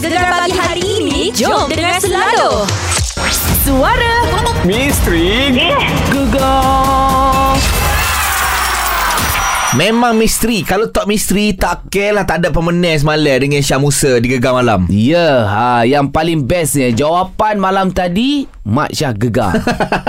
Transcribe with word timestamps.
Gegar 0.00 0.32
pagi 0.32 0.56
hari 0.56 0.84
ini 1.04 1.28
Jom 1.28 1.68
dengar 1.68 2.00
selalu. 2.00 2.64
Suara 3.68 4.24
Misteri 4.64 5.52
Gegar. 6.08 7.52
Memang 9.76 10.16
misteri. 10.16 10.64
Kalau 10.64 10.88
tak 10.88 11.04
misteri 11.04 11.52
Tak 11.52 11.92
care 11.92 12.16
lah. 12.16 12.24
Tak 12.24 12.42
ada 12.42 12.48
pemenang 12.48 12.96
semalam 12.96 13.38
Dengan 13.38 13.60
Syah 13.60 13.76
Musa 13.76 14.16
Di 14.18 14.26
Gegar 14.32 14.56
Malam. 14.56 14.88
Ya, 14.88 15.46
ha, 15.46 15.84
yang 15.84 16.08
paling 16.08 16.48
bestnya 16.48 16.90
jawapan 16.90 17.60
malam 17.60 17.92
tadi 17.92 18.48
Mak 18.64 18.90
Syah 18.96 19.12
gegar. 19.12 19.52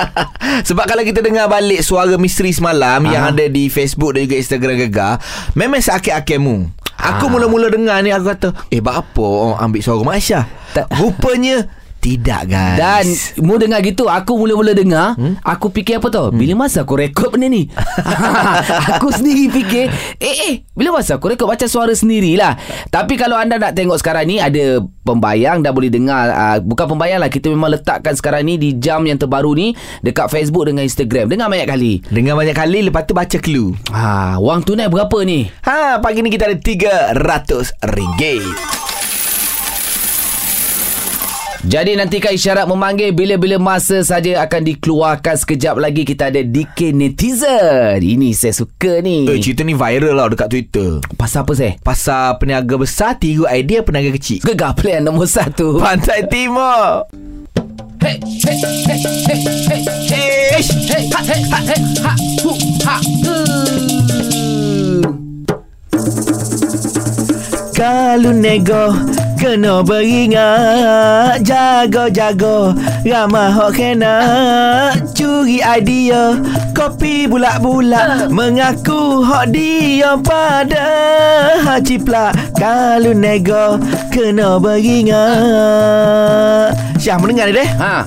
Sebab 0.72 0.88
kalau 0.88 1.04
kita 1.04 1.20
dengar 1.20 1.52
balik 1.52 1.84
Suara 1.84 2.16
misteri 2.16 2.56
semalam 2.56 3.04
Yang 3.06 3.24
ada 3.36 3.46
di 3.52 3.68
Facebook 3.68 4.16
Dan 4.16 4.24
juga 4.26 4.40
Instagram 4.40 4.76
Gegar 4.88 5.14
Memang 5.54 5.84
seakir-akirmu 5.84 6.81
Aku 7.04 7.26
Ah. 7.26 7.32
mula-mula 7.32 7.68
dengar 7.68 7.98
ni 8.00 8.10
Aku 8.10 8.26
kata 8.28 8.54
Eh 8.70 8.78
buat 8.78 8.94
apa 8.96 9.20
orang 9.20 9.58
ambil 9.60 9.82
suara 9.82 10.04
Mak 10.04 10.18
Tak- 10.72 10.88
Rupanya 10.94 11.66
Tidak 12.02 12.50
guys. 12.50 12.78
Dan 12.82 13.06
mu 13.46 13.62
dengar 13.62 13.78
gitu 13.86 14.10
Aku 14.10 14.34
mula-mula 14.34 14.74
dengar 14.74 15.14
hmm? 15.14 15.38
Aku 15.46 15.70
fikir 15.70 16.02
apa 16.02 16.10
tau? 16.10 16.34
Bila 16.34 16.66
masa 16.66 16.82
aku 16.82 16.98
rekod 16.98 17.30
benda 17.30 17.46
ni? 17.46 17.70
Aku 18.98 19.14
sendiri 19.14 19.54
fikir 19.54 19.86
Eh 20.18 20.36
eh 20.50 20.54
Bila 20.74 20.98
masa 20.98 21.22
aku 21.22 21.30
rekod 21.30 21.46
Macam 21.46 21.70
suara 21.70 21.94
sendirilah. 21.94 22.58
Tapi 22.90 23.14
kalau 23.22 23.38
anda 23.38 23.62
nak 23.62 23.78
tengok 23.78 24.02
sekarang 24.02 24.26
ni 24.26 24.42
Ada 24.42 24.82
pembayang 25.06 25.62
Dah 25.62 25.70
boleh 25.70 25.94
dengar 25.94 26.34
uh, 26.34 26.58
Bukan 26.58 26.98
pembayang 26.98 27.22
lah 27.22 27.30
Kita 27.30 27.54
memang 27.54 27.78
letakkan 27.78 28.18
sekarang 28.18 28.50
ni 28.50 28.58
Di 28.58 28.82
jam 28.82 29.06
yang 29.06 29.22
terbaru 29.22 29.54
ni 29.54 29.78
Dekat 30.02 30.34
Facebook 30.34 30.66
dengan 30.66 30.82
Instagram. 30.82 31.30
Dengar 31.30 31.54
banyak 31.54 31.70
kali? 31.70 32.02
Dengar 32.10 32.34
banyak 32.34 32.58
kali 32.58 32.90
Lepas 32.90 33.06
tu 33.06 33.14
baca 33.14 33.38
clue. 33.38 33.78
Ha, 33.94 34.42
wang 34.42 34.66
tunai 34.66 34.90
berapa 34.90 35.22
ni? 35.22 35.54
Ha, 35.70 36.02
pagi 36.02 36.26
ni 36.26 36.34
kita 36.34 36.50
ada 36.50 36.58
RM300 36.58 38.81
Jadi 41.62 41.94
nantikan 41.94 42.34
isyarat 42.34 42.66
memanggil 42.66 43.14
bila-bila 43.14 43.62
masa 43.62 44.02
saja 44.02 44.42
akan 44.42 44.66
dikeluarkan 44.66 45.38
sekejap 45.38 45.78
lagi 45.78 46.02
kita 46.02 46.34
ada 46.34 46.42
DK 46.42 46.90
Netizen. 46.90 48.02
Ini 48.02 48.34
saya 48.34 48.50
suka 48.50 48.98
ni. 49.06 49.30
Eh, 49.30 49.38
cerita 49.38 49.62
ni 49.62 49.78
viral 49.78 50.18
lah 50.18 50.26
dekat 50.26 50.50
Twitter 50.50 50.98
Pasal 51.14 51.46
apa 51.46 51.54
saya? 51.54 51.78
Pasal 51.86 52.42
peniaga 52.42 52.82
besar 52.82 53.14
Tiru 53.22 53.46
idea 53.46 53.86
peniaga 53.86 54.10
kecil 54.18 54.42
Gegar 54.42 54.74
plan 54.74 55.06
nombor 55.06 55.30
satu. 55.30 55.78
Pantai 55.78 56.26
Timur 56.26 57.06
Hey, 58.02 58.18
hey, 58.18 58.58
hey, 58.58 58.98
hey, 58.98 59.00
hey, 59.30 59.82
hey, 60.10 60.62
hey, 60.66 61.04
ha, 61.14 61.20
hey, 61.22 61.42
ha, 61.46 61.60
hey, 61.62 61.82
ha, 62.02 62.12
hu, 62.42 62.52
ha, 62.82 62.96
uh. 63.30 64.41
Kalau 67.82 68.30
nego 68.30 68.94
Kena 69.42 69.82
beringat. 69.82 71.42
Jago-jago 71.42 72.78
Ramah 73.02 73.50
hok 73.50 73.74
kena. 73.74 74.22
Curi 75.18 75.66
idea 75.66 76.38
Kopi 76.78 77.26
bulat-bulat. 77.26 78.30
Mengaku 78.30 79.26
hok 79.26 79.50
dia 79.50 80.14
pada. 80.22 80.86
Haji 81.66 81.98
plak 82.06 82.54
Kalau 82.54 83.18
nego 83.18 83.82
Kena 84.14 84.62
beringat. 84.62 85.18
Syah 87.02 87.18
mendengar 87.18 87.50
ni 87.50 87.66
deh. 87.66 87.70
Ha, 87.82 88.06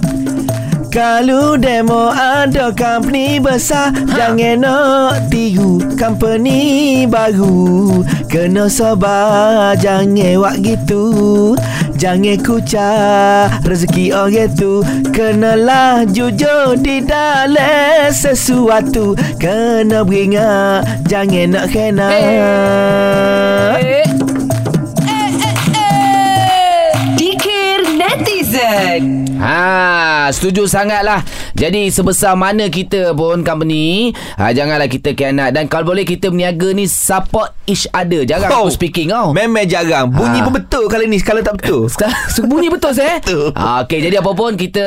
Kalau 0.94 1.58
demo 1.58 2.14
ada 2.14 2.70
company 2.70 3.42
besar 3.42 3.90
ha. 3.90 4.14
Jangan 4.14 4.62
nak 4.62 5.26
tiru. 5.26 5.82
Company 5.98 7.02
baru 7.10 8.06
Kena 8.30 8.70
sabar 8.70 9.74
jangan 9.74 10.38
buat 10.38 10.62
gitu. 10.62 11.10
Jangan 11.98 12.38
kucah 12.46 13.50
rezeki 13.66 14.14
orang 14.14 14.54
tu. 14.54 14.86
Kenalah 15.10 16.06
jujur 16.06 16.78
di 16.78 17.02
dalam 17.02 18.14
sesuatu. 18.14 19.18
Kena 19.42 20.06
beringat 20.06 20.86
jangan 21.10 21.58
nak 21.58 21.66
kena. 21.74 22.06
Eh, 23.82 24.06
Dikir 27.18 27.82
Netizen 27.98 29.23
Ha, 29.44 29.60
setuju 30.30 30.64
sangatlah. 30.64 31.20
Jadi 31.52 31.86
sebesar 31.86 32.32
mana 32.32 32.66
kita 32.66 33.12
pun 33.12 33.40
company, 33.40 34.08
ha, 34.34 34.50
janganlah 34.50 34.88
kita 34.88 35.12
kianat 35.12 35.52
dan 35.52 35.68
kalau 35.68 35.84
boleh 35.86 36.02
kita 36.02 36.26
berniaga 36.26 36.72
ni 36.72 36.84
support 36.84 37.52
each 37.64 37.84
other. 37.90 38.24
Jarang 38.24 38.48
Oh. 38.50 38.66
aku 38.66 38.72
speaking 38.72 39.08
tau. 39.08 39.30
Memang 39.30 39.64
jarang 39.64 40.08
Bunyi 40.08 40.38
Ha. 40.38 40.44
pun 40.44 40.54
betul 40.54 40.84
kali 40.86 41.04
ni 41.04 41.16
Sekali 41.16 41.40
tak 41.40 41.58
betul 41.58 41.90
Bunyi 42.48 42.68
betul 42.68 42.92
saya 42.92 43.18
Betul. 43.20 43.52
ha, 43.52 43.82
Okey 43.82 43.98
jadi 44.00 44.18
apa 44.18 44.30
pun 44.30 44.54
Kita 44.54 44.84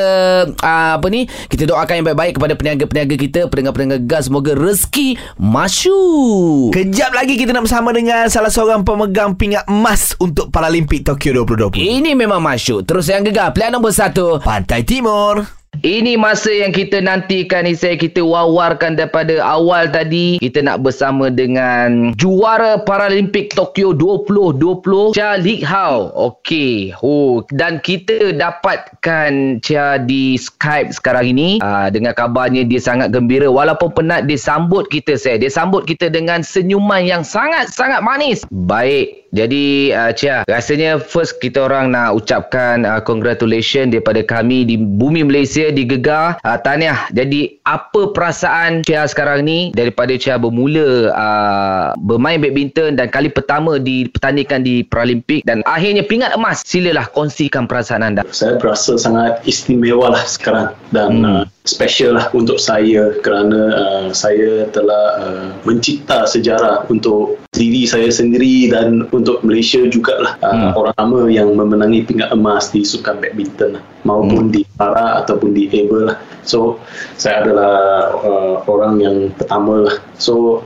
uh, 0.48 0.90
Apa 0.94 1.06
ni 1.06 1.22
Kita 1.26 1.64
doakan 1.64 1.94
yang 1.94 2.06
baik-baik 2.06 2.32
Kepada 2.34 2.54
peniaga-peniaga 2.54 3.14
kita 3.14 3.40
Pendengar-pendengar 3.46 4.00
gas 4.00 4.26
Semoga 4.26 4.54
rezeki 4.54 5.18
Masyuk 5.38 6.70
Kejap 6.70 7.12
lagi 7.12 7.34
kita 7.34 7.50
nak 7.50 7.64
bersama 7.64 7.90
dengan 7.90 8.26
salah 8.26 8.48
seorang 8.48 8.82
pemegang 8.82 9.32
pingat 9.32 9.66
emas 9.66 10.16
untuk 10.16 10.48
Paralimpik 10.48 11.04
Tokyo 11.04 11.44
2020. 11.44 11.76
Ini 11.76 12.10
memang 12.12 12.38
masyuk 12.38 12.82
Terus 12.82 13.06
yang 13.06 13.22
gegar 13.22 13.50
Pilihan 13.50 13.70
nombor 13.70 13.90
satu 13.90 14.40
Pantai 14.48 14.80
Timur. 14.80 15.44
Ini 15.84 16.16
masa 16.16 16.48
yang 16.48 16.72
kita 16.72 17.04
nantikan 17.04 17.68
ni 17.68 17.76
saya 17.76 18.00
kita 18.00 18.24
wawarkan 18.24 18.96
daripada 18.96 19.44
awal 19.44 19.92
tadi 19.92 20.40
kita 20.40 20.64
nak 20.64 20.80
bersama 20.80 21.28
dengan 21.28 22.16
juara 22.16 22.80
Paralimpik 22.80 23.52
Tokyo 23.52 23.92
2020 23.92 25.12
Chia 25.12 25.36
Lik 25.36 25.60
Hao. 25.68 26.08
Okey. 26.16 26.96
Oh 27.04 27.44
dan 27.52 27.84
kita 27.84 28.32
dapatkan 28.32 29.60
Chia 29.60 30.00
di 30.00 30.40
Skype 30.40 30.96
sekarang 30.96 31.36
ini 31.36 31.60
uh, 31.60 31.92
dengan 31.92 32.16
kabarnya 32.16 32.64
dia 32.64 32.80
sangat 32.80 33.12
gembira 33.12 33.52
walaupun 33.52 33.92
penat 33.92 34.24
dia 34.24 34.40
sambut 34.40 34.88
kita 34.88 35.20
saya. 35.20 35.36
Dia 35.36 35.52
sambut 35.52 35.84
kita 35.84 36.08
dengan 36.08 36.40
senyuman 36.40 37.04
yang 37.04 37.20
sangat-sangat 37.20 38.00
manis. 38.00 38.48
Baik. 38.48 39.17
Jadi 39.28 39.92
uh, 39.92 40.12
Chia, 40.16 40.44
rasanya 40.48 40.96
first 40.96 41.36
kita 41.40 41.68
orang 41.68 41.92
nak 41.92 42.16
ucapkan 42.16 42.88
uh, 42.88 43.00
congratulations 43.04 43.92
daripada 43.92 44.24
kami 44.24 44.64
di 44.64 44.80
bumi 44.80 45.24
Malaysia 45.24 45.68
di 45.68 45.84
Gegar. 45.84 46.40
Uh, 46.40 46.56
tahniah. 46.56 47.08
Jadi 47.12 47.60
apa 47.68 48.12
perasaan 48.16 48.80
Chia 48.88 49.04
sekarang 49.04 49.44
ni 49.44 49.68
daripada 49.76 50.16
Chia 50.16 50.40
bermula 50.40 51.12
uh, 51.12 51.86
bermain 52.00 52.40
badminton 52.40 52.96
dan 52.96 53.12
kali 53.12 53.28
pertama 53.28 53.76
dipertandingkan 53.76 54.64
di 54.64 54.80
Paralimpik 54.88 55.44
dan 55.44 55.60
akhirnya 55.68 56.04
pingat 56.04 56.32
emas. 56.32 56.64
Silalah 56.64 57.08
kongsikan 57.12 57.68
perasaan 57.68 58.04
anda. 58.04 58.24
saya 58.32 58.56
berasa 58.56 58.96
sangat 58.96 59.40
istimewa 59.44 60.12
lah 60.12 60.24
sekarang 60.24 60.72
dan 60.92 61.24
hmm. 61.24 61.24
uh, 61.24 61.44
special 61.68 62.16
lah 62.16 62.32
untuk 62.32 62.56
saya 62.56 63.12
kerana 63.20 63.60
uh, 63.76 64.06
saya 64.16 64.64
telah 64.72 65.04
uh, 65.20 65.48
mencipta 65.68 66.24
sejarah 66.24 66.88
untuk 66.88 67.36
diri 67.52 67.84
saya 67.88 68.08
sendiri 68.08 68.68
dan 68.72 69.08
untuk 69.18 69.42
Malaysia 69.42 69.82
jugalah 69.90 70.38
uh, 70.40 70.54
Hmm. 70.58 70.72
orang 70.74 70.94
lama 70.98 71.20
yang 71.30 71.48
memenangi 71.54 72.06
pingat 72.06 72.34
emas 72.34 72.70
di 72.74 72.82
sukan 72.82 73.18
badminton 73.22 73.78
lah, 73.78 73.82
maupun 74.02 74.50
di 74.50 74.66
para 74.74 75.22
ataupun 75.22 75.54
di 75.54 75.70
able 75.70 76.10
lah 76.10 76.16
so 76.42 76.78
saya 77.18 77.46
adalah 77.46 77.74
uh, 78.22 78.54
orang 78.66 78.98
yang 78.98 79.16
pertama 79.34 79.86
lah 79.90 79.96
so 80.18 80.62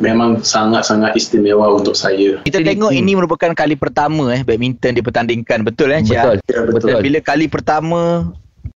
memang 0.00 0.44
sangat-sangat 0.44 1.16
istimewa 1.16 1.72
untuk 1.72 1.96
saya 1.96 2.36
Kita 2.44 2.60
tengok 2.60 2.92
hmm. 2.92 3.00
ini 3.00 3.12
merupakan 3.16 3.52
kali 3.56 3.76
pertama 3.80 4.32
eh 4.36 4.44
badminton 4.44 4.92
dipertandingkan 4.96 5.64
betul 5.64 5.92
eh 5.92 6.04
Betul. 6.04 6.12
Syah? 6.12 6.24
Ya, 6.52 6.60
betul. 6.68 6.88
Dan 6.92 6.94
bila 7.00 7.18
kali 7.24 7.46
pertama 7.48 8.00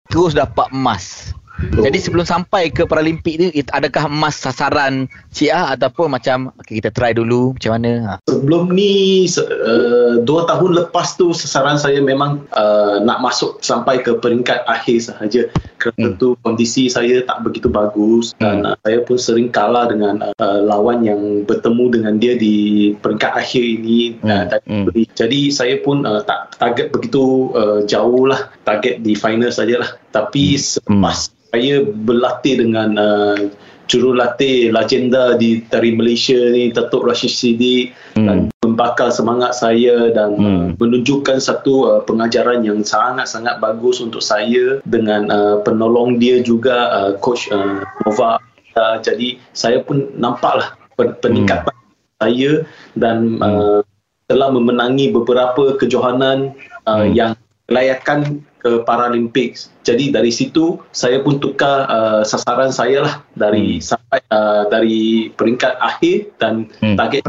terus 0.09 0.33
dapat 0.33 0.71
emas. 0.73 1.37
Jadi 1.59 1.99
sebelum 1.99 2.23
sampai 2.23 2.71
ke 2.71 2.87
Paralimpik 2.87 3.35
ni 3.35 3.51
adakah 3.67 4.07
emas 4.07 4.39
sasaran 4.39 5.11
Cia 5.29 5.75
ataupun 5.75 6.07
macam 6.09 6.55
okay, 6.55 6.79
kita 6.79 6.89
try 6.89 7.11
dulu 7.11 7.55
macam 7.55 7.75
mana? 7.75 7.91
Ha. 7.99 8.13
Sebelum 8.31 8.71
ni 8.71 9.27
se- 9.27 9.43
uh, 9.43 10.23
dua 10.23 10.47
tahun 10.47 10.79
lepas 10.79 11.19
tu 11.19 11.35
sasaran 11.35 11.75
saya 11.75 11.99
memang 11.99 12.47
uh, 12.55 13.03
nak 13.03 13.19
masuk 13.19 13.59
sampai 13.59 13.99
ke 13.99 14.15
peringkat 14.17 14.63
akhir 14.65 14.99
sahaja 15.05 15.51
kerana 15.77 15.97
Hmm. 15.99 16.15
tu 16.15 16.39
kondisi 16.41 16.87
saya 16.87 17.21
tak 17.23 17.43
begitu 17.43 17.67
bagus 17.67 18.31
dan 18.39 18.63
uh, 18.63 18.79
saya 18.81 19.03
pun 19.03 19.19
sering 19.19 19.51
kalah 19.51 19.91
dengan 19.91 20.23
uh, 20.23 20.61
lawan 20.63 21.03
yang 21.03 21.43
bertemu 21.43 21.85
dengan 21.91 22.15
dia 22.17 22.39
di 22.39 22.57
peringkat 22.95 23.35
akhir 23.35 23.61
ini 23.61 24.15
uh, 24.23 24.47
Hmm. 24.63 24.63
Hmm. 24.63 24.85
tadi. 24.87 25.03
Jadi 25.11 25.41
saya 25.51 25.75
pun 25.83 26.07
uh, 26.07 26.23
tak 26.23 26.55
target 26.55 26.95
begitu 26.95 27.51
uh, 27.53 27.83
jauh 27.83 28.31
lah 28.31 28.47
target 28.69 29.01
di 29.01 29.17
final 29.17 29.49
sajalah. 29.49 29.97
Tapi 30.13 30.61
selepas 30.61 31.33
saya 31.49 31.81
berlatih 31.81 32.61
dengan 32.61 32.93
uh, 33.01 33.49
jurulatih 33.89 34.69
legenda 34.69 35.33
di 35.41 35.65
tari 35.73 35.97
Malaysia 35.97 36.37
ni 36.53 36.69
Datuk 36.69 37.09
Rashid 37.09 37.33
Siddiq 37.33 37.97
dan 38.21 38.53
membakar 38.61 39.09
semangat 39.09 39.57
saya 39.57 40.13
dan 40.13 40.37
Hmm. 40.37 40.45
uh, 40.45 40.65
menunjukkan 40.77 41.41
satu 41.41 41.75
uh, 41.89 42.01
pengajaran 42.05 42.61
yang 42.69 42.85
sangat-sangat 42.85 43.57
bagus 43.65 44.05
untuk 44.05 44.21
saya 44.21 44.85
dengan 44.85 45.33
uh, 45.33 45.57
penolong 45.65 46.21
dia 46.21 46.45
juga 46.45 46.93
uh, 46.93 47.11
coach 47.25 47.49
uh, 47.49 47.81
Nova. 48.05 48.37
Uh, 48.77 49.01
jadi 49.01 49.41
saya 49.57 49.81
pun 49.81 50.13
nampaklah 50.21 50.77
pen- 51.01 51.17
peningkatan 51.25 51.73
saya 52.21 52.69
dan 52.93 53.41
uh, 53.41 53.81
telah 54.29 54.53
memenangi 54.53 55.09
beberapa 55.17 55.81
kejohanan 55.81 56.53
uh, 56.85 57.09
Hmm. 57.09 57.17
yang 57.17 57.33
layakan 57.73 58.45
ke 58.59 58.83
Paralympics. 58.83 59.71
Jadi 59.83 60.11
dari 60.11 60.29
situ 60.29 60.79
saya 60.91 61.23
pun 61.23 61.39
tukar 61.39 61.87
uh, 61.87 62.23
sasaran 62.23 62.71
saya 62.71 63.07
lah 63.07 63.15
dari 63.33 63.79
sampai 63.79 64.21
uh, 64.29 64.67
dari 64.67 65.31
peringkat 65.33 65.79
akhir 65.79 66.35
dan 66.37 66.67
Hmm. 66.79 66.95
target 66.95 67.25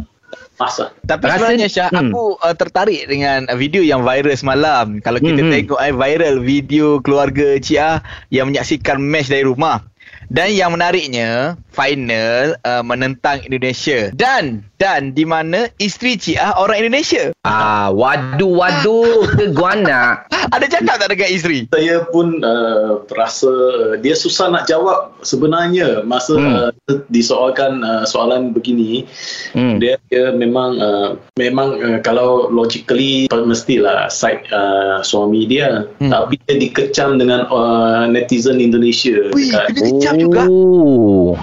masa. 0.59 0.91
Tapi 1.01 1.23
Rasa- 1.23 1.39
sebenarnya 1.39 1.67
Syah, 1.71 1.89
Hmm. 1.89 2.11
aku 2.11 2.35
uh, 2.35 2.51
tertarik 2.51 3.07
dengan 3.07 3.47
video 3.55 3.79
yang 3.79 4.03
viral 4.03 4.35
semalam. 4.35 4.99
Kalau 4.99 5.17
kita 5.17 5.39
Hmm, 5.39 5.47
hmm. 5.47 5.53
tengok 5.55 5.79
eh, 5.79 5.95
viral 5.95 6.35
video 6.43 6.99
keluarga 6.99 7.55
Cia 7.57 8.03
yang 8.27 8.51
menyaksikan 8.51 8.99
match 8.99 9.31
dari 9.31 9.47
rumah. 9.47 9.87
Dan 10.29 10.53
yang 10.53 10.77
menariknya, 10.77 11.57
final 11.73 12.53
uh, 12.61 12.85
menentang 12.85 13.41
Indonesia. 13.49 14.13
Dan 14.13 14.69
dan 14.79 15.11
di 15.11 15.27
mana 15.27 15.67
isteri 15.75 16.15
Cia 16.15 16.55
orang 16.55 16.87
Indonesia. 16.87 17.35
Ah, 17.43 17.91
wadu 17.91 18.55
wadu 18.55 19.27
ke 19.27 19.51
guana. 19.51 20.23
Ada 20.55 20.65
cakap 20.71 21.03
tak 21.03 21.11
dengan 21.13 21.29
isteri? 21.29 21.67
Saya 21.69 22.07
pun 22.09 22.41
uh, 22.41 23.03
rasa 23.11 23.51
uh, 23.51 23.93
dia 23.99 24.15
susah 24.15 24.49
nak 24.49 24.65
jawab 24.65 25.13
sebenarnya 25.21 26.07
masa 26.07 26.31
Hmm. 26.39 26.71
uh, 26.71 26.71
disoalkan 27.11 27.83
uh, 27.83 28.07
soalan 28.07 28.55
begini. 28.55 29.03
Hmm. 29.51 29.75
Dia, 29.81 29.99
dia 30.07 30.31
memang 30.31 30.79
uh, 30.79 31.09
memang 31.35 31.75
uh, 31.83 31.99
kalau 31.99 32.47
logically 32.47 33.27
mestilah 33.43 34.07
side 34.07 34.45
uh, 34.55 35.03
suami 35.03 35.43
dia 35.43 35.89
Hmm. 35.99 36.07
tapi 36.13 36.39
dia 36.47 36.55
dikecam 36.55 37.19
dengan 37.19 37.43
uh, 37.51 38.07
netizen 38.07 38.63
Indonesia 38.63 39.27
Wih, 39.35 39.51
dekat 39.51 39.75
kena 39.75 39.87
kecam 39.99 40.15
juga. 40.19 40.41
Oh. 40.45 41.33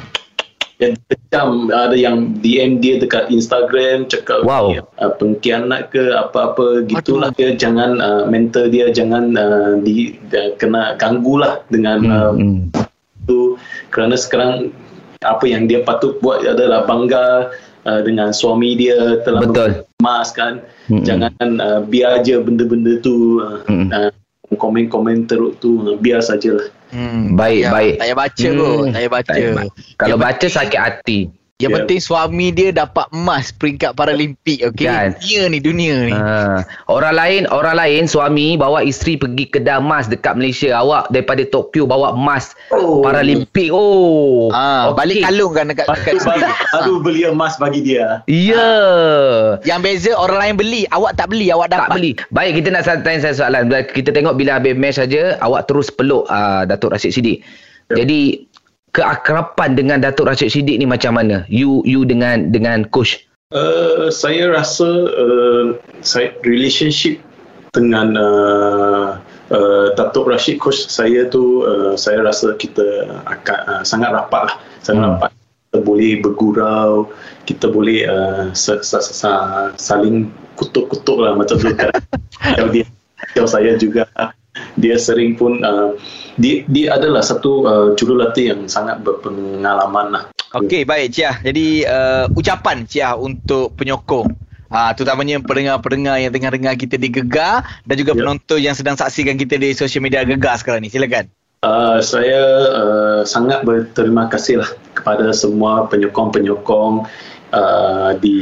yang 0.77 0.93
dikecam 1.09 1.73
ada 1.73 1.97
yang 1.97 2.37
DM 2.37 2.85
dia 2.85 3.01
dekat 3.01 3.33
Instagram 3.33 4.05
cakap 4.13 4.45
Wow. 4.45 4.77
uh, 4.77 5.09
pengkhianat 5.17 5.89
ke 5.89 6.13
apa-apa 6.13 6.85
gitulah 6.85 7.33
dia 7.33 7.57
jangan 7.57 7.97
uh, 7.97 8.29
mental 8.29 8.69
dia 8.69 8.93
jangan 8.93 9.33
uh, 9.41 9.81
di 9.81 10.21
uh, 10.37 10.53
kena 10.61 10.93
ganggu 11.01 11.41
lah 11.41 11.65
dengan 11.73 11.99
uh, 12.05 12.33
Hmm. 12.37 12.69
itu 13.25 13.57
kerana 13.89 14.21
sekarang 14.21 14.69
apa 15.25 15.49
yang 15.49 15.65
dia 15.65 15.81
patut 15.81 16.21
buat 16.21 16.45
adalah 16.45 16.85
bangga 16.85 17.49
uh, 17.89 18.01
dengan 18.05 18.37
suami 18.37 18.77
dia 18.77 19.25
telah 19.25 19.49
Betul. 19.49 19.81
emas 19.97 20.29
kan 20.31 20.61
Mm-mm. 20.93 21.09
jangan 21.09 21.33
uh, 21.57 21.81
biar 21.83 22.21
je 22.21 22.37
benda-benda 22.37 23.01
tu 23.01 23.41
uh, 23.41 23.65
Mm-mm. 23.65 23.89
uh, 23.89 24.13
komen-komen 24.49 25.27
teruk 25.27 25.59
tu 25.59 25.75
biar 25.99 26.21
sajalah 26.21 26.71
Hmm, 26.87 27.35
Baik, 27.35 27.67
payah- 27.67 27.73
baik. 27.73 27.93
Tak 27.93 27.99
payah 28.01 28.17
baca 28.17 28.47
Hmm. 28.47 28.57
kot, 28.57 28.79
tak 28.79 28.95
payah 28.95 29.11
baca. 29.11 29.27
Tak 29.27 29.37
payah. 29.37 29.67
Kalau 29.99 30.17
baca 30.17 30.47
sakit 30.47 30.81
hati. 30.81 31.19
Yang 31.57 31.73
Ya. 31.73 31.77
penting 31.81 32.01
suami 32.05 32.47
dia 32.53 32.69
dapat 32.69 33.09
emas 33.17 33.49
peringkat 33.49 33.97
Paralimpik, 33.97 34.61
okey? 34.61 34.85
Kan. 34.85 35.17
Dunia 35.17 35.43
ni, 35.49 35.57
dunia 35.57 35.95
ni. 36.05 36.13
Ha. 36.13 36.61
Orang 36.85 37.17
lain, 37.17 37.49
orang 37.49 37.73
lain 37.73 38.05
suami 38.05 38.61
bawa 38.61 38.85
isteri 38.85 39.17
pergi 39.17 39.49
kedai 39.49 39.81
emas 39.81 40.05
dekat 40.05 40.37
Malaysia. 40.37 40.77
Awak 40.77 41.09
daripada 41.09 41.41
Tokyo 41.49 41.89
bawa 41.89 42.13
emas 42.13 42.53
Oh. 42.69 43.01
Paralimpik. 43.01 43.73
Oh. 43.73 44.53
Ah, 44.53 44.93
Okey. 44.93 45.01
balik 45.01 45.17
kalung 45.25 45.53
kan 45.57 45.73
dekat 45.73 45.89
dekat 45.89 46.13
isteri. 46.21 46.45
baru 46.45 46.95
beli 47.01 47.21
emas 47.25 47.57
bagi 47.57 47.81
dia 47.81 48.21
Ya. 48.29 48.69
Yang 49.65 49.81
beza 49.81 50.13
orang 50.13 50.39
lain 50.39 50.55
beli, 50.61 50.85
awak 50.93 51.17
tak 51.17 51.33
beli, 51.33 51.49
awak 51.49 51.73
Tak 51.73 51.89
dapat. 51.89 51.97
beli. 51.97 52.13
Baik, 52.37 52.61
kita 52.61 52.69
nak 52.69 52.85
tanya 53.01 53.19
saya 53.23 53.33
soalan. 53.33 53.73
Kita 53.73 54.13
tengok 54.13 54.37
bila 54.37 54.61
habis 54.61 54.77
match 54.77 55.01
saja, 55.01 55.41
awak 55.41 55.65
terus 55.65 55.89
peluk 55.89 56.29
uh, 56.29 56.69
Datuk 56.69 56.93
Rashid 56.93 57.17
Siddiq. 57.17 57.41
Ya. 57.89 58.05
Jadi 58.05 58.45
keakrapan 58.97 59.77
dengan 59.77 60.01
Datuk 60.01 60.25
Rashid 60.25 60.49
Siddiq 60.49 60.81
ni 60.81 60.89
macam 60.89 61.21
mana? 61.21 61.45
You 61.53 61.85
you 61.85 62.09
dengan 62.09 62.49
dengan 62.49 62.89
coach. 62.89 63.29
Uh, 63.53 64.09
saya 64.09 64.51
rasa 64.51 64.89
uh, 65.13 65.77
saya 66.03 66.35
relationship 66.43 67.21
dengan 67.77 68.17
uh, 68.17 69.21
uh, 69.53 69.87
Datuk 69.95 70.33
Rashid 70.33 70.57
coach 70.59 70.89
saya 70.89 71.29
tu 71.29 71.63
uh, 71.63 71.93
saya 71.95 72.25
rasa 72.25 72.57
kita 72.57 72.83
akan 73.29 73.59
uh, 73.69 73.83
sangat 73.85 74.11
rapat 74.17 74.51
lah 74.51 74.55
sangat 74.81 75.05
Hmm. 75.05 75.13
rapat 75.15 75.31
kita 75.37 75.79
boleh 75.85 76.13
bergurau 76.25 76.91
kita 77.45 77.69
boleh 77.69 78.09
uh, 78.09 78.51
sa- 78.57 78.83
sa- 78.83 79.05
sa- 79.05 79.71
saling 79.77 80.33
kutuk-kutuk 80.57 81.21
lah 81.21 81.37
macam 81.37 81.61
tu 81.61 81.71
kan 81.77 81.93
kalau 82.57 82.73
dia 82.73 82.89
kalau 83.37 83.47
saya 83.47 83.77
juga 83.77 84.09
dia 84.77 84.97
sering 84.97 85.37
pun 85.37 85.61
uh, 85.65 85.97
dia, 86.37 86.65
dia 86.69 86.97
adalah 86.97 87.25
satu 87.25 87.65
uh, 87.65 87.89
jurulatih 87.97 88.53
yang 88.53 88.61
sangat 88.69 89.01
berpengalaman 89.01 90.09
lah 90.13 90.25
Okey, 90.57 90.89
baik 90.89 91.13
Cia. 91.13 91.37
Jadi 91.45 91.85
uh, 91.85 92.33
ucapan 92.33 92.89
Cia 92.89 93.13
untuk 93.19 93.77
penyokong 93.77 94.47
Ah, 94.67 94.91
terutamanya 94.99 95.39
pendengar-pendengar 95.39 96.19
yang 96.19 96.35
tengah 96.35 96.51
dengar 96.51 96.75
kita 96.75 96.99
di 96.99 97.07
Gegar 97.07 97.63
dan 97.87 97.95
juga 97.95 98.19
Ya. 98.19 98.27
penonton 98.27 98.59
yang 98.59 98.75
sedang 98.75 98.99
saksikan 98.99 99.39
kita 99.39 99.63
di 99.63 99.71
sosial 99.79 100.03
media 100.03 100.27
Gegar 100.27 100.59
sekarang 100.59 100.83
ni. 100.83 100.91
Silakan. 100.91 101.31
Uh, 101.63 102.03
saya 102.03 102.43
uh, 102.75 103.21
sangat 103.23 103.63
berterima 103.63 104.27
kasih 104.27 104.63
lah 104.63 104.71
kepada 104.95 105.31
semua 105.33 105.87
penyokong-penyokong 105.87 107.07
uh, 107.55 108.11
di 108.19 108.39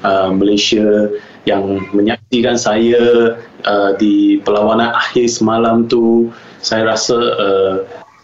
uh, 0.00 0.32
Malaysia 0.32 1.12
yang 1.48 1.82
menyaksikan 1.90 2.54
saya 2.54 3.34
uh, 3.66 3.90
di 3.98 4.38
perlawanan 4.42 4.94
akhir 4.94 5.26
semalam 5.30 5.90
tu. 5.90 6.30
Saya 6.62 6.94
rasa 6.94 7.18
uh, 7.18 7.74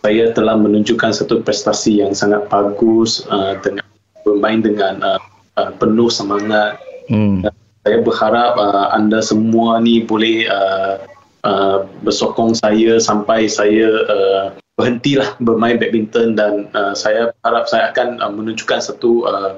saya 0.03 0.31
telah 0.31 0.55
menunjukkan 0.55 1.11
satu 1.11 1.43
prestasi 1.43 1.99
yang 2.00 2.15
sangat 2.15 2.47
bagus 2.47 3.26
uh, 3.26 3.59
dengan 3.59 3.82
bermain 4.23 4.62
dengan 4.62 5.03
uh, 5.03 5.20
uh, 5.59 5.75
penuh 5.81 6.06
semangat 6.06 6.79
Hmm. 7.09 7.41
saya 7.88 8.05
berharap 8.05 8.61
uh, 8.61 8.93
anda 8.93 9.25
semua 9.25 9.81
ni 9.81 10.05
boleh 10.05 10.44
uh, 10.44 11.00
uh, 11.49 11.88
bersokong 12.05 12.53
saya 12.53 13.00
sampai 13.00 13.49
saya 13.49 13.88
uh, 14.12 14.44
berhentilah 14.76 15.32
bermain 15.41 15.81
badminton 15.81 16.37
dan 16.37 16.69
uh, 16.76 16.93
saya 16.93 17.32
harap 17.49 17.65
saya 17.65 17.88
akan 17.91 18.20
uh, 18.20 18.29
menunjukkan 18.29 18.85
satu 18.85 19.25
uh, 19.25 19.56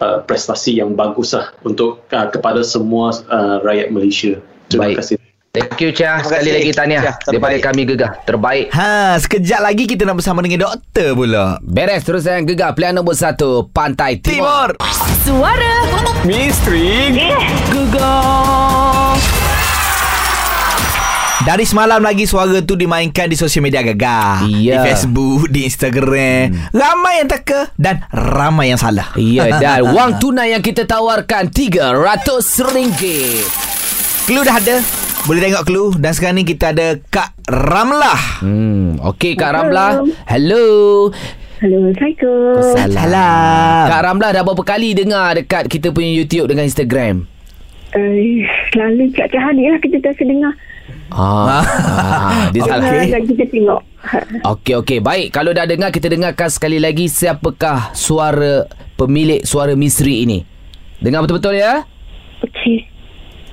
uh, 0.00 0.24
prestasi 0.24 0.80
yang 0.80 0.96
bagus 0.96 1.36
lah 1.36 1.52
untuk 1.62 2.02
uh, 2.10 2.26
kepada 2.28 2.64
semua 2.64 3.14
uh, 3.30 3.62
rakyat 3.62 3.92
Malaysia. 3.94 4.40
Terima 4.66 4.90
Baik. 4.90 4.98
kasih. 5.04 5.16
Thank 5.50 5.82
you. 5.82 5.90
Terima 5.90 6.22
Sekali 6.22 6.46
kasih. 6.46 6.58
lagi 6.62 6.70
tahniah 6.78 7.02
Chia, 7.02 7.14
daripada 7.26 7.56
kami 7.58 7.82
Gegar. 7.82 8.10
Terbaik. 8.22 8.70
Ha, 8.70 9.18
sekejap 9.18 9.60
lagi 9.66 9.84
kita 9.90 10.06
nak 10.06 10.22
bersama 10.22 10.46
dengan 10.46 10.70
doktor 10.70 11.18
pula. 11.18 11.58
Beres 11.58 12.06
terus 12.06 12.22
yang 12.22 12.46
gegar 12.46 12.70
pilihan 12.78 12.94
nombor 12.94 13.18
satu 13.18 13.66
Pantai 13.74 14.22
Timur. 14.22 14.78
Timur. 14.78 14.86
Suara 15.26 15.74
Misteri 16.22 17.18
Gegar. 17.74 18.89
Dari 21.40 21.64
semalam 21.64 22.04
lagi 22.04 22.28
suara 22.28 22.60
tu 22.60 22.76
dimainkan 22.76 23.24
di 23.24 23.32
sosial 23.32 23.64
media 23.64 23.80
Gegar. 23.80 24.44
Di 24.44 24.68
Ya. 24.68 24.84
Facebook, 24.84 25.48
di 25.48 25.64
Instagram. 25.64 26.52
Ramai 26.68 27.24
yang 27.24 27.32
teka 27.32 27.72
dan 27.74 28.04
ramai 28.12 28.68
yang 28.68 28.76
salah. 28.76 29.08
Ya 29.16 29.48
dan 29.62 29.88
wang 29.88 30.20
tunai 30.20 30.52
yang 30.52 30.60
kita 30.60 30.84
tawarkan 30.84 31.48
RM300. 31.48 33.00
Clue 34.28 34.44
dah 34.44 34.56
ada. 34.60 34.76
Boleh 35.20 35.40
tengok 35.42 35.64
clue 35.64 35.90
dan 35.96 36.12
sekarang 36.12 36.36
ni 36.36 36.44
kita 36.44 36.76
ada 36.76 37.00
Kak 37.08 37.32
Ramlah. 37.44 38.44
Hmm, 38.44 39.00
okey 39.16 39.32
Kak 39.32 39.56
Ramlah. 39.56 40.04
Hello. 40.28 41.08
Hello, 41.60 41.88
Assalamualaikum. 41.88 43.00
Salam. 43.00 43.84
Kak 43.88 44.00
Ramlah 44.02 44.30
dah 44.30 44.42
berapa 44.42 44.64
kali 44.66 44.92
dengar 44.92 45.36
dekat 45.36 45.68
kita 45.68 45.88
punya 45.88 46.08
YouTube 46.10 46.48
dengan 46.48 46.64
Instagram? 46.64 47.24
Uh, 47.90 48.44
selalu 48.70 49.08
Cik 49.10 49.28
Cahani 49.28 49.68
lah 49.68 49.80
kita 49.80 49.96
biasa 49.98 50.20
dengar. 50.20 50.52
Ah, 51.10 51.60
ah, 51.60 52.32
dia 52.54 52.62
Okey. 52.62 52.70
salah. 52.70 52.86
Okay. 52.86 53.22
Kita 53.26 53.44
tengok. 53.50 53.80
Okey 54.40 54.74
okey 54.80 54.98
baik 55.04 55.28
kalau 55.34 55.52
dah 55.52 55.68
dengar 55.68 55.92
kita 55.92 56.08
dengarkan 56.08 56.48
sekali 56.48 56.80
lagi 56.80 57.10
siapakah 57.10 57.92
suara 57.92 58.64
pemilik 58.96 59.42
suara 59.44 59.74
misteri 59.74 60.24
ini. 60.24 60.38
Dengar 61.02 61.26
betul-betul 61.26 61.58
ya. 61.58 61.84
Okey. 62.46 62.88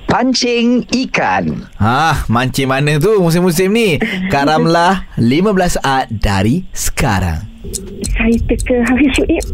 Pancing 0.08 0.88
ikan. 1.04 1.68
Ha, 1.76 2.24
mancing 2.32 2.64
mana 2.64 2.96
tu 2.96 3.20
musim-musim 3.20 3.68
ni? 3.68 4.00
Kak 4.32 4.48
Ramlah 4.48 5.04
15A 5.20 6.08
dari 6.08 6.64
sekarang. 6.72 7.44
Saya 8.16 8.36
teka 8.48 8.88
Hafiz 8.88 9.12
Syuib. 9.20 9.44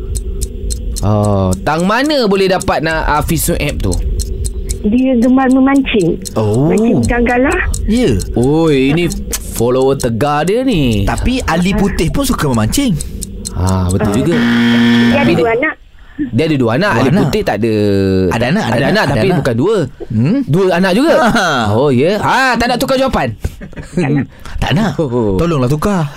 Oh, 1.02 1.50
tang 1.66 1.82
mana 1.90 2.30
boleh 2.30 2.46
dapat 2.46 2.86
nak 2.86 3.02
Hafiz 3.18 3.50
Sueb 3.50 3.82
tu? 3.82 3.90
Dia 4.84 5.16
gemar 5.16 5.48
memancing. 5.48 6.20
Oh. 6.34 6.68
Mancing 6.68 7.00
ganggalah. 7.02 7.56
Ya. 7.84 8.20
Oi, 8.34 8.92
ini 8.92 9.08
follower 9.50 9.96
tegar 9.96 10.44
dia 10.44 10.60
ni. 10.60 11.02
Tapi 11.02 11.40
Ali 11.42 11.72
Putih 11.72 12.08
pun 12.08 12.20
suka 12.22 12.44
memancing. 12.46 12.92
Ha, 13.54 13.88
betul 13.88 14.12
juga. 14.20 14.36
Dia 14.36 14.44
ada 15.10 15.18
Tapi 15.18 15.32
dua 15.32 15.40
dia- 15.42 15.56
anak. 15.56 15.74
Dia 16.14 16.44
ada 16.46 16.56
dua 16.56 16.70
anak. 16.76 16.90
Dua 16.90 17.00
Ali 17.00 17.10
anak. 17.10 17.22
Putih 17.24 17.42
tak 17.42 17.56
ada. 17.58 17.74
Ada 18.30 18.44
anak, 18.46 18.62
ada 18.62 18.70
Ada, 18.70 18.76
anak, 18.76 18.92
anak, 18.92 19.02
ada 19.02 19.12
tapi 19.14 19.26
anak. 19.26 19.38
bukan 19.40 19.54
dua. 19.56 19.76
Hmm? 20.06 20.38
Dua 20.44 20.64
anak 20.70 20.92
juga. 20.92 21.14
Ha. 21.32 21.48
Oh 21.72 21.88
ya. 21.88 22.02
Yeah. 22.04 22.16
Ha, 22.20 22.38
tak 22.54 22.66
nak 22.68 22.78
tukar 22.78 22.96
jawapan. 22.96 23.28
Tak 24.60 24.70
nak. 24.72 24.90
Oh. 24.96 25.34
Tolonglah 25.34 25.66
tukar. 25.66 26.04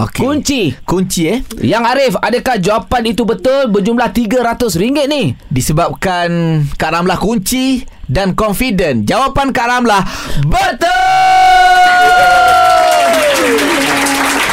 Okey. 0.00 0.20
Kunci. 0.24 0.62
Kunci 0.80 1.22
eh. 1.28 1.38
Yang 1.60 1.84
Arif, 1.92 2.12
adakah 2.16 2.56
jawapan 2.56 3.02
itu 3.12 3.22
betul 3.28 3.68
berjumlah 3.68 4.08
RM300 4.16 4.80
ni? 5.04 5.36
Disebabkan 5.52 6.62
Kak 6.80 6.90
Ramlah 6.96 7.20
kunci 7.20 7.84
dan 8.08 8.32
confident. 8.32 9.04
Jawapan 9.04 9.52
Kak 9.52 9.66
Ramlah 9.68 10.02
betul. 10.48 10.88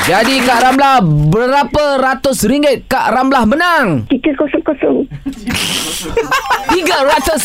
Jadi 0.08 0.40
Kak 0.40 0.60
Ramlah, 0.64 1.04
berapa 1.04 2.00
ratus 2.00 2.48
ringgit 2.48 2.88
Kak 2.88 3.12
Ramlah 3.12 3.44
menang? 3.44 4.08
Tiga 4.08 4.32
kosong 4.40 4.64
kosong. 4.64 5.04
RM300. 6.72 7.44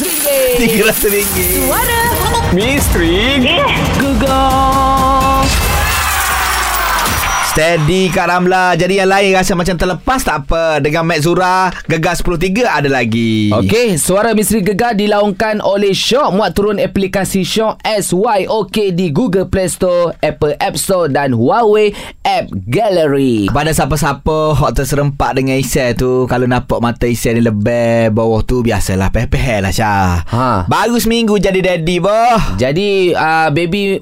RM300. 0.59 1.23
Suara 1.59 2.03
Misteri 2.55 3.43
Gegar. 3.99 5.72
Steady 7.53 8.09
Kak 8.09 8.33
Ramlah 8.33 8.81
Jadi 8.81 8.97
yang 8.97 9.13
lain 9.13 9.37
rasa 9.37 9.53
macam 9.53 9.77
terlepas 9.77 10.25
Tak 10.25 10.49
apa 10.49 10.81
Dengan 10.81 11.05
Mat 11.05 11.21
Zura 11.21 11.69
Gegar 11.85 12.17
10.3 12.17 12.65
ada 12.65 12.89
lagi 12.89 13.53
Okey, 13.53 14.01
suara 14.01 14.33
misteri 14.33 14.65
gegar 14.65 14.97
dilaungkan 14.97 15.61
oleh 15.61 15.93
Syok. 15.93 16.33
Muat 16.33 16.57
turun 16.57 16.81
aplikasi 16.81 17.45
Syok 17.45 17.77
SYOK 17.85 18.97
di 18.97 19.13
Google 19.13 19.53
Play 19.53 19.69
Store, 19.69 20.17
Apple 20.25 20.57
App 20.57 20.81
Store 20.81 21.13
dan 21.13 21.37
Huawei 21.37 21.93
App 22.25 22.49
Gallery. 22.65 23.53
Pada 23.53 23.77
siapa-siapa 23.77 24.57
Hak 24.57 24.73
terserempak 24.73 25.37
dengan 25.37 25.61
Isai 25.61 25.93
tu 25.93 26.25
Kalau 26.25 26.49
nampak 26.49 26.81
mata 26.81 27.05
Isai 27.05 27.37
ni 27.37 27.45
lebih 27.45 28.17
Bawah 28.17 28.41
tu 28.41 28.65
biasalah 28.65 29.13
Peh-peh 29.13 29.61
lah 29.61 29.69
Syah 29.69 30.25
Ha. 30.25 30.65
Baru 30.65 30.97
seminggu 30.97 31.37
jadi 31.37 31.61
daddy 31.61 32.01
boh 32.01 32.57
Jadi 32.57 33.13
uh, 33.13 33.53
baby 33.53 34.01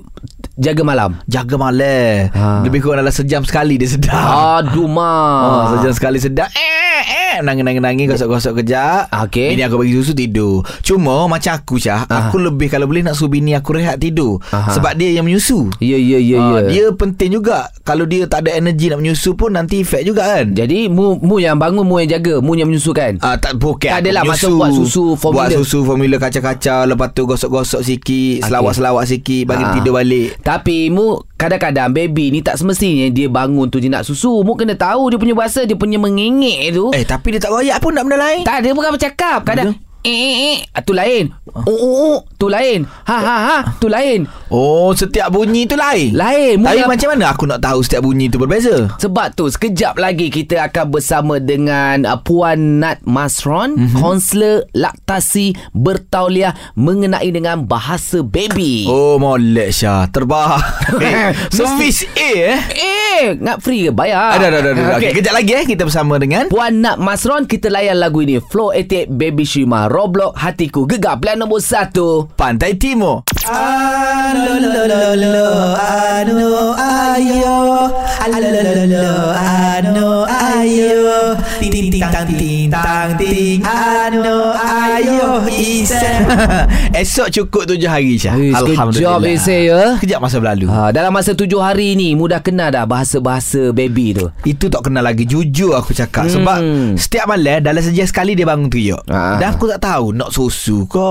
jaga 0.61 0.83
malam. 0.85 1.11
Jaga 1.25 1.57
malam 1.57 2.29
Ha. 2.31 2.61
Lebih 2.63 2.81
kurang 2.81 3.01
dalam 3.01 3.11
sejam 3.11 3.43
sekali 3.43 3.75
dia 3.75 3.89
sedar 3.89 4.61
Aduh 4.61 4.85
ma. 4.87 5.73
sejam 5.75 5.93
sekali 5.93 6.19
sedar 6.21 6.53
eh, 6.53 6.90
eh, 7.03 7.37
Nangis-nangis 7.41 8.07
Gosok-gosok 8.09 8.53
kejap 8.59 9.09
Okey. 9.27 9.53
Bini 9.53 9.63
aku 9.63 9.81
bagi 9.81 9.95
susu 9.95 10.13
tidur 10.13 10.61
Cuma 10.81 11.25
macam 11.27 11.53
aku 11.53 11.77
Syah 11.77 12.03
Aha. 12.03 12.29
Aku 12.29 12.37
lebih 12.37 12.67
kalau 12.67 12.85
boleh 12.85 13.01
nak 13.01 13.15
suruh 13.15 13.31
bini 13.31 13.53
aku 13.53 13.75
rehat 13.75 13.97
tidur 13.97 14.39
Aha. 14.49 14.73
Sebab 14.73 14.93
dia 14.95 15.11
yang 15.11 15.25
menyusu 15.25 15.71
Ya 15.79 15.95
ya 15.95 16.19
ya 16.19 16.37
Ah, 16.37 16.59
ya. 16.61 16.69
Dia 16.69 16.85
penting 16.93 17.31
juga 17.33 17.69
Kalau 17.81 18.05
dia 18.05 18.25
tak 18.25 18.45
ada 18.45 18.55
energi 18.55 18.89
nak 18.89 19.01
menyusu 19.01 19.35
pun 19.35 19.53
Nanti 19.53 19.81
efek 19.81 20.03
juga 20.03 20.25
kan 20.27 20.51
Jadi 20.51 20.87
mu 20.87 21.17
mu 21.17 21.37
yang 21.37 21.57
bangun 21.57 21.83
mu 21.83 21.99
yang 21.99 22.11
jaga, 22.13 22.39
mu 22.39 22.55
yang 22.55 22.67
menyusukan. 22.67 23.21
Ah, 23.21 23.37
tak 23.37 23.57
bukan 23.57 23.89
Tak 23.89 24.03
adalah 24.03 24.23
masa 24.25 24.49
buat 24.49 24.71
susu 24.71 25.15
formula. 25.15 25.47
Buat 25.47 25.59
susu 25.59 25.83
formula 25.83 26.17
kacau-kacau 26.17 26.87
Lepas 26.87 27.09
tu 27.13 27.23
gosok-gosok 27.25 27.81
sikit 27.81 28.47
Selawat-selawat 28.47 29.05
sikit 29.07 29.43
Bagi 29.47 29.63
dia 29.63 29.75
tidur 29.77 29.95
balik 29.95 30.39
Tapi 30.41 30.89
mu 30.89 31.21
kadang-kadang 31.41 31.89
baby 31.91 32.29
ni 32.29 32.45
tak 32.45 32.61
semestinya 32.61 33.09
dia 33.09 33.25
bangun 33.25 33.65
tu 33.67 33.81
dia 33.81 33.89
nak 33.89 34.05
susu. 34.05 34.45
Mu 34.45 34.53
kena 34.53 34.77
tahu 34.77 35.09
dia 35.09 35.17
punya 35.17 35.33
bahasa, 35.33 35.65
dia 35.65 35.73
punya 35.73 35.97
mengengek 35.97 36.77
tu. 36.77 36.90
Eh 36.95 37.05
tapi 37.07 37.37
dia 37.37 37.41
tak 37.43 37.53
royak 37.55 37.79
pun 37.79 37.95
nak 37.95 38.05
benda 38.07 38.19
lain 38.19 38.43
Tak 38.43 38.57
ada 38.63 38.69
bukan 38.75 38.91
bercakap. 38.95 39.41
Kadang 39.47 39.90
eh 40.05 40.13
eh 40.13 40.59
eh 40.65 40.83
tu 40.83 40.93
lain. 40.93 41.33
Oh 41.51 41.67
oh 41.67 41.95
oh 42.15 42.19
tu 42.39 42.47
lain. 42.47 42.87
Ha 43.05 43.19
ha 43.19 43.37
ha 43.45 43.59
tu 43.83 43.91
lain. 43.91 44.27
Oh 44.51 44.91
setiap 44.95 45.31
bunyi 45.31 45.63
tu 45.71 45.79
lain 45.79 46.11
Lain. 46.11 46.59
Mu 46.59 46.67
Tapi 46.67 46.83
macam 46.83 47.09
mana 47.15 47.31
aku 47.31 47.47
nak 47.47 47.63
tahu 47.63 47.87
Setiap 47.87 48.03
bunyi 48.03 48.27
tu 48.27 48.43
berbeza 48.43 48.91
Sebab 48.99 49.39
tu 49.39 49.47
sekejap 49.47 49.95
lagi 49.95 50.27
kita 50.27 50.67
akan 50.67 50.91
bersama 50.91 51.39
dengan 51.39 52.03
uh, 52.03 52.19
Puan 52.19 52.83
Nat 52.83 52.99
Masron, 53.07 53.79
mm-hmm. 53.79 53.99
konselor 54.03 54.67
laktasi 54.75 55.55
bertauliah 55.71 56.59
mengenai 56.75 57.31
dengan 57.31 57.63
bahasa 57.63 58.27
baby. 58.27 58.91
Oh 58.91 59.23
molek 59.23 59.71
Syah 59.71 60.11
Terbahar 60.11 60.59
eh, 60.99 61.31
Servis 61.55 62.03
A 62.19 62.31
eh 62.35 62.61
Eh, 62.75 63.23
ngak 63.39 63.59
free 63.63 63.87
ke 63.87 63.93
bayar? 63.95 64.35
Ada 64.35 64.47
ada 64.51 64.59
ada 64.75 64.83
okay. 64.97 65.13
Kejap 65.13 65.35
lagi 65.37 65.53
eh 65.53 65.65
Kita 65.69 65.85
bersama 65.85 66.17
dengan 66.17 66.49
Puan 66.49 66.83
Nat 66.83 66.99
Masron 66.99 67.45
kita 67.47 67.69
layan 67.71 68.01
lagu 68.01 68.25
ini 68.25 68.43
Flow 68.43 68.75
88 68.75 69.13
Baby 69.13 69.45
Shima 69.47 69.90
Roblox 69.91 70.39
Hatiku 70.39 70.87
Gegar. 70.87 71.19
Plan 71.19 71.35
nombor 71.35 71.59
1 71.59 72.31
Pantai 72.39 72.79
Timur. 72.79 73.27
Anu 73.51 74.63
lo 74.63 75.51
anu 75.75 76.55
ayo? 76.79 77.91
Anu 78.23 79.11
anu 79.35 80.09
ayo? 80.31 81.35
Ting 81.59 81.91
ting 81.91 81.99
tang 81.99 82.31
ting 82.31 82.71
tang 82.71 83.19
ting 83.19 83.59
Anu 83.67 84.55
ayo 84.55 85.43
Isen 85.81 86.21
Esok 87.01 87.29
cukup 87.33 87.63
tujuh 87.65 87.89
hari 87.89 88.21
Syah. 88.21 88.37
Eh, 88.37 88.53
sekejap, 88.53 89.25
Isai, 89.25 89.71
ya. 89.71 89.97
Sekejap 89.97 90.21
masa 90.21 90.37
berlalu. 90.37 90.69
Ha, 90.69 90.93
Dalam 90.93 91.15
masa 91.15 91.33
tujuh 91.33 91.57
hari 91.57 91.97
ni 91.97 92.13
Mudah 92.13 92.45
kenal 92.45 92.69
dah 92.69 92.85
bahasa-bahasa 92.85 93.73
baby 93.73 94.13
tu? 94.13 94.29
Itu 94.45 94.69
tak 94.69 94.91
kenal 94.91 95.01
lagi. 95.01 95.25
Jujur 95.25 95.73
aku 95.73 95.97
cakap. 95.97 96.29
Hmm. 96.29 96.35
Sebab 96.37 96.59
Setiap 97.01 97.25
malam 97.31 97.65
Dalam 97.65 97.81
sejam 97.81 98.05
sekali 98.05 98.37
Dia 98.37 98.45
bangun 98.45 98.69
teriak 98.69 99.03
Ah. 99.09 99.41
Dan 99.41 99.57
aku 99.57 99.65
tak 99.67 99.81
tahu 99.81 100.13
Nak 100.13 100.31
susu 100.31 100.85
ke 100.85 101.11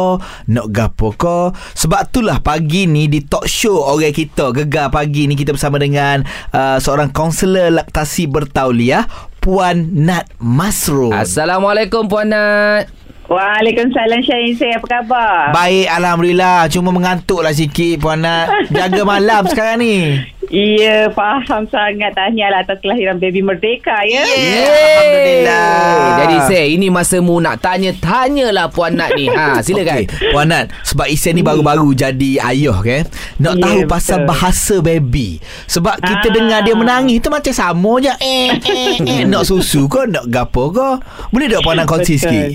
Nak 0.51 0.67
gapo 0.69 1.11
ke 1.11 1.51
Sebab 1.75 2.11
itulah 2.11 2.37
Pagi 2.39 2.85
ni 2.85 3.09
Di 3.09 3.25
talk 3.25 3.49
show 3.49 3.81
Orang 3.81 4.13
kita 4.13 4.53
Gegar 4.53 4.93
pagi 4.93 5.25
ni 5.25 5.33
Kita 5.33 5.51
bersama 5.51 5.81
dengan 5.81 6.21
uh, 6.53 6.77
Seorang 6.77 7.09
kaunselor 7.09 7.73
Laktasi 7.73 8.29
bertauliah 8.29 9.07
Puan 9.39 10.05
Nat 10.05 10.27
Masro 10.37 11.09
Assalamualaikum 11.15 12.05
Puan 12.05 12.29
Nat 12.29 12.91
Waalaikumsalam 13.29 14.25
Syahin 14.25 14.57
saya 14.57 14.81
apa 14.81 14.87
khabar? 14.89 15.53
Baik 15.53 15.85
Alhamdulillah. 15.85 16.65
Cuma 16.73 16.89
mengantuk 16.89 17.45
lah 17.45 17.53
sikit 17.53 18.01
Puan 18.01 18.25
Nat. 18.25 18.49
Jaga 18.73 19.05
malam 19.05 19.45
sekarang 19.45 19.85
ni 19.85 20.17
Iya, 20.49 21.13
faham 21.13 21.69
sangat 21.69 22.11
tahniah 22.11 22.49
atas 22.51 22.81
kelahiran 22.81 23.15
baby 23.15 23.39
merdeka 23.39 23.93
ya. 24.01 24.25
Alhamdulillah 24.25 25.69
Eh, 25.79 26.09
Jadi 26.19 26.35
saya 26.43 26.65
Ini 26.67 26.87
masa 26.89 27.17
mu 27.19 27.37
nak 27.37 27.61
tanya-tanyalah 27.61 28.65
Puan 28.67 28.97
Nat 28.97 29.13
ni 29.13 29.29
ha, 29.29 29.57
Silakan 29.65 30.01
Okey, 30.01 30.33
Puan 30.33 30.49
Nat 30.49 30.73
Sebab 30.83 31.05
Isen 31.05 31.37
ni 31.37 31.41
baru-baru 31.41 31.93
jadi 31.93 32.41
ayah 32.43 32.77
kan 32.79 33.05
Nak 33.37 33.53
Ya, 33.55 33.61
tahu 33.61 33.79
pasal 33.85 34.17
betul. 34.19 34.27
bahasa 34.27 34.75
baby 34.79 35.29
Sebab 35.65 35.95
kita 35.99 36.17
Ah. 36.21 36.33
dengar 36.33 36.59
dia 36.61 36.73
menangis 36.73 37.19
tu 37.19 37.29
macam 37.29 37.51
sama 37.51 37.91
je 37.99 38.13
eh, 38.17 38.49
eh, 38.59 38.95
eh. 38.99 39.21
Nak 39.31 39.45
susu 39.45 39.85
ke 39.85 40.05
Nak 40.05 40.27
gapo 40.27 40.69
ke 40.69 40.89
Boleh 41.29 41.45
tak 41.45 41.61
Puan 41.61 41.75
Nat 41.75 41.85
kongsi 41.85 42.15
Betul. 42.15 42.23
sikit 42.23 42.51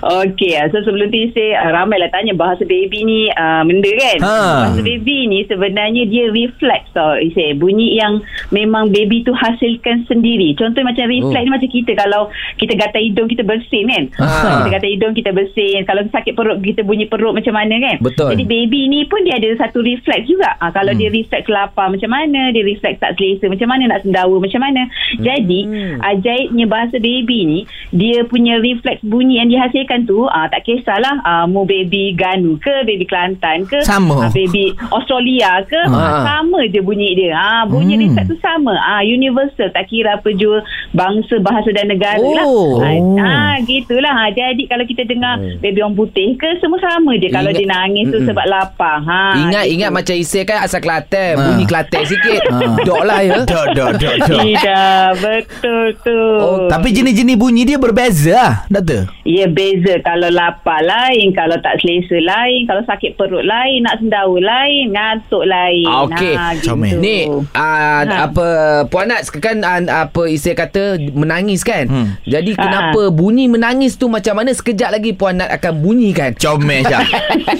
Okey, 0.00 0.56
so 0.72 0.80
sebelum 0.80 1.12
tu 1.12 1.28
saya 1.30 1.60
uh, 1.60 1.76
ramai 1.76 2.00
lah 2.00 2.08
tanya 2.08 2.32
bahasa 2.32 2.64
baby 2.64 3.04
ni 3.04 3.28
uh, 3.28 3.60
benda 3.60 3.92
kan. 3.92 4.18
Ha. 4.18 4.32
Bahasa 4.64 4.80
baby 4.80 5.28
ni 5.28 5.44
sebenarnya 5.44 6.08
dia 6.08 6.24
refleks 6.26 6.88
tau. 6.90 7.19
Saya 7.30 7.52
bunyi 7.52 7.94
yang 7.94 8.20
memang 8.48 8.88
baby 8.88 9.20
tu 9.20 9.30
hasilkan 9.30 10.04
sendiri. 10.04 10.52
Contoh 10.54 10.80
macam 10.80 11.04
refleks 11.04 11.28
Oh. 11.32 11.42
ni 11.42 11.50
macam 11.50 11.70
kita 11.70 11.92
kalau 11.94 12.22
kita 12.56 12.72
gatal 12.74 13.00
hidung 13.00 13.26
kita 13.26 13.42
bersin 13.42 13.84
kan. 13.86 14.04
Ha. 14.16 14.26
Kita 14.58 14.70
gatal 14.72 14.90
hidung 14.90 15.12
kita 15.12 15.30
bersin. 15.30 15.84
Kalau 15.84 16.02
sakit 16.06 16.32
perut 16.32 16.58
kita 16.60 16.80
bunyi 16.80 17.04
perut 17.04 17.32
macam 17.32 17.52
mana 17.52 17.76
kan. 17.76 17.96
Betul. 18.00 18.32
Jadi 18.32 18.44
baby 18.44 18.86
ni 18.86 19.04
pun 19.04 19.20
dia 19.20 19.36
ada 19.36 19.48
satu 19.56 19.80
refleks 19.80 20.24
juga. 20.24 20.56
Ha, 20.56 20.70
kalau 20.70 20.90
Hmm. 20.90 20.98
dia 20.98 21.08
refleks 21.08 21.46
lapar 21.46 21.88
macam 21.88 22.08
mana, 22.08 22.50
dia 22.50 22.62
refleks 22.62 22.98
tak 22.98 23.14
selesa 23.14 23.46
macam 23.46 23.68
mana, 23.68 23.82
nak 23.88 24.00
sendawa 24.00 24.36
macam 24.36 24.60
mana. 24.60 24.82
Jadi 25.16 25.60
Hmm. 25.62 25.96
ajaibnya 26.00 26.66
bahasa 26.66 26.96
baby 26.96 27.38
ni 27.42 27.58
dia 27.90 28.22
punya 28.22 28.56
refleks 28.56 29.02
bunyi 29.02 29.36
yang 29.36 29.48
dihasilkan 29.48 30.04
tu 30.04 30.24
ah 30.24 30.46
tak 30.46 30.62
kisahlah 30.62 31.18
ah, 31.22 31.44
mu 31.44 31.64
baby 31.64 32.12
Ganu 32.12 32.56
ke 32.56 32.82
baby 32.82 33.02
Kelantan 33.02 33.64
ke 33.64 33.82
Sama. 33.82 34.24
ah, 34.24 34.30
baby 34.30 34.70
Australia 34.90 35.62
ke 35.62 35.78
ah. 35.86 36.22
sama 36.22 36.62
je 36.64 36.80
bunyi 36.80 37.09
dia 37.12 37.30
ah 37.32 37.62
bunyi 37.64 37.94
Hmm. 37.96 38.02
refleks 38.12 38.28
tu 38.28 38.36
sama 38.38 38.74
ah 38.74 39.00
universal 39.00 39.68
tak 39.68 39.86
kira 39.86 40.16
apa 40.16 40.28
jua 40.32 40.62
bangsa 40.90 41.38
bahasa 41.38 41.68
dan 41.68 41.86
negara 41.86 42.18
lah 42.18 42.42
Oh. 42.42 42.78
ah, 42.78 42.96
ah 43.20 43.54
gitulah 43.60 44.10
ah, 44.10 44.28
jadi 44.28 44.62
kalau 44.64 44.84
kita 44.84 45.04
dengar 45.04 45.36
Hmm. 45.36 45.58
baby 45.58 45.78
orang 45.78 45.94
putih 45.94 46.34
ke 46.34 46.58
semua 46.58 46.78
sama 46.78 47.14
je 47.14 47.28
kalau 47.28 47.48
Ingat- 47.48 47.58
dia 47.58 47.68
nangis 47.68 48.04
tu 48.06 48.16
Mm-mm. 48.16 48.28
sebab 48.28 48.44
lapar 48.46 48.96
ha 49.00 49.24
Ingat 49.38 49.64
gitu. 49.64 49.74
ingat 49.74 49.90
macam 49.90 50.14
Isai 50.16 50.42
kan 50.42 50.58
asal 50.60 50.78
Kelantan 50.78 51.32
Ha. 51.32 51.42
Bunyi 51.44 51.64
Kelantan 51.64 52.02
sikit 52.04 52.40
Ha. 52.42 52.58
Dok 52.80 53.02
lah 53.02 53.20
ya 53.20 53.32
Dok 53.42 53.66
dok 53.70 53.90
dok 53.96 54.14
dok 54.20 54.38
tidak 54.40 55.04
betul 55.16 55.84
tu 56.00 56.20
Oh, 56.32 56.66
Tapi 56.66 56.88
jenis-jenis 56.90 57.36
bunyi 57.36 57.62
dia 57.64 57.76
berbeza 57.76 58.32
lah 58.32 58.52
Doktor 58.66 59.08
Ya 59.22 59.46
beza 59.46 59.94
kalau 60.00 60.28
lapar 60.28 60.82
lain, 60.82 61.30
kalau 61.30 61.54
tak 61.56 61.78
selesa 61.78 62.18
lain, 62.18 62.64
kalau 62.64 62.82
sakit 62.82 63.14
perut 63.14 63.42
lain, 63.42 63.78
nak 63.80 63.96
sendawa 63.96 64.34
lain, 64.34 64.90
ngantuk 64.90 65.44
lain. 65.44 65.86
Ah, 65.86 66.02
okey. 66.04 66.34
Ha, 66.34 66.44
gitu. 66.52 66.66
Comel. 66.68 66.98
Ni 67.00 67.24
uh, 67.26 67.42
Ha. 67.50 68.28
apa 68.28 68.46
Puan 68.86 69.08
Nat 69.08 69.24
kan 69.32 69.60
uh, 69.60 69.80
apa 70.06 70.22
Isai 70.24 70.52
kata 70.52 71.00
menangis 71.12 71.64
kan. 71.64 71.88
Hmm. 71.88 72.08
Jadi 72.22 72.52
Ha. 72.54 72.60
kenapa 72.60 73.08
bunyi 73.08 73.48
menangis 73.48 73.96
tu 73.96 74.06
macam 74.06 74.36
mana 74.36 74.52
sekejap 74.52 74.92
lagi 74.92 75.16
Puan 75.16 75.40
Nat 75.40 75.48
akan 75.50 75.80
bunyikan. 75.80 76.36
Comel 76.36 76.84
Syah 76.84 77.04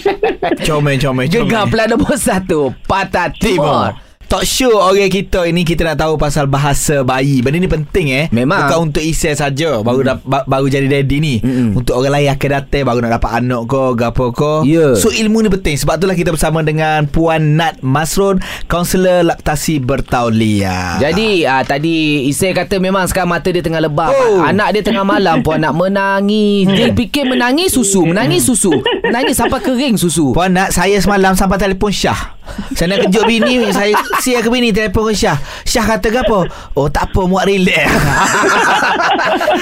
Comel 0.67 1.01
comel 1.01 1.27
comel 1.27 1.27
Gegar 1.29 1.65
pelan 1.69 1.89
nombor 1.91 2.17
satu 2.17 2.71
Patah 2.85 3.33
Timur. 3.33 3.97
Timur 3.97 4.10
talk 4.31 4.47
show 4.47 4.79
orang 4.79 5.11
kita 5.11 5.43
ini 5.43 5.67
kita 5.67 5.83
nak 5.83 6.07
tahu 6.07 6.15
pasal 6.15 6.47
bahasa 6.47 7.03
bayi. 7.03 7.43
Benda 7.43 7.59
ni 7.59 7.67
penting 7.67 8.15
eh. 8.15 8.25
Memang. 8.31 8.71
Bukan 8.71 8.79
untuk 8.95 9.03
Isai 9.03 9.35
saja 9.35 9.83
baru 9.83 10.07
mm. 10.07 10.23
ba- 10.23 10.47
baru 10.47 10.71
jadi 10.71 10.87
daddy 10.87 11.19
ni. 11.19 11.35
Mm-mm. 11.43 11.83
Untuk 11.83 11.99
orang 11.99 12.23
lain 12.23 12.31
akan 12.39 12.49
datang 12.55 12.87
baru 12.87 12.99
nak 13.03 13.13
dapat 13.19 13.31
anak 13.43 13.63
ko, 13.67 13.83
gapo 13.99 14.31
ko. 14.31 14.63
Ya. 14.63 14.95
So 14.95 15.11
ilmu 15.11 15.43
ni 15.43 15.51
penting. 15.51 15.75
Sebab 15.83 15.99
itulah 15.99 16.15
kita 16.15 16.31
bersama 16.31 16.63
dengan 16.63 17.11
Puan 17.11 17.59
Nat 17.59 17.83
Masrun, 17.83 18.39
kaunselor 18.71 19.27
laktasi 19.27 19.83
bertauliah. 19.83 21.03
Jadi 21.03 21.43
uh, 21.43 21.67
tadi 21.67 22.31
Isai 22.31 22.55
kata 22.55 22.79
memang 22.79 23.11
sekarang 23.11 23.35
mata 23.35 23.51
dia 23.51 23.67
tengah 23.67 23.83
lebam. 23.83 24.15
Oh. 24.15 24.47
Anak 24.47 24.79
dia 24.79 24.87
tengah 24.87 25.03
malam 25.03 25.43
pun 25.45 25.59
nak 25.59 25.75
menangis. 25.75 26.71
Dia 26.71 26.95
fikir 26.95 27.27
menangis 27.27 27.75
susu, 27.75 28.07
menangis 28.07 28.47
susu. 28.47 28.71
Menangis 29.03 29.35
sampai 29.35 29.59
kering 29.59 29.99
susu. 29.99 30.31
Puan 30.31 30.55
Nat, 30.55 30.71
saya 30.71 31.03
semalam 31.03 31.35
sampai 31.35 31.59
telefon 31.59 31.91
Syah. 31.91 32.39
Saya 32.75 32.97
nak 32.97 33.07
kejut 33.07 33.25
bini 33.27 33.63
Saya 33.71 33.95
sia 34.21 34.39
ke 34.39 34.47
bini 34.47 34.71
Telefon 34.71 35.09
ke 35.09 35.15
Syah 35.17 35.37
Syah 35.63 35.85
kata 35.89 36.09
ke 36.09 36.19
apa 36.21 36.39
Oh 36.75 36.87
tak 36.87 37.09
apa 37.09 37.21
Muak 37.25 37.45
relax 37.45 37.89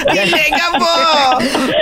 Relax 0.09 0.47
ke 0.49 0.63
apa 0.65 0.93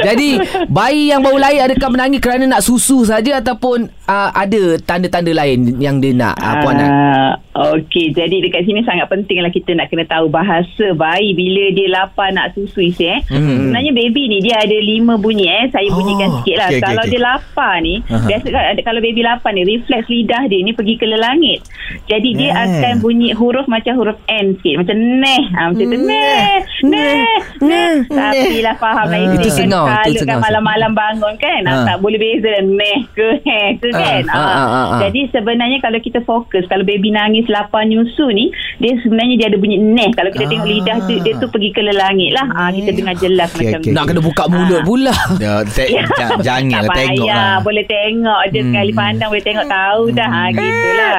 Jadi 0.04 0.30
bayi 0.68 1.10
yang 1.10 1.22
baru 1.22 1.38
lahir 1.38 1.66
adakah 1.66 1.90
menangis 1.90 2.20
kerana 2.20 2.46
nak 2.48 2.62
susu 2.62 3.04
saja 3.04 3.38
ataupun 3.38 3.90
uh, 4.06 4.30
ada 4.32 4.78
tanda-tanda 4.80 5.34
lain 5.34 5.78
yang 5.78 5.98
dia 5.98 6.14
nak 6.14 6.36
uh, 6.36 6.56
puan 6.62 6.76
Nat? 6.76 6.88
Ah, 6.88 7.32
Okey, 7.74 8.14
jadi 8.14 8.38
dekat 8.38 8.64
sini 8.64 8.86
sangat 8.86 9.10
pentinglah 9.10 9.50
kita 9.50 9.74
nak 9.74 9.90
kena 9.90 10.06
tahu 10.06 10.30
bahasa 10.30 10.94
bayi 10.94 11.34
bila 11.34 11.74
dia 11.74 11.90
lapar 11.90 12.30
nak 12.30 12.54
susu 12.54 12.86
isi 12.86 13.10
eh. 13.10 13.18
Hmm. 13.26 13.74
Sebenarnya 13.74 13.92
baby 13.92 14.30
ni 14.30 14.38
dia 14.40 14.62
ada 14.62 14.78
lima 14.78 15.18
bunyi 15.18 15.50
eh. 15.50 15.66
Saya 15.68 15.90
bunyikan 15.90 16.30
Oh, 16.30 16.36
sikit 16.38 16.54
lah. 16.56 16.68
okey, 16.68 16.76
okey, 16.76 16.86
kalau 16.86 17.02
okey. 17.02 17.12
dia 17.12 17.22
lapar 17.24 17.74
ni, 17.80 17.96
Aha. 18.04 18.26
biasa 18.30 18.46
kalau, 18.46 18.68
kalau 18.84 19.00
baby 19.02 19.22
lapar 19.24 19.52
ni, 19.52 19.62
refleks 19.66 20.06
lidah 20.06 20.44
dia 20.46 20.60
ni 20.62 20.72
pergi 20.72 20.96
ke 20.96 21.06
lelangit. 21.08 21.60
Jadi 22.06 22.30
dia 22.36 22.50
Eh. 22.54 22.58
Akan 22.70 22.94
bunyi 23.00 23.30
huruf 23.32 23.66
macam 23.66 23.94
huruf 23.96 24.18
N 24.26 24.56
sikit. 24.58 24.76
Macam 24.80 24.96
neh. 24.96 25.42
Ha, 25.50 25.62
macam 25.68 25.86
tu. 25.86 25.98
Neh. 25.98 26.48
Neh. 26.84 27.26
Neh. 27.60 27.94
Tapi 28.08 28.60
lah 28.60 28.76
faham 28.76 29.06
lah 29.06 29.18
Ah. 29.18 29.26
Itu 29.30 29.44
kan. 29.44 29.54
senang, 29.54 29.88
itu 30.08 30.24
kan 30.24 30.38
malam-malam 30.40 30.92
bangun 30.94 31.34
kan. 31.38 31.62
Ah. 31.64 31.86
Tak 31.86 31.98
boleh 32.00 32.18
beza 32.18 32.50
neh 32.62 33.00
ke 33.12 33.28
heh 33.42 33.68
ke 33.76 33.90
kan. 33.90 34.24
Ah, 34.28 34.38
ah, 34.38 34.48
ah, 34.48 34.68
ah. 34.90 35.00
Jadi 35.00 35.30
sebenarnya 35.30 35.78
kalau 35.80 35.98
kita 35.98 36.20
fokus 36.22 36.64
kalau 36.66 36.84
baby 36.84 37.10
nangis 37.10 37.48
lapar 37.48 37.84
nyusu 37.84 38.30
ni 38.30 38.50
dia 38.78 38.94
sebenarnya 39.00 39.36
dia 39.36 39.48
ada 39.48 39.58
bunyi 39.58 39.78
neh 39.78 40.10
kalau 40.12 40.30
kita 40.30 40.44
Ah. 40.44 40.50
tengok 40.50 40.68
lidah 40.68 40.98
tu 41.02 41.16
dia 41.18 41.34
tu 41.36 41.48
pergi 41.48 41.70
ke 41.70 41.82
lelangit 41.82 42.32
lah 42.32 42.48
ah 42.52 42.70
kita 42.70 42.90
dengar 42.92 43.16
jelas 43.16 43.50
Okey, 43.50 43.60
macam 43.64 43.80
okey, 43.80 43.84
tu 43.84 43.94
Nak 43.94 44.04
kena 44.06 44.22
buka 44.22 44.44
mulut 44.48 44.82
pula. 44.84 45.14
Ya, 45.38 45.54
te- 45.64 45.90
ja- 46.20 46.38
Jangan 46.38 46.70
lah 46.70 46.82
tak 46.86 46.96
tengok 46.98 47.28
lah 47.28 47.56
boleh 47.60 47.86
tengok 47.86 48.42
je 48.48 48.58
Hmm. 48.58 48.70
sekali 48.70 48.92
pandang 48.92 49.30
boleh 49.30 49.44
tengok 49.44 49.68
tahu 49.68 50.04
dah 50.12 50.28
ha 50.28 50.42
gitulah 50.50 51.18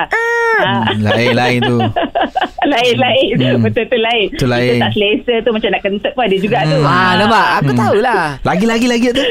ha. 0.58 0.72
Lain-lain 1.38 1.60
tu. 1.62 1.78
Lain-lain 2.72 3.26
Hmm. 3.38 3.62
betul 3.62 3.84
tu 3.86 3.96
lain. 3.96 4.26
Tu 4.34 4.44
lain. 4.44 4.66
kita 4.68 4.82
tak 4.82 4.92
selesa 4.92 5.34
tu 5.40 5.50
macam 5.50 5.68
nak 5.70 5.82
kentut 5.82 6.12
pun 6.12 6.22
ada 6.26 6.36
juga 6.36 6.58
tu. 6.64 6.78
Ah, 6.82 7.12
nampak? 7.16 7.46
Aku 7.62 7.70
tahulah. 7.72 8.24
Lagi-lagi 8.42 8.86
lagi 8.86 9.08
tu? 9.10 9.24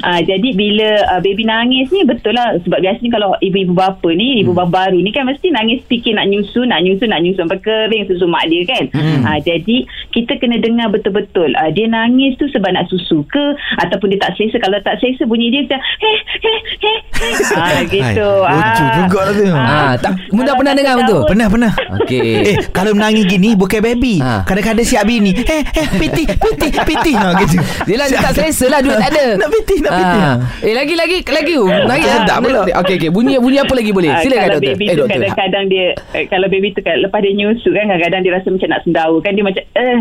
Ah, 0.00 0.20
jadi 0.20 0.48
bila 0.52 0.88
uh, 1.08 1.20
baby 1.20 1.42
nangis 1.42 1.88
ni 1.90 2.04
betul 2.04 2.32
lah. 2.32 2.54
Sebab 2.60 2.78
biasanya 2.78 3.10
kalau 3.10 3.34
ibu-ibu 3.40 3.72
bapa 3.72 4.08
ni 4.12 4.40
ibu 4.40 4.52
bapa 4.52 4.70
baru 4.70 4.96
ni 4.96 5.10
kan 5.10 5.26
mesti 5.26 5.50
nangis 5.50 5.82
fikir 5.84 6.14
nak 6.14 6.30
nyusu 6.30 6.62
nak 6.62 6.80
nyusu 6.80 7.04
nak 7.04 7.20
nyusu 7.20 7.42
sampai 7.42 7.58
kering 7.58 8.06
susu 8.06 8.24
mak 8.24 8.46
dia 8.46 8.62
kan. 8.64 8.84
Hmm. 8.94 9.26
ah, 9.26 9.38
jadi 9.40 9.76
kita 10.10 10.38
kena 10.38 10.62
dengar 10.62 10.88
betul-betul. 10.88 11.50
Ah, 11.58 11.68
dia 11.68 11.84
nangis 11.84 12.36
tu 12.36 12.46
sebab 12.48 12.70
nak 12.70 12.86
susu 12.86 13.26
ke 13.26 13.44
ataupun 13.80 14.14
dia 14.14 14.20
tak 14.20 14.36
selesa. 14.36 14.60
Kalau 14.60 14.78
tak 14.80 15.00
selesa 15.00 15.26
bunyi 15.26 15.50
dia 15.50 15.66
macam 15.66 15.80
heh 15.80 16.18
heh 16.38 16.40
heh 16.44 16.60
heh. 16.78 16.98
Ah, 17.60 17.82
gitu. 17.84 18.28
Hai, 18.42 18.56
lucu 18.56 18.84
juga 18.96 19.18
lah 19.20 19.32
tu. 19.32 19.44
Ah, 19.50 19.92
tak 19.98 20.12
Mudah 20.30 20.54
pernah 20.54 20.72
dengar 20.72 20.94
betul. 20.96 21.20
Pernah 21.30 21.46
pernah 21.46 21.72
Okey. 21.96 22.42
Eh 22.42 22.56
kalau 22.70 22.90
menangis 22.90 23.22
gini 23.24 23.54
Bukan 23.54 23.78
baby 23.78 24.18
Ha. 24.18 24.42
Kadang-kadang 24.42 24.82
siap 24.82 25.06
bini 25.06 25.30
Eh 25.32 25.62
eh 25.62 25.86
piti 25.94 26.26
Piti 26.26 26.68
Piti 26.74 27.12
ha, 27.14 27.30
gitu. 27.38 27.56
Dia 27.86 27.96
lah 27.96 28.06
dia 28.06 28.18
tak 28.18 28.34
selesa 28.34 28.66
lah 28.66 28.82
Duit 28.82 28.98
tak 28.98 29.14
ada 29.14 29.38
Nak 29.38 29.48
piti 29.48 29.76
Nak 29.78 29.92
piti 29.92 30.18
Ah. 30.20 30.34
Eh 30.60 30.74
lagi 30.74 30.94
lagi 30.94 31.18
lagi. 31.22 31.54
Lagi 31.56 32.04
Sedap 32.04 32.38
pula. 32.40 32.60
Okey 32.82 32.94
okey 32.98 33.10
bunyi 33.10 33.38
bunyi 33.38 33.58
apa 33.58 33.72
lagi 33.72 33.90
boleh? 33.90 34.10
Ah, 34.10 34.20
Silakan 34.20 34.42
kalau 34.42 34.58
doktor. 34.58 34.74
baby 34.74 34.84
Eh 34.84 34.90
tu 34.90 34.98
doktor. 34.98 35.14
kadang-kadang 35.14 35.64
dia 35.66 35.86
eh, 36.10 36.24
kalau 36.26 36.46
baby 36.46 36.68
tu 36.70 36.80
kan 36.80 36.96
lepas 36.98 37.20
dia 37.20 37.32
nyusu 37.32 37.68
kan 37.70 37.84
kadang-kadang 37.86 38.20
dia 38.20 38.32
rasa 38.34 38.48
macam 38.50 38.68
nak 38.68 38.80
sendawa 38.82 39.16
kan 39.20 39.32
dia 39.32 39.44
macam 39.44 39.62
eh 39.70 39.98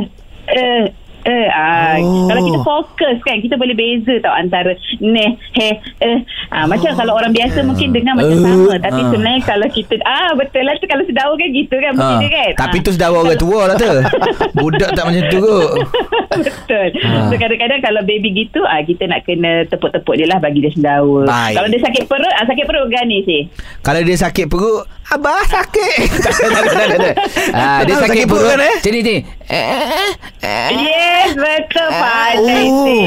eh 0.49 0.81
eh 1.21 1.47
ah 1.49 1.95
Oh. 1.99 2.27
kalau 2.27 2.41
kita 2.41 2.59
fokus 2.61 3.17
kan 3.21 3.37
kita 3.37 3.55
boleh 3.55 3.73
beza 3.73 4.19
tau 4.19 4.31
antara 4.31 4.71
neh 4.99 5.31
he 5.51 5.69
eh 5.99 6.17
ah 6.49 6.63
macam 6.63 6.91
kalau 6.91 7.13
orang 7.13 7.29
biasa 7.29 7.61
mungkin 7.61 7.91
dengar 7.91 8.13
macam 8.13 8.31
Eh, 8.31 8.39
sama 8.39 8.73
tapi 8.79 8.99
ah. 8.99 9.07
sebenarnya 9.09 9.41
kalau 9.43 9.67
kita 9.67 9.93
ah 10.01 10.31
betul 10.33 10.61
lah 10.61 10.73
tu 10.73 10.85
kalau 10.85 11.03
sedawa 11.03 11.33
kan 11.33 11.49
gitu 11.49 11.75
kan 11.75 11.91
Ha. 11.91 12.07
dia 12.17 12.29
kan 12.29 12.51
Tapi 12.59 12.77
Ah. 12.77 12.83
tu 12.83 12.91
sudah 12.91 13.07
orang 13.09 13.35
tua 13.35 13.59
lah 13.65 13.75
tu 13.75 13.91
Budak 14.57 14.89
tak 14.91 15.03
macam 15.03 15.23
tu 15.25 15.39
kot 15.39 15.71
Betul. 16.39 16.87
Ha. 16.95 17.27
So 17.27 17.35
kadang-kadang 17.35 17.79
kalau 17.81 18.01
baby 18.01 18.29
gitu 18.37 18.61
ah 18.63 18.79
kita 18.79 19.03
nak 19.05 19.25
kena 19.25 19.65
tepuk-tepuk 19.65 20.13
dia 20.13 20.25
lah 20.25 20.37
bagi 20.37 20.59
dia 20.59 20.71
sendawa. 20.71 21.25
Baik. 21.25 21.53
Kalau 21.53 21.67
dia 21.67 21.81
sakit 21.81 22.03
perut, 22.05 22.31
ah 22.31 22.45
sakit 22.45 22.63
perut 22.63 22.87
gani 22.87 23.17
sih. 23.23 23.41
Kalau 23.81 23.99
dia 23.99 24.15
sakit 24.15 24.45
perut 24.45 24.85
Abah 25.09 25.41
sakit 25.43 25.95
Tak 26.21 26.33
ada, 26.37 26.59
tak 26.61 26.69
ada, 26.69 26.85
tak 26.85 26.99
ada. 27.01 27.11
Ah, 27.51 27.79
dia 27.81 27.93
Tahu 27.93 28.03
sakit 28.05 28.23
perut. 28.25 28.45
kan 28.47 28.59
eh 28.59 28.73
Macam 28.77 28.91
ni 28.91 28.99
ni. 29.01 29.15
Eh, 29.49 29.57
eh, 29.57 30.11
eh. 30.45 30.67
Yes, 30.77 31.29
betul 31.33 31.89
Oh. 31.89 32.85
sih. 32.85 33.01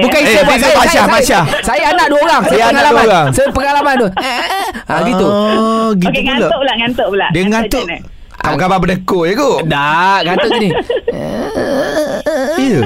Bukan 0.00 0.20
Eh, 0.20 0.26
saya 0.26 0.42
buat 0.42 0.50
Masya, 0.50 0.66
saya, 0.66 0.74
Masya, 0.74 0.90
saya, 0.90 1.06
Masya. 1.06 1.38
saya, 1.40 1.62
saya 1.62 1.82
anak 1.88 2.06
dua 2.08 2.18
orang. 2.20 2.42
Saya 2.44 2.64
anak 2.64 2.82
pengalaman. 2.82 2.90
dua 2.96 3.06
orang. 3.06 3.26
Saya 3.30 3.46
pengalaman 3.50 3.94
tu. 3.96 4.08
Ah 4.84 5.00
gitu. 5.02 5.26
Oh 5.26 5.88
gitu 5.94 6.10
pula 6.10 6.22
ngantuk 6.26 6.58
pula, 6.58 6.72
ngantuk 6.76 7.06
pula. 7.08 7.26
Dia 7.30 7.42
ngantuk 7.46 7.84
mana? 7.86 7.98
Kabar-kabar 8.40 8.78
berdekor 8.80 9.28
je 9.28 9.34
kot 9.36 9.60
Tak, 9.68 10.18
kata 10.24 10.32
macam 10.40 10.58
ni. 10.58 10.70
Ya 12.58 12.80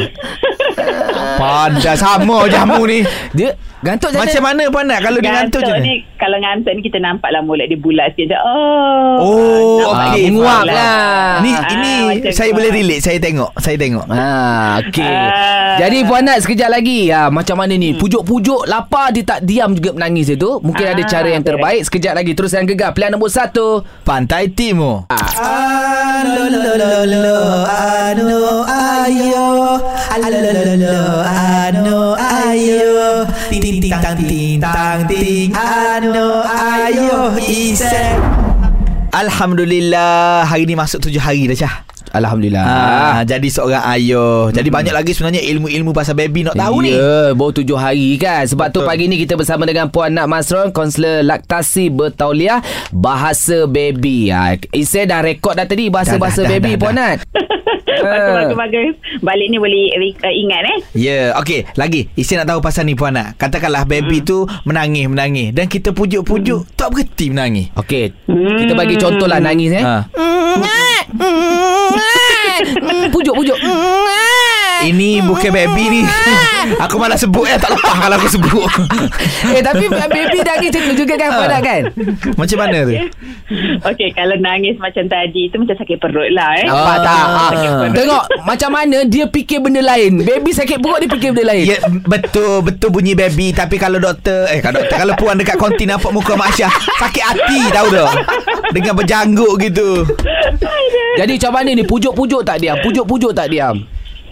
Pandai 1.34 1.96
sama 1.96 2.46
jamu 2.46 2.86
ni 2.86 3.02
Dia 3.34 3.52
gantuk 3.82 4.14
macam 4.14 4.24
Macam 4.24 4.42
mana 4.42 4.62
pandai 4.70 4.98
Kalau 4.98 5.18
dia 5.18 5.30
ngantuk 5.32 5.60
je 5.60 5.74
ni 5.78 5.94
kalau 6.14 6.40
ngantuk 6.40 6.72
ni 6.72 6.80
kita 6.80 6.96
nampak 7.04 7.28
lah 7.28 7.44
mulut 7.44 7.68
dia 7.68 7.76
bulat 7.76 8.16
sikit 8.16 8.32
oh. 8.40 9.20
Oh, 9.20 9.92
okey. 9.92 10.24
dia 10.24 10.32
Menguap 10.32 10.64
lah. 10.64 11.44
Ni 11.44 11.52
Ah, 11.52 11.68
ini 11.68 11.92
macam 12.08 12.32
saya 12.32 12.50
boleh 12.56 12.70
relate 12.72 13.04
Saya 13.04 13.18
tengok 13.20 13.52
Saya 13.60 13.76
tengok 13.76 14.08
Ah, 14.08 14.80
okey. 14.80 15.04
Ah. 15.04 15.76
Jadi 15.76 15.98
Puan 16.08 16.24
Nat 16.24 16.40
sekejap 16.40 16.72
lagi 16.72 17.12
ah, 17.12 17.28
macam 17.28 17.60
mana 17.60 17.76
ni? 17.76 17.92
Pujuk-pujuk 17.92 18.64
lapar 18.64 19.12
dia 19.12 19.20
tak 19.20 19.44
diam 19.44 19.74
juga 19.74 19.92
menangis 19.92 20.32
dia 20.32 20.38
tu. 20.38 20.64
Mungkin 20.64 20.86
ada 20.86 21.02
Ah, 21.02 21.10
cara 21.10 21.28
yang 21.28 21.44
terbaik. 21.44 21.82
Sekejap 21.84 22.14
lagi 22.14 22.32
terus 22.32 22.56
yang 22.56 22.64
gegar 22.64 22.96
pilihan 22.96 23.12
nombor 23.12 23.28
satu. 23.28 23.84
Pantai 24.00 24.48
Timur 24.48 25.04
Alo 25.12 26.44
lo 26.48 26.72
lo 26.72 26.90
lo 27.04 27.36
ano 27.68 28.38
ayo 28.64 29.76
Alo 30.14 30.38
lo 30.84 31.24
ano 31.24 32.12
ayo 32.12 33.24
Ting 33.48 33.60
ting 33.64 33.78
ting 33.80 33.94
tang 33.96 34.16
ting 34.20 34.60
tang 34.60 35.00
ting 35.08 35.48
ano 35.56 36.44
ayo 36.44 37.32
Isek 37.40 38.20
Alhamdulillah 39.14 40.44
Hari 40.44 40.68
ni 40.68 40.76
masuk 40.76 41.00
tujuh 41.08 41.22
hari 41.22 41.48
dah 41.48 41.56
Syah 41.56 41.94
Alhamdulillah. 42.14 42.62
Ah, 42.62 43.20
jadi 43.26 43.42
seorang 43.50 43.82
ayah. 43.90 44.46
Jadi 44.54 44.70
banyak 44.70 44.94
lagi 44.94 45.10
sebenarnya 45.18 45.42
ilmu-ilmu 45.50 45.90
pasal 45.90 46.14
baby 46.14 46.46
nak 46.46 46.54
tahu 46.54 46.86
ni. 46.86 46.94
Ya, 46.94 47.34
baru 47.34 47.50
tujuh 47.50 47.74
hari 47.74 48.14
kan. 48.22 48.46
Sebab 48.46 48.70
Betul. 48.70 48.86
tu 48.86 48.88
pagi 48.88 49.04
ni 49.10 49.18
kita 49.18 49.34
bersama 49.34 49.66
dengan 49.66 49.90
Puan 49.90 50.14
Nat 50.14 50.30
Masron, 50.30 50.70
kaunselor 50.70 51.26
laktasi 51.26 51.90
bertauliah 51.90 52.62
bahasa 52.94 53.66
baby. 53.66 54.30
Ha, 54.30 54.54
Isai 54.70 55.10
dah 55.10 55.26
rekod 55.26 55.58
dah 55.58 55.66
tadi 55.66 55.90
bahasa-bahasa 55.90 56.46
Dah, 56.46 56.54
dah, 56.54 56.54
dah, 56.54 56.62
baby 56.62 56.72
dah, 56.78 56.80
Puan 56.86 56.94
dah. 56.94 57.18
Nat. 57.18 57.18
Bagus, 58.02 58.32
bagus, 58.34 58.56
bagus. 58.56 58.94
Balik 59.20 59.46
ni 59.48 59.56
boleh 59.58 59.84
uh, 59.94 60.34
ingat 60.34 60.62
eh. 60.64 60.78
Ya, 60.94 60.98
yeah, 60.98 61.24
okey. 61.38 61.68
Lagi, 61.74 62.10
Isi 62.14 62.34
nak 62.34 62.48
tahu 62.48 62.58
pasal 62.58 62.84
ni 62.84 62.94
puan 62.94 63.14
nak. 63.14 63.38
Katakanlah 63.38 63.84
baby 63.84 64.24
Hmm. 64.24 64.26
tu 64.26 64.38
menangis, 64.64 65.06
menangis 65.06 65.48
dan 65.50 65.66
kita 65.66 65.90
pujuk-pujuk 65.90 66.64
tak 66.74 66.90
berhenti 66.90 67.30
menangis. 67.30 67.66
Okey, 67.74 68.12
kita 68.26 68.72
bagi 68.72 68.96
contoh 68.96 69.26
lah 69.26 69.38
nangis 69.38 69.70
eh. 69.74 69.84
Ha. 69.84 70.06
Pujuk-pujuk. 73.10 73.58
Ini 74.84 75.10
bukan 75.28 75.50
baby 75.50 75.84
ni. 75.88 76.02
aku 76.84 76.96
malah 76.96 77.16
sebut 77.16 77.44
eh 77.48 77.56
tak 77.60 77.76
lepas 77.76 77.96
kalau 77.96 78.16
aku 78.16 78.28
sebut. 78.28 78.68
eh 79.52 79.62
tapi 79.64 79.84
baby 79.88 80.38
nangis 80.44 80.70
macam 80.72 80.82
tu 80.88 80.94
juga 81.04 81.14
kan 81.16 81.28
Nat 81.44 81.60
kan? 81.60 81.82
Macam 82.36 82.56
mana 82.60 82.78
tu? 82.88 82.92
Okey, 83.84 84.08
kalau 84.16 84.36
nangis 84.40 84.76
macam 84.80 85.04
tadi 85.08 85.52
tu 85.52 85.60
macam 85.60 85.76
sakit 85.76 85.96
perut 86.00 86.28
lah 86.32 86.56
eh. 86.60 86.66
Nampak 86.68 86.96
tak? 87.04 87.24
Ah. 87.24 87.50
Ha. 87.52 87.86
Tengok 87.92 88.24
macam 88.48 88.70
mana 88.72 88.98
dia 89.04 89.24
fikir 89.28 89.60
benda 89.60 89.84
lain. 89.84 90.24
Baby 90.24 90.50
sakit 90.56 90.80
perut 90.80 91.04
dia 91.04 91.10
fikir 91.12 91.36
benda 91.36 91.52
lain. 91.52 91.64
Ya 91.68 91.78
betul 92.08 92.64
betul 92.64 92.88
bunyi 92.92 93.12
baby 93.12 93.52
tapi 93.52 93.76
kalau 93.76 94.00
doktor 94.00 94.48
eh 94.48 94.60
kalau 94.64 94.80
doktor 94.80 94.96
kalau 95.00 95.14
puan 95.16 95.36
dekat 95.36 95.56
konti 95.60 95.84
nampak 95.84 96.10
muka 96.12 96.34
Mak 96.34 96.50
Syah 96.56 96.72
sakit 97.00 97.24
hati 97.24 97.60
tahu 97.72 97.88
tak 97.92 98.12
dengan 98.72 98.94
berjanggut 98.96 99.54
gitu. 99.60 100.02
Jadi 101.14 101.32
macam 101.38 101.52
mana 101.54 101.70
ni 101.76 101.84
pujuk-pujuk 101.86 102.42
tak 102.42 102.58
diam? 102.58 102.76
Pujuk-pujuk 102.82 103.30
tak 103.36 103.52
diam. 103.52 103.84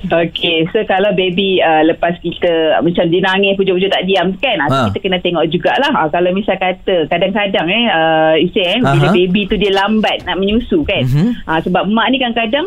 Okey, 0.03 0.67
so 0.69 0.83
kalau 0.83 1.15
baby 1.15 1.59
uh, 1.59 1.87
lepas 1.87 2.19
kita 2.19 2.51
macam 2.83 3.07
dia 3.07 3.23
nangis 3.23 3.55
pujuk-pujuk 3.55 3.87
tak 3.87 4.03
diam 4.03 4.35
kan, 4.37 4.59
Ha. 4.59 4.91
kita 4.91 4.99
kena 4.99 5.19
tengok 5.19 5.47
jugalah. 5.47 5.93
Ha, 5.93 6.09
kalau 6.09 6.31
misal 6.31 6.59
kata 6.59 7.07
kadang-kadang 7.07 7.67
eh 7.67 7.85
uh, 7.87 8.35
Isy 8.35 8.61
eh 8.61 8.79
bila 8.81 9.07
baby 9.13 9.47
tu 9.47 9.55
dia 9.55 9.71
lambat 9.71 10.27
nak 10.27 10.39
menyusu 10.39 10.83
kan. 10.83 11.07
Mhm. 11.07 11.47
Ha, 11.47 11.63
sebab 11.63 11.87
mak 11.87 12.11
ni 12.11 12.19
kadang-kadang 12.19 12.67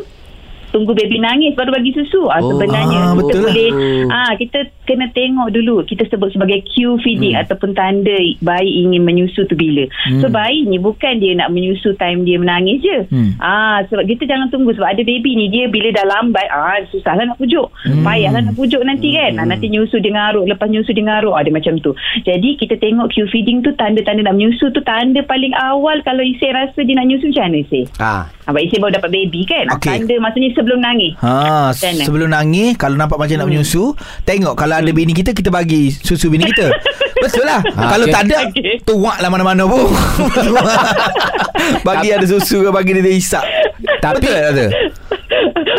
tunggu 0.75 0.91
baby 0.91 1.23
nangis 1.23 1.55
baru 1.55 1.71
bagi 1.71 1.95
susu. 1.95 2.27
Ah 2.27 2.43
Oh, 2.43 2.51
sebenarnya 2.51 2.99
ah, 2.99 3.15
kita 3.15 3.19
betul 3.23 3.39
lah. 3.39 3.43
boleh 3.47 3.69
ah 4.11 4.31
kita 4.35 4.59
kena 4.83 5.07
tengok 5.15 5.47
dulu 5.55 5.75
kita 5.87 6.03
sebut 6.11 6.35
sebagai 6.35 6.67
cue 6.67 6.99
feeding 6.99 7.33
hmm. 7.39 7.47
ataupun 7.47 7.71
tanda 7.71 8.19
bayi 8.43 8.83
ingin 8.83 9.07
menyusu 9.07 9.47
tu 9.47 9.55
bila. 9.55 9.87
Hmm. 10.05 10.19
So 10.19 10.27
bayi 10.27 10.67
ni 10.67 10.77
bukan 10.77 11.23
dia 11.23 11.31
nak 11.39 11.55
menyusu 11.55 11.95
time 11.95 12.27
dia 12.27 12.35
menangis 12.35 12.83
je. 12.83 12.97
Hmm. 13.07 13.39
Ah 13.39 13.87
sebab 13.87 14.03
kita 14.03 14.27
jangan 14.27 14.51
tunggu 14.51 14.75
sebab 14.75 14.91
ada 14.91 15.01
baby 15.01 15.31
ni 15.39 15.47
dia 15.47 15.71
bila 15.71 15.95
dah 15.95 16.03
lambat 16.03 16.47
ah 16.51 16.83
susahlah 16.91 17.23
nak 17.23 17.39
pujuk. 17.39 17.71
Hmm. 17.87 18.03
Payahlah 18.03 18.41
nak 18.43 18.55
pujuk 18.59 18.83
nanti 18.83 19.15
kan. 19.15 19.39
Ah, 19.39 19.47
nanti 19.47 19.71
nyusu 19.71 20.03
dia 20.03 20.11
ngarut 20.11 20.43
lepas 20.43 20.67
nyusu 20.67 20.91
dia 20.91 21.07
ngarut 21.07 21.39
ada 21.39 21.49
macam 21.49 21.79
tu. 21.79 21.95
Jadi 22.27 22.59
kita 22.59 22.75
tengok 22.75 23.15
cue 23.15 23.25
feeding 23.31 23.63
tu 23.63 23.71
tanda-tanda 23.79 24.27
nak 24.27 24.35
menyusu 24.35 24.75
tu 24.75 24.83
tanda 24.83 25.23
paling 25.23 25.55
awal 25.55 26.03
kalau 26.03 26.21
Isy 26.21 26.51
rasa 26.51 26.83
dia 26.83 26.95
nak 26.99 27.07
nyusu 27.07 27.31
macam 27.31 27.45
mana 27.47 27.57
Isy? 27.63 27.81
Ah. 27.97 28.23
Abang 28.45 28.61
Isy 28.61 28.77
baru 28.77 28.93
dapat 28.99 29.09
baby 29.13 29.41
kan. 29.47 29.65
Okey. 29.79 29.89
Tanda 30.03 30.15
maksudnya 30.21 30.51
sebelum 30.65 30.79
nangis. 30.81 31.13
Ha, 31.21 31.69
mana? 31.69 32.01
sebelum 32.01 32.29
nangis 32.33 32.73
kalau 32.75 32.95
nampak 32.97 33.21
macam 33.21 33.35
nak 33.37 33.47
menyusu, 33.47 33.93
tengok 34.25 34.57
kalau 34.57 34.75
ada 34.75 34.89
bini 34.89 35.13
kita 35.13 35.31
kita 35.31 35.53
bagi 35.53 35.93
susu 35.93 36.27
bini 36.27 36.49
kita. 36.49 36.73
Betul 37.23 37.45
lah. 37.45 37.61
Ha, 37.61 37.81
kalau 37.93 38.05
okey. 38.09 38.13
tak 38.13 38.21
ada, 38.27 38.37
Okey. 38.49 38.73
tuak 38.81 39.17
lah 39.21 39.29
mana-mana 39.29 39.63
pun. 39.69 39.85
bagi 41.87 42.09
ada 42.11 42.25
susu 42.25 42.65
ke 42.65 42.69
bagi 42.73 42.97
dia 42.97 43.13
hisap. 43.13 43.45
Tapi- 44.01 44.19
Betul 44.19 44.33
tak 44.33 44.51
tu? 44.51 44.67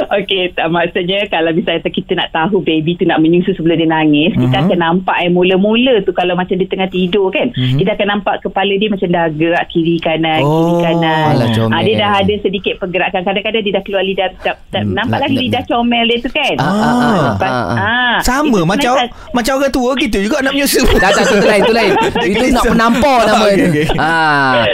Okey, 0.08 0.42
tak, 0.52 0.66
maksudnya 0.68 1.26
kalau 1.26 1.50
misalnya 1.50 1.82
kita 1.82 2.12
nak 2.14 2.30
tahu 2.30 2.60
baby 2.60 2.94
tu 2.94 3.04
nak 3.04 3.18
menyusu 3.18 3.52
sebelum 3.52 3.74
dia 3.74 3.84
nangis, 3.84 4.30
mm-hmm. 4.30 4.44
kita 4.44 4.56
Mhm. 4.56 4.64
akan 4.64 4.78
nampak 4.80 5.16
eh 5.18 5.28
mula-mula 5.28 5.94
tu 6.00 6.10
kalau 6.10 6.32
macam 6.32 6.54
dia 6.54 6.64
tengah 6.64 6.86
tidur 6.86 7.28
kan, 7.28 7.48
mm-hmm. 7.48 7.78
kita 7.78 7.90
akan 7.92 8.08
nampak 8.08 8.34
kepala 8.40 8.72
dia 8.72 8.88
macam 8.88 9.08
dah 9.08 9.26
gerak 9.28 9.64
kiri 9.66 9.96
kanan, 9.98 10.40
Oh, 10.40 10.54
kiri 10.56 10.74
kanan. 10.84 11.22
alah. 11.32 11.48
Ah, 11.68 11.80
dia 11.80 11.94
dah 11.96 12.10
ada 12.16 12.34
sedikit 12.38 12.74
pergerakan. 12.76 13.20
Kadang-kadang 13.22 13.60
dia 13.60 13.72
dah 13.72 13.82
keluar 13.82 14.02
lidah, 14.02 14.28
tak, 14.38 14.56
tak, 14.68 14.82
Hmm, 14.82 14.92
nampak 14.92 15.10
nak- 15.12 15.22
lagi 15.22 15.34
nak- 15.34 15.44
lidah 15.44 15.62
nak. 15.62 15.68
comel 15.68 16.04
dia 16.06 16.18
tu 16.18 16.30
kan. 16.30 16.54
Ah, 16.56 16.66
ah, 16.66 16.84
ah, 16.86 17.24
Lepas- 17.28 17.54
ah, 17.76 18.16
Sama 18.22 18.58
macam 18.64 18.92
macam 19.32 19.52
orang 19.54 19.72
tua 19.72 19.90
kita 19.94 20.18
juga 20.18 20.40
nak 20.40 20.52
menyusu. 20.52 20.82
Dah 21.02 21.10
tak 21.10 21.24
tu, 21.26 21.36
lain, 21.38 21.60
tu 21.62 21.72
lain. 21.72 21.92
Itu 22.26 22.46
nak 22.50 22.64
penampar 22.66 23.18
nama 23.24 23.44
Okey, 23.44 23.56
dia. 23.56 23.68
okey. 23.68 23.86
Ah. 23.96 24.64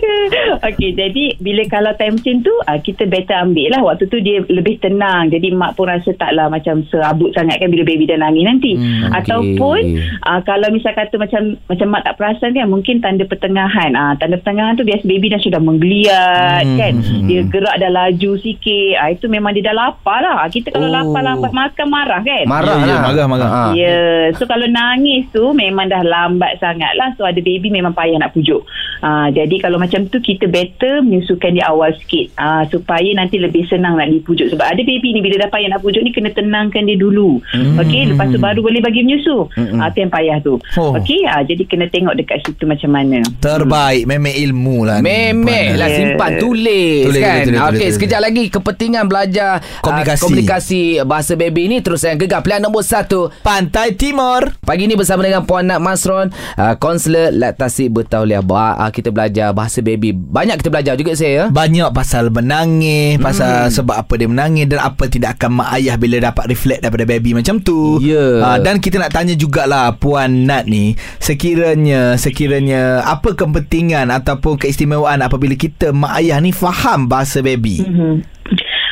Okey, 0.66 0.90
jadi 0.92 1.24
bila 1.38 1.62
kalau 1.66 1.92
time 1.94 2.16
macam 2.16 2.36
tu, 2.40 2.54
kita 2.82 3.02
better 3.04 3.36
ambil 3.38 3.68
lah. 3.70 3.80
Waktu 3.84 4.04
tu 4.06 4.18
dia 4.18 4.40
lebih 4.42 4.75
tenang. 4.78 5.28
Jadi 5.28 5.50
mak 5.50 5.74
pun 5.74 5.86
rasa 5.86 6.10
taklah 6.12 6.46
macam 6.46 6.84
serabut 6.86 7.32
sangat 7.32 7.58
kan 7.58 7.68
bila 7.68 7.82
baby 7.82 8.04
dah 8.04 8.16
nangis 8.16 8.44
nanti. 8.44 8.72
Hmm. 8.74 9.12
Ataupun 9.12 9.78
ah, 10.22 10.40
kalau 10.40 10.68
misal 10.68 10.92
kata 10.92 11.16
macam 11.16 11.42
macam 11.66 11.86
mak 11.88 12.02
tak 12.02 12.14
perasan 12.16 12.52
kan, 12.52 12.66
mungkin 12.66 12.98
tanda 12.98 13.22
pertengahan. 13.22 13.92
Ah, 13.92 14.14
tanda 14.14 14.36
pertengahan 14.36 14.74
tu 14.74 14.82
biasa 14.82 15.04
baby 15.04 15.26
dah 15.28 15.38
sudah 15.38 15.58
menggeliat 15.58 16.62
Hmm, 16.62 16.76
kan. 16.76 16.92
hmm, 16.96 17.26
Dia 17.26 17.40
gerak 17.44 17.76
dah 17.76 17.90
laju 17.90 18.30
sikit. 18.38 18.94
Ah, 18.96 19.08
itu 19.08 19.26
memang 19.26 19.52
dia 19.52 19.64
dah 19.64 19.76
lapar 19.76 20.20
lah. 20.20 20.46
Kita 20.46 20.70
kalau 20.70 20.86
Oh. 20.86 20.92
lapar 20.92 21.22
lambat 21.22 21.52
makan 21.52 21.86
marah 21.86 22.20
kan. 22.20 22.44
Marah 22.46 22.76
Ya, 22.76 22.82
ya, 22.82 22.86
lah. 22.86 23.00
marah, 23.02 23.26
marah. 23.26 23.48
Ah. 23.48 23.70
Ya, 23.72 23.82
yeah. 23.82 24.22
so 24.34 24.44
kalau 24.44 24.66
nangis 24.66 25.26
tu 25.30 25.52
memang 25.52 25.86
dah 25.86 26.02
lambat 26.02 26.58
sangat 26.58 26.92
lah. 26.94 27.14
So 27.14 27.22
ada 27.22 27.38
baby 27.38 27.68
memang 27.68 27.92
payah 27.92 28.18
nak 28.18 28.32
pujuk. 28.32 28.62
Uh, 28.98 29.28
jadi 29.30 29.56
kalau 29.58 29.76
macam 29.76 30.06
tu 30.06 30.18
kita 30.18 30.46
better 30.46 31.00
menyusukan 31.00 31.52
di 31.52 31.60
awal 31.60 31.92
sikit. 31.96 32.32
Uh, 32.34 32.62
supaya 32.66 33.06
nanti 33.12 33.36
lebih 33.36 33.66
senang 33.66 33.94
nak 33.94 34.08
dipujuk. 34.08 34.48
Sebab 34.48 34.65
ada 34.66 34.82
baby 34.82 35.14
ni 35.14 35.20
bila 35.22 35.46
dah 35.46 35.50
payah 35.50 35.68
nak 35.70 35.80
pujuk 35.80 36.02
ni 36.02 36.10
kena 36.10 36.30
tenangkan 36.30 36.82
dia 36.82 36.98
dulu. 36.98 37.38
Hmm. 37.54 37.78
Okey, 37.78 38.10
lepas 38.10 38.26
tu 38.28 38.38
baru 38.38 38.60
boleh 38.60 38.82
bagi 38.82 39.02
menyusu. 39.02 39.46
Mm-mm. 39.54 39.78
Ah, 39.78 39.90
tu 39.90 40.02
yang 40.02 40.10
payah 40.10 40.38
tu. 40.40 40.58
Oh. 40.74 40.96
Okey, 40.96 41.22
uh, 41.22 41.42
jadi 41.42 41.62
kena 41.64 41.86
tengok 41.86 42.14
dekat 42.16 42.42
situ 42.42 42.66
macam 42.66 42.90
mana. 42.90 43.22
Terbaik 43.38 44.04
memang 44.04 44.34
ilmu 44.34 44.78
lah 44.82 44.98
ni. 44.98 45.06
Memeh 45.06 45.76
lah 45.76 45.86
simpan 45.86 46.40
tulis, 46.40 47.06
Tulis, 47.06 47.22
kan. 47.22 47.44
tulis, 47.44 47.46
tulis, 47.46 47.60
Okey, 47.62 47.78
tulis, 47.78 47.90
sekejap 47.94 48.20
lagi 48.20 48.42
kepentingan 48.48 49.04
belajar 49.06 49.52
Komunikasi. 49.78 50.16
Uh, 50.16 50.22
komunikasi 50.26 50.82
bahasa 51.04 51.32
baby 51.36 51.68
ni 51.68 51.78
terus 51.78 52.02
yang 52.02 52.16
gegar 52.16 52.40
pilihan 52.40 52.64
nombor 52.64 52.82
satu. 52.82 53.28
Pantai 53.44 53.92
Timur. 53.94 54.56
Pagi 54.64 54.88
ni 54.88 54.96
bersama 54.96 55.22
dengan 55.22 55.44
Puan 55.44 55.68
Nat 55.68 55.78
Masron, 55.78 56.32
uh, 56.56 56.74
kaunselor 56.80 57.30
laktasi 57.30 57.86
bertauliah. 57.86 58.40
Ba- 58.40 58.74
uh, 58.76 58.90
kita 58.90 59.12
belajar 59.12 59.52
bahasa 59.52 59.84
baby. 59.84 60.16
Banyak 60.16 60.58
kita 60.58 60.72
belajar 60.72 60.94
juga 60.96 61.12
saya. 61.12 61.28
ya. 61.36 61.44
Banyak 61.52 61.92
pasal 61.92 62.32
menangis 62.32 63.20
Pasal 63.20 63.68
sebab 63.68 63.92
apa 63.92 64.16
dia 64.16 64.24
menangis 64.24 64.55
Dan 64.64 64.80
apa 64.80 65.04
tindakan 65.04 65.60
mak 65.60 65.74
ayah 65.74 65.98
Bila 65.98 66.16
dapat 66.22 66.48
reflect 66.48 66.80
daripada 66.80 67.04
baby 67.04 67.34
macam 67.34 67.60
tu 67.60 68.00
Ya. 68.00 68.40
Ah, 68.40 68.56
Dan 68.56 68.78
kita 68.78 68.96
nak 68.96 69.12
tanya 69.12 69.34
jugalah 69.34 69.92
Puan 69.92 70.46
Nat 70.46 70.64
ni 70.64 70.96
Sekiranya 71.20 72.16
Sekiranya 72.16 73.02
Apa 73.02 73.34
kepentingan 73.34 74.08
Ataupun 74.08 74.56
keistimewaan 74.56 75.20
Apabila 75.20 75.52
kita 75.52 75.92
mak 75.92 76.16
ayah 76.16 76.40
ni 76.40 76.48
Faham 76.50 77.04
bahasa 77.06 77.42
baby 77.42 77.82
Mhm. 77.82 78.24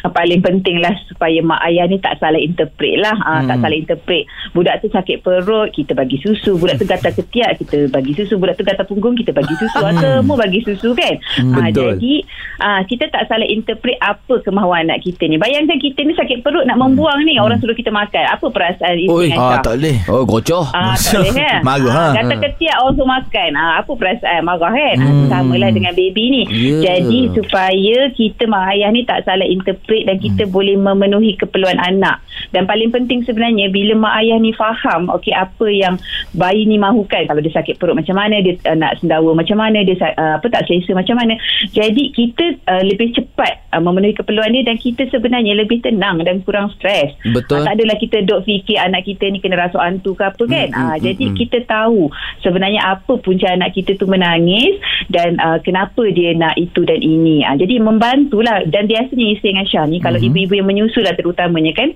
Paling 0.07 0.41
penting 0.41 0.77
lah 0.79 0.93
supaya 1.07 1.41
mak 1.41 1.65
ayah 1.65 1.85
ni 1.85 1.97
tak 1.97 2.17
salah 2.17 2.37
interpret 2.37 2.97
lah 2.97 3.17
ha, 3.17 3.33
Hmm. 3.37 3.47
tak 3.47 3.57
salah 3.59 3.73
interpret 3.75 4.25
budak 4.51 4.75
tu 4.79 4.89
sakit 4.89 5.21
perut 5.21 5.71
kita 5.71 5.93
bagi 5.93 6.17
susu 6.19 6.55
budak 6.55 6.77
tu 6.77 6.85
gatal 6.85 7.11
ketiak 7.11 7.57
kita 7.57 7.89
bagi 7.89 8.13
susu 8.13 8.35
budak 8.35 8.55
tu 8.55 8.63
gatal 8.63 8.85
punggung 8.85 9.15
kita 9.15 9.31
bagi 9.31 9.55
susu 9.55 9.79
hmm. 9.79 9.97
semua 9.97 10.37
bagi 10.37 10.61
susu 10.61 10.93
kan 10.93 11.15
Hmm, 11.37 11.53
ha, 11.53 11.67
betul. 11.67 11.97
jadi 11.97 12.15
ha, 12.59 12.69
kita 12.83 13.05
tak 13.09 13.27
salah 13.27 13.45
interpret 13.45 13.97
apa 13.99 14.41
kemahuan 14.41 14.85
anak 14.85 15.01
kita 15.01 15.25
ni 15.25 15.37
bayangkan 15.37 15.77
kita 15.77 16.01
ni 16.01 16.13
sakit 16.13 16.41
perut 16.41 16.65
nak 16.65 16.77
membuang 16.77 17.23
ni 17.23 17.37
orang 17.37 17.57
suruh 17.57 17.73
kita 17.73 17.89
makan 17.89 18.25
apa 18.27 18.47
perasaan 18.47 18.97
isteri 18.99 19.13
Oi. 19.15 19.29
dengan 19.31 19.43
Ah, 19.47 19.61
tak 19.61 19.77
boleh 19.77 19.97
Oh, 20.07 20.25
gocoh. 20.25 20.67
Ah, 20.69 20.93
tak 20.93 21.21
boleh 21.23 21.35
kan 21.39 21.61
Marah, 21.63 21.95
ha? 21.95 22.07
Kata 22.15 22.35
ketiak 22.41 22.77
orang 22.77 22.95
suruh 22.95 23.11
makan 23.11 23.51
ah, 23.55 23.73
Apa 23.79 23.93
perasaan 23.93 24.41
Marah 24.43 24.73
kan 24.73 24.97
Hmm. 24.97 25.11
hmm. 25.15 25.29
Sama 25.29 25.55
lah 25.55 25.71
dengan 25.71 25.93
baby 25.93 26.25
ni 26.27 26.43
Ya. 26.45 26.79
Jadi 26.97 27.31
supaya 27.31 27.97
Kita 28.11 28.43
mak 28.45 28.73
ayah 28.73 28.91
ni 28.91 29.03
Tak 29.03 29.23
salah 29.23 29.45
interpret 29.45 29.94
Dan 30.03 30.19
kita 30.19 30.51
boleh 30.51 30.75
memenuhi 30.75 31.39
Keperluan 31.39 31.79
anak 31.79 32.19
Dan 32.51 32.67
paling 32.67 32.91
penting 32.91 33.23
sebenarnya 33.23 33.71
Bila 33.71 33.95
mak 33.95 34.15
ayah 34.27 34.39
ni 34.43 34.51
faham 34.51 35.07
Okey 35.15 35.31
apa 35.31 35.67
yang 35.71 35.95
Bayi 36.35 36.67
ni 36.67 36.81
mahukan 36.81 37.31
Kalau 37.31 37.39
dia 37.39 37.55
sakit 37.55 37.79
perut 37.79 37.95
macam 37.95 38.19
mana 38.19 38.43
Dia 38.43 38.59
uh, 38.67 38.77
nak 38.77 38.99
sendawa 38.99 39.31
macam 39.39 39.63
mana 39.63 39.87
Dia 39.87 39.95
uh, 40.19 40.43
apa 40.43 40.47
tak 40.51 40.67
selesa 40.67 40.99
macam 40.99 41.19
mana 41.19 41.39
Jadi 41.71 42.11
kita 42.11 42.59
uh, 42.67 42.83
Lebih 42.83 43.15
cepat 43.15 43.71
uh, 43.71 43.81
Memenuhi 43.81 44.19
keperluan 44.19 44.51
dia 44.51 44.67
Dan 44.67 44.81
kita 44.81 45.07
sebenarnya 45.15 45.55
Lebih 45.55 45.87
tenang 45.87 46.19
Dan 46.27 46.43
kurang 46.43 46.75
stres 46.75 47.15
Betul. 47.25 47.63
Ah, 47.63 47.73
tak 47.73 47.81
adalah 47.81 47.97
kita 48.01 48.25
dok 48.25 48.47
fikir 48.47 48.81
anak 48.81 49.05
kita 49.05 49.29
ni 49.29 49.43
kena 49.43 49.61
rasuk 49.69 49.83
hantu 49.83 50.17
ke 50.17 50.25
apa 50.25 50.45
kan. 50.49 50.69
Hmm, 50.71 50.83
Mm, 50.85 50.91
hmm, 50.91 51.01
jadi 51.03 51.27
hmm. 51.29 51.37
kita 51.37 51.59
tahu 51.67 52.01
sebenarnya 52.45 52.81
apa 52.85 53.13
punca 53.21 53.47
anak 53.51 53.73
kita 53.75 53.97
tu 53.99 54.07
menangis 54.07 54.79
dan 55.11 55.37
uh, 55.41 55.59
kenapa 55.61 56.07
dia 56.13 56.33
nak 56.37 56.57
itu 56.57 56.87
dan 56.87 57.01
ini. 57.03 57.43
Uh, 57.43 57.57
jadi 57.59 57.83
membantulah 57.83 58.65
dan 58.69 58.87
biasanya 58.87 59.27
isteri 59.35 59.57
dengan 59.57 59.67
Syah 59.69 59.84
ni 59.87 60.01
kalau 60.01 60.19
Hmm. 60.19 60.29
ibu-ibu 60.33 60.55
yang 60.59 60.69
menyusu 60.69 61.01
lah 61.01 61.15
terutamanya 61.15 61.73
kan 61.77 61.93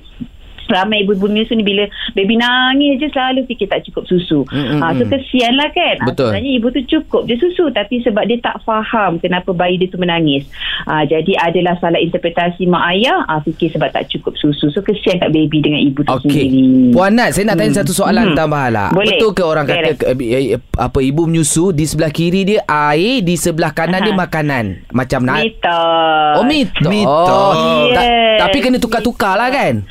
ramai 0.70 1.02
ibu-ibu 1.02 1.26
menyusu 1.26 1.52
ni 1.52 1.62
bila 1.62 1.84
baby 2.12 2.34
nangis 2.34 2.98
je 2.98 3.08
selalu 3.08 3.44
fikir 3.44 3.66
tak 3.66 3.82
cukup 3.82 4.04
susu. 4.04 4.44
Mm, 4.46 4.64
mm, 4.70 4.80
ha, 4.80 4.92
so 4.92 5.04
kesian 5.04 5.52
lah 5.54 5.68
kan. 5.68 5.96
Ah, 5.98 6.06
Betul. 6.06 6.30
Sebenarnya 6.30 6.52
ibu 6.54 6.66
tu 6.68 6.80
cukup 6.86 7.22
je 7.24 7.34
susu 7.34 7.64
tapi 7.70 8.00
sebab 8.00 8.24
dia 8.24 8.38
tak 8.38 8.60
faham 8.62 9.16
kenapa 9.16 9.50
bayi 9.50 9.76
dia 9.76 9.88
tu 9.88 9.96
menangis. 9.96 10.44
Ha, 10.84 11.04
jadi 11.04 11.32
adalah 11.38 11.74
salah 11.78 11.98
interpretasi 11.98 12.64
mak 12.64 12.84
ayah 12.90 13.24
ha, 13.24 13.40
fikir 13.40 13.70
sebab 13.70 13.88
tak 13.90 14.06
cukup 14.08 14.34
susu. 14.34 14.68
So 14.68 14.80
kesian 14.80 15.18
kat 15.18 15.30
baby 15.30 15.58
dengan 15.58 15.80
ibu 15.80 16.00
tu 16.00 16.10
Okey. 16.10 16.22
sendiri. 16.22 16.64
Puan 16.90 17.10
Nat, 17.10 17.32
saya 17.32 17.44
nak 17.44 17.56
tanya 17.56 17.70
Hmm. 17.70 17.80
satu 17.80 17.92
soalan 17.94 18.24
Hmm. 18.26 18.36
tambahan 18.36 18.70
lah. 18.70 18.88
Boleh. 18.90 19.10
Betul 19.12 19.30
ke 19.32 19.42
orang 19.42 19.64
kata 19.64 19.90
Boleh. 20.12 20.20
eh, 20.20 20.54
eh, 20.54 20.60
apa 20.74 20.98
ibu 20.98 21.24
menyusu 21.24 21.70
di 21.70 21.82
sebelah 21.82 22.08
kiri 22.08 22.44
dia 22.44 22.60
air, 22.64 23.20
di 23.20 23.34
sebelah 23.34 23.70
kanan 23.70 23.98
Aha. 23.98 24.06
dia 24.06 24.14
makanan. 24.14 24.64
Macam 24.88 25.20
nak. 25.22 25.40
Mitos. 25.40 26.34
Oh, 26.34 26.44
mitos. 26.44 26.86
Mitos. 26.86 27.56
Oh, 27.56 27.90
ta- 27.90 28.04
Yes. 28.04 28.38
tapi 28.38 28.56
kena 28.58 28.76
tukar-tukar 28.76 29.34
lah 29.34 29.48
kan? 29.48 29.82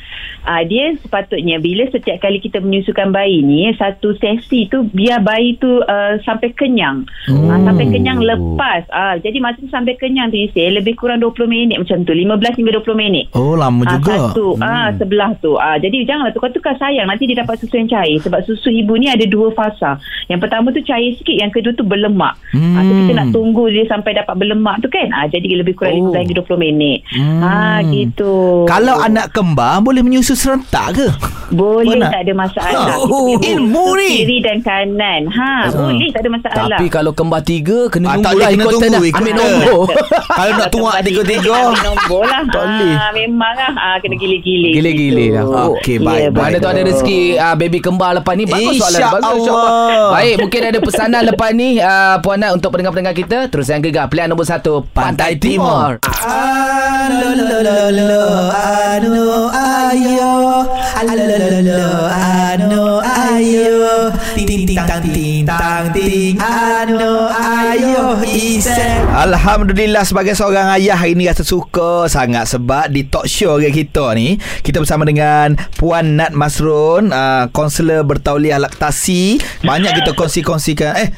Ah 0.48 0.64
dia 0.64 0.96
sepatutnya 1.04 1.60
bila 1.60 1.84
setiap 1.92 2.24
kali 2.24 2.40
kita 2.40 2.64
menyusukan 2.64 3.12
bayi 3.12 3.44
ni 3.44 3.68
satu 3.76 4.16
sesi 4.16 4.64
tu 4.72 4.88
biar 4.96 5.20
bayi 5.20 5.60
tu 5.60 5.84
uh, 5.84 6.16
sampai 6.24 6.56
kenyang. 6.56 7.04
Oh. 7.28 7.52
Ah, 7.52 7.60
sampai 7.68 7.92
kenyang 7.92 8.24
lepas. 8.24 8.88
Ah 8.88 9.20
jadi 9.20 9.36
masa 9.44 9.60
tu 9.60 9.68
sampai 9.68 10.00
kenyang 10.00 10.32
tu 10.32 10.40
isi 10.40 10.64
lebih 10.72 10.96
kurang 10.96 11.20
20 11.20 11.44
minit 11.44 11.76
macam 11.76 12.00
tu. 12.08 12.16
15 12.16 12.64
hingga 12.64 12.80
20 12.80 12.96
minit. 12.96 13.28
Oh 13.36 13.60
lama 13.60 13.84
juga 13.84 14.32
satu 14.32 14.56
ah 14.64 14.88
sebelah 14.96 15.36
tu. 15.44 15.60
Ah 15.60 15.76
jadi 15.76 16.08
janganlah 16.08 16.32
tukar-tukar 16.32 16.80
sayang 16.80 17.12
nanti 17.12 17.28
dia 17.28 17.44
dapat 17.44 17.60
susu 17.60 17.76
yang 17.76 17.92
cair 17.92 18.16
sebab 18.24 18.40
susu 18.48 18.72
ibu 18.72 18.96
ni 18.96 19.12
ada 19.12 19.28
dua 19.28 19.52
fasa. 19.52 20.00
Yang 20.32 20.48
pertama 20.48 20.72
tu 20.72 20.80
cair 20.80 21.12
sikit, 21.20 21.36
yang 21.36 21.52
kedua 21.52 21.76
tu 21.76 21.84
berlemak. 21.84 22.40
Hmm. 22.56 22.72
Ah 22.72 22.82
so 22.88 22.92
kita 22.96 23.12
nak 23.12 23.28
tunggu 23.36 23.68
dia 23.68 23.84
sampai 23.84 24.16
dapat 24.16 24.32
berlemak 24.32 24.80
tu 24.80 24.88
kan. 24.88 25.12
Ah 25.12 25.28
jadi 25.28 25.60
lebih 25.60 25.76
kurang 25.76 25.98
Oh. 25.98 26.14
oh. 26.14 26.14
15 26.14 26.22
hingga 26.30 26.34
20 26.46 26.62
minit. 26.62 26.98
Hmm. 27.10 27.40
Ah 27.42 27.80
gitu. 27.82 28.64
Kalau 28.70 29.00
anak 29.02 29.34
kembar 29.34 29.80
Boleh 29.82 30.04
menyusu 30.06 30.37
serentak 30.38 30.86
ke? 30.94 31.06
Boleh 31.48 31.96
Mana? 31.96 32.12
tak 32.12 32.28
ada 32.28 32.32
masalah. 32.36 32.86
Ha, 32.92 33.00
oh, 33.00 33.08
boleh 33.08 33.40
ilmu 33.40 33.96
ni. 33.96 34.12
Kiri 34.20 34.38
dan 34.44 34.58
kanan. 34.60 35.22
Ha, 35.32 35.72
boleh 35.72 36.08
tak 36.12 36.20
ada 36.22 36.30
masalah. 36.30 36.76
Tapi 36.76 36.86
kalau 36.86 37.10
kembar 37.10 37.40
tiga 37.40 37.88
Kena 37.88 38.06
Ah, 38.06 38.14
tunggu 38.14 38.24
tak 38.24 38.32
boleh 38.32 38.44
lah 38.44 38.50
kena 38.52 38.60
ikut 38.60 38.72
tunggu 38.76 39.08
Ambil 39.08 39.34
nombor 39.34 39.82
Kalau 40.38 40.52
nak 40.54 40.68
tuak 40.68 40.96
tiga-tiga 41.00 41.52
Ambil 41.56 41.80
nombor 41.82 42.22
lah. 42.22 42.40
Tak 42.46 42.62
boleh. 42.62 42.92
Ha, 42.92 43.04
memang 43.10 43.54
lah. 43.56 43.72
Ha, 43.72 43.86
kena 43.98 44.14
gile-gile. 44.14 44.70
Gile-gile 44.70 45.26
lah. 45.34 45.44
Okey, 45.72 45.96
Ya, 45.98 46.28
baik. 46.28 46.36
Mana 46.36 46.56
tu 46.58 46.68
ada 46.68 46.80
rezeki 46.84 47.20
uh, 47.34 47.54
Baby 47.56 47.78
kembar 47.80 48.10
lepas 48.14 48.34
ni 48.36 48.44
Bagus 48.44 48.76
soalan 48.78 49.00
Bagus 49.08 49.44
Allah. 49.48 49.72
Baik 50.12 50.34
mungkin 50.38 50.60
ada 50.62 50.78
pesanan 50.78 51.22
lepas 51.24 51.50
ni 51.50 51.68
uh, 51.80 52.16
Puan 52.20 52.38
Nat 52.38 52.52
Untuk 52.52 52.70
pendengar-pendengar 52.70 53.16
kita 53.16 53.48
Terus 53.48 53.66
yang 53.66 53.80
gegar 53.80 54.06
Pilihan 54.06 54.28
nombor 54.28 54.44
satu 54.44 54.84
Pantai, 54.92 55.40
Timur, 55.40 55.96
Alo, 56.20 57.28
lo, 57.32 57.58
lo, 57.64 57.76
lo, 57.88 58.22
anu, 58.52 59.12
ayo. 59.48 59.56
Alo, 59.88 60.12
lo, 60.12 60.17
lo, 60.18 61.58
lo, 61.62 61.84
anu, 62.10 62.98
ayo. 63.02 64.10
Ting, 64.34 64.66
ting, 64.66 64.78
tang, 64.78 65.02
ting, 65.02 65.46
tang, 65.46 65.86
ting, 65.94 66.34
anu, 66.38 67.30
ayo. 67.30 68.18
Isep. 68.22 69.06
Alhamdulillah 69.14 70.02
sebagai 70.02 70.34
seorang 70.34 70.74
ayah 70.78 70.98
hari 70.98 71.14
ni 71.14 71.26
rasa 71.26 71.42
suka 71.46 72.06
sangat 72.10 72.50
sebab 72.50 72.90
di 72.90 73.06
talk 73.06 73.26
show 73.26 73.58
kita 73.58 74.14
ni 74.14 74.38
kita 74.62 74.82
bersama 74.82 75.06
dengan 75.06 75.54
Puan 75.78 76.18
Nat 76.18 76.34
Masrun, 76.34 77.10
uh, 77.10 77.50
kaunselor 77.50 78.02
bertauliah 78.06 78.58
laktasi. 78.58 79.38
Banyak 79.62 80.02
kita 80.02 80.14
kongsi-kongsikan 80.14 80.92
eh 80.98 81.10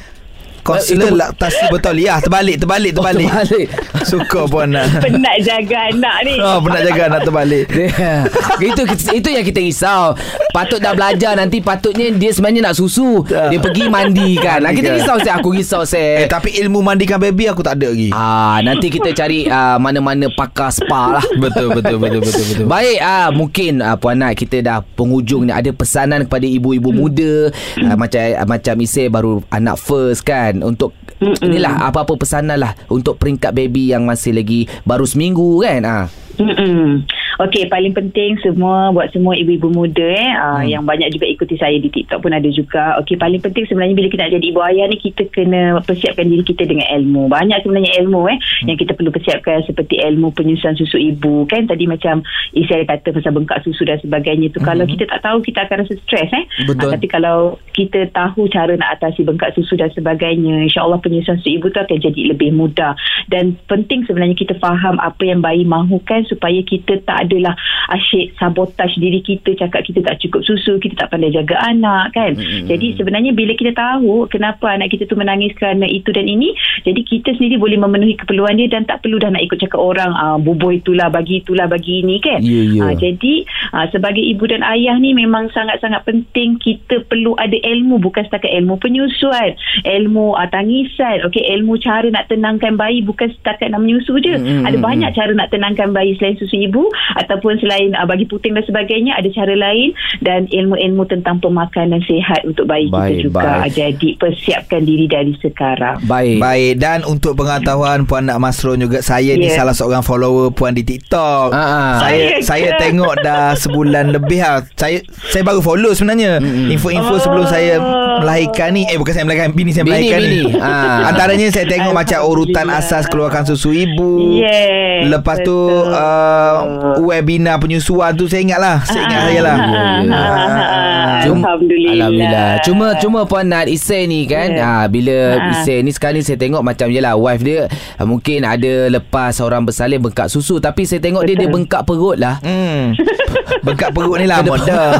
kaunselor 0.61 1.09
itu- 1.09 1.17
laktasi 1.17 1.63
bertauliah 1.69 2.17
terbalik 2.19 2.57
terbalik 2.57 2.91
terbalik. 2.93 3.27
Oh, 3.27 3.41
terbalik. 3.43 3.67
Suka 4.09 4.41
Puan 4.45 4.73
Nat. 4.73 4.87
Penat 5.03 5.37
jaga 5.41 5.89
anak 5.89 6.15
ni. 6.25 6.35
Oh, 6.37 6.57
pernah 6.59 6.81
jaga 6.81 7.01
anak 7.07 7.21
terbalik. 7.23 7.65
Dia- 8.61 8.69
itu 8.71 8.81
itu 9.11 9.29
yang 9.29 9.43
kita 9.43 9.59
risau. 9.59 10.13
Patut 10.51 10.77
dah 10.77 10.91
belajar 10.91 11.33
nanti 11.33 11.63
patutnya 11.63 12.11
dia 12.11 12.31
sebenarnya 12.31 12.71
nak 12.71 12.75
susu. 12.75 13.23
Dia 13.23 13.57
pergi 13.57 13.87
mandi 13.87 14.35
kan. 14.35 14.59
Lah 14.59 14.71
kita 14.71 14.93
risau 14.93 15.15
saya 15.17 15.39
aku 15.39 15.55
risau 15.55 15.81
Eh 15.81 15.87
saya. 15.87 16.27
tapi 16.27 16.53
ilmu 16.59 16.83
mandikan 16.83 17.17
baby 17.17 17.47
aku 17.47 17.63
tak 17.63 17.79
ada 17.79 17.89
lagi. 17.89 18.11
Ah 18.11 18.59
nanti 18.61 18.91
kita 18.91 19.11
cari 19.11 19.47
ah, 19.47 19.79
mana-mana 19.79 20.27
pakar 20.29 20.69
spa 20.69 21.19
lah. 21.19 21.25
Betul 21.37 21.71
betul 21.71 21.97
betul 21.97 22.19
betul 22.19 22.43
betul. 22.43 22.65
Baik 22.67 22.99
ah 22.99 23.27
mungkin 23.31 23.79
ah, 23.79 23.95
puan 23.95 24.19
Nat 24.19 24.35
kita 24.35 24.59
dah 24.59 24.83
penghujung 24.93 25.47
ni 25.47 25.53
ada 25.55 25.71
pesanan 25.71 26.27
kepada 26.27 26.43
ibu-ibu 26.43 26.91
muda 26.91 27.49
ah, 27.81 27.95
macam 27.95 28.21
ah, 28.21 28.45
macam 28.45 28.75
Isai 28.77 29.07
baru 29.07 29.39
anak 29.47 29.79
first 29.79 30.21
kan 30.21 30.50
untuk 30.59 30.91
inilah 31.21 31.87
apa-apa 31.87 32.19
pesanan 32.19 32.59
lah 32.59 32.73
untuk 32.91 33.15
peringkat 33.15 33.55
baby 33.55 33.93
yang 33.95 34.03
masih 34.03 34.35
lagi 34.35 34.67
baru 34.83 35.07
seminggu 35.07 35.63
kan? 35.63 35.81
Ah. 35.87 36.05
Mm-mm. 36.39 37.03
Okey, 37.41 37.71
paling 37.71 37.95
penting 37.95 38.37
semua 38.43 38.93
buat 38.93 39.09
semua 39.09 39.33
ibu-ibu 39.33 39.73
muda 39.73 40.03
eh 40.03 40.31
uh, 40.37 40.61
yang 40.61 40.85
banyak 40.85 41.09
juga 41.09 41.25
ikuti 41.25 41.57
saya 41.57 41.73
di 41.81 41.89
TikTok 41.89 42.21
pun 42.21 42.35
ada 42.35 42.45
juga. 42.51 42.99
Okey, 43.01 43.17
paling 43.17 43.41
penting 43.41 43.65
sebenarnya 43.65 43.97
bila 43.97 44.07
kita 44.11 44.21
nak 44.27 44.33
jadi 44.37 44.45
ibu 44.51 44.61
ayah 44.61 44.85
ni 44.91 44.97
kita 45.01 45.25
kena 45.33 45.81
persiapkan 45.81 46.27
diri 46.29 46.43
kita 46.45 46.69
dengan 46.69 46.85
ilmu. 47.01 47.31
Banyak 47.31 47.65
sebenarnya 47.65 47.97
ilmu 48.05 48.21
eh 48.29 48.37
yang 48.69 48.77
kita 48.77 48.93
perlu 48.93 49.09
persiapkan 49.09 49.65
seperti 49.65 49.97
ilmu 49.99 50.29
penyusuan 50.37 50.77
susu 50.77 51.01
ibu 51.01 51.49
kan 51.49 51.65
tadi 51.65 51.89
macam 51.89 52.21
isi 52.53 52.69
ada 52.69 52.85
kata 52.85 53.15
pasal 53.15 53.33
bengkak 53.33 53.59
susu 53.65 53.87
dan 53.87 53.97
sebagainya 54.03 54.53
tu 54.53 54.61
kalau 54.61 54.85
kita 54.85 55.09
tak 55.09 55.21
tahu 55.25 55.41
kita 55.41 55.65
akan 55.65 55.75
rasa 55.81 55.93
stres 56.05 56.29
eh. 56.29 56.45
Betul. 56.69 56.87
Ah, 56.87 56.91
tapi 56.93 57.07
kalau 57.09 57.37
kita 57.73 58.05
tahu 58.13 58.45
cara 58.51 58.75
nak 58.77 58.99
atasi 58.99 59.25
bengkak 59.25 59.55
susu 59.57 59.79
dan 59.79 59.89
sebagainya, 59.95 60.67
insya-Allah 60.67 61.01
penyusuan 61.01 61.39
susu 61.41 61.57
ibu 61.57 61.71
tu 61.71 61.79
akan 61.79 61.97
jadi 61.97 62.21
lebih 62.35 62.53
mudah. 62.53 62.93
Dan 63.31 63.57
penting 63.65 64.05
sebenarnya 64.05 64.37
kita 64.37 64.59
faham 64.61 64.99
apa 65.01 65.23
yang 65.25 65.41
bayi 65.41 65.65
mahukan 65.65 66.20
supaya 66.27 66.59
kita 66.65 67.01
tak 67.05 67.29
adalah 67.29 67.53
asyik 67.93 68.33
sabotaj 68.37 68.91
diri 68.97 69.21
kita 69.21 69.55
cakap 69.57 69.81
kita 69.85 70.03
tak 70.05 70.17
cukup 70.21 70.41
susu, 70.45 70.77
kita 70.81 71.05
tak 71.05 71.13
pandai 71.13 71.33
jaga 71.33 71.57
anak 71.65 72.13
kan. 72.15 72.35
Mm-hmm. 72.35 72.67
Jadi 72.69 72.87
sebenarnya 72.97 73.31
bila 73.35 73.53
kita 73.55 73.71
tahu 73.75 74.27
kenapa 74.27 74.73
anak 74.73 74.91
kita 74.93 75.07
tu 75.07 75.15
menangis 75.17 75.53
kerana 75.57 75.85
itu 75.87 76.09
dan 76.13 76.25
ini, 76.27 76.53
jadi 76.83 77.01
kita 77.01 77.35
sendiri 77.37 77.57
boleh 77.61 77.77
memenuhi 77.77 78.15
keperluan 78.17 78.57
dia 78.57 78.67
dan 78.71 78.85
tak 78.87 79.03
perlu 79.03 79.17
dah 79.21 79.29
nak 79.31 79.43
ikut 79.43 79.57
cakap 79.61 79.79
orang 79.81 80.11
ah 80.15 80.37
bubuh 80.37 80.73
itulah 80.73 81.07
bagi 81.11 81.43
itulah 81.43 81.67
bagi 81.67 82.01
ini 82.01 82.17
kan. 82.23 82.39
Ya, 82.41 82.61
ya. 82.67 82.81
Ah, 82.87 82.93
jadi 82.95 83.33
ah, 83.75 83.85
sebagai 83.91 84.23
ibu 84.23 84.43
dan 84.47 84.65
ayah 84.65 84.97
ni 84.97 85.13
memang 85.13 85.51
sangat-sangat 85.51 86.03
penting 86.07 86.57
kita 86.57 87.03
perlu 87.07 87.37
ada 87.37 87.55
ilmu 87.55 88.01
bukan 88.01 88.25
setakat 88.27 88.51
ilmu 88.61 88.77
penyusuan, 88.79 89.55
ilmu 89.85 90.35
ah, 90.35 90.47
tangisan, 90.49 91.23
okey 91.29 91.43
ilmu 91.59 91.77
cara 91.81 92.07
nak 92.09 92.27
tenangkan 92.27 92.75
bayi 92.75 93.03
bukan 93.05 93.29
setakat 93.35 93.71
nak 93.71 93.83
menyusu 93.83 94.17
je. 94.19 94.35
Mm, 94.37 94.45
mm, 94.61 94.63
ada 94.67 94.77
mm, 94.77 94.83
banyak 94.83 95.11
cara 95.13 95.31
nak 95.35 95.49
tenangkan 95.51 95.89
bayi 95.91 96.10
selain 96.15 96.35
susu 96.35 96.57
ibu 96.57 96.83
ataupun 97.15 97.57
selain 97.57 97.91
ah, 97.93 98.03
bagi 98.03 98.23
puting 98.23 98.51
dan 98.51 98.63
sebagainya 98.63 99.13
ada 99.13 99.29
cara 99.29 99.53
lain 99.53 99.91
dan 100.19 100.47
ilmu-ilmu 100.47 101.03
tentang 101.05 101.37
pemakanan 101.37 102.01
sihat 102.01 102.43
untuk 102.43 102.65
bayi 102.65 102.87
Baik, 102.87 103.07
kita 103.13 103.23
juga. 103.23 103.39
baik. 103.41 103.71
Jadi 103.71 104.09
persiapkan 104.15 104.81
diri 104.81 105.05
dari 105.05 105.33
sekarang. 105.37 106.01
Baik. 106.03 106.37
Baik 106.37 106.73
dan 106.77 107.03
untuk 107.03 107.35
pengetahuan 107.35 108.03
Puan 108.03 108.25
Nak 108.25 108.37
Masrun 108.37 108.79
juga 108.79 108.99
saya 108.99 109.33
ni 109.33 109.47
Ya. 109.47 109.57
salah 109.57 109.71
seorang 109.71 110.01
follower 110.01 110.49
Puan 110.49 110.71
di 110.71 110.81
TikTok. 110.81 111.51
Ah, 111.51 111.59
ah. 111.59 111.93
Saya 111.99 112.19
Ya 112.21 112.39
saya 112.41 112.69
ke? 112.71 112.79
tengok 112.81 113.13
dah 113.19 113.53
sebulan 113.53 114.11
lebih 114.11 114.39
lah. 114.39 114.63
Saya 114.73 114.99
saya 115.25 115.41
baru 115.41 115.59
follow 115.59 115.91
sebenarnya. 115.91 116.39
Info-info 116.67 117.17
sebelum 117.17 117.45
saya 117.45 117.77
melahirkan 118.17 118.71
ni 118.71 118.83
eh 118.83 118.95
bukan 118.95 119.11
saya 119.11 119.23
melahirkan 119.23 119.51
bini 119.51 119.69
saya 119.69 119.81
Bini, 119.81 119.91
melahirkan 119.91 120.21
bini. 120.21 120.39
ni. 120.47 120.59
Ah. 120.59 121.09
Antaranya 121.09 121.47
saya 121.49 121.65
tengok 121.65 121.91
macam 121.91 122.19
urutan 122.23 122.65
asas 122.69 123.05
keluarkan 123.05 123.43
susu 123.45 123.71
ibu. 123.71 124.37
Yes, 124.37 125.07
Lepas 125.07 125.41
tu 125.41 125.53
betul. 125.57 125.91
Uh, 126.01 126.55
webinar 126.99 127.57
penyusuan 127.57 128.13
tu 128.13 128.25
saya 128.25 128.41
ingat 128.41 128.59
lah. 128.59 128.77
Saya 128.83 129.01
ingat 129.03 129.21
saya 129.23 129.41
lah. 129.41 129.57
Ah, 129.57 129.69
ah, 129.69 130.01
ah, 130.09 130.59
ah. 130.59 131.21
Cuma- 131.21 131.45
Alhamdulillah. 131.47 131.93
Alhamdulillah. 131.95 132.49
Cuma 132.61 132.85
cuma 132.97 133.19
Puan 133.23 133.45
Nat 133.45 133.67
Isai 133.67 134.05
ni 134.05 134.25
kan 134.25 134.49
Ya. 134.51 134.65
ha, 134.81 134.85
bila 134.87 135.13
Ha. 135.33 135.53
Isai 135.53 135.79
ni 135.79 135.89
sekarang 135.89 136.17
ni 136.17 136.23
saya 136.23 136.35
tengok 136.35 136.61
macam 136.61 136.87
je 136.87 136.97
lah 136.97 137.13
wife 137.13 137.41
dia 137.41 137.69
ha, 137.69 138.01
mungkin 138.03 138.41
ada 138.41 138.89
lepas 138.89 139.37
orang 139.37 139.61
bersalin 139.61 140.01
bengkak 140.01 140.27
susu 140.27 140.57
tapi 140.57 140.83
saya 140.83 140.97
tengok 140.97 141.21
dia 141.21 141.35
dia 141.35 141.45
Betul. 141.45 141.55
bengkak 141.59 141.81
perut 141.83 142.17
lah. 142.17 142.41
Hmm. 142.41 142.97
Bengkak 143.61 143.91
perut 143.91 144.17
ni 144.17 144.25
lama 144.25 144.41
Kedepan. 144.51 144.65
dah. 144.71 144.91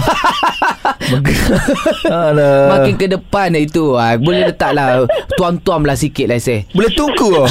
Alah. 2.10 2.78
Makin 2.78 2.96
ke 2.98 3.08
depan 3.08 3.54
itu 3.56 3.96
ha, 3.96 4.18
boleh 4.18 4.50
letak 4.50 4.72
lah 4.74 5.06
tuam-tuam 5.38 5.86
lah 5.86 5.96
sikit 5.96 6.30
lah 6.30 6.38
Isai. 6.38 6.66
Boleh 6.74 6.92
tunggu 6.94 7.46
oh. 7.46 7.50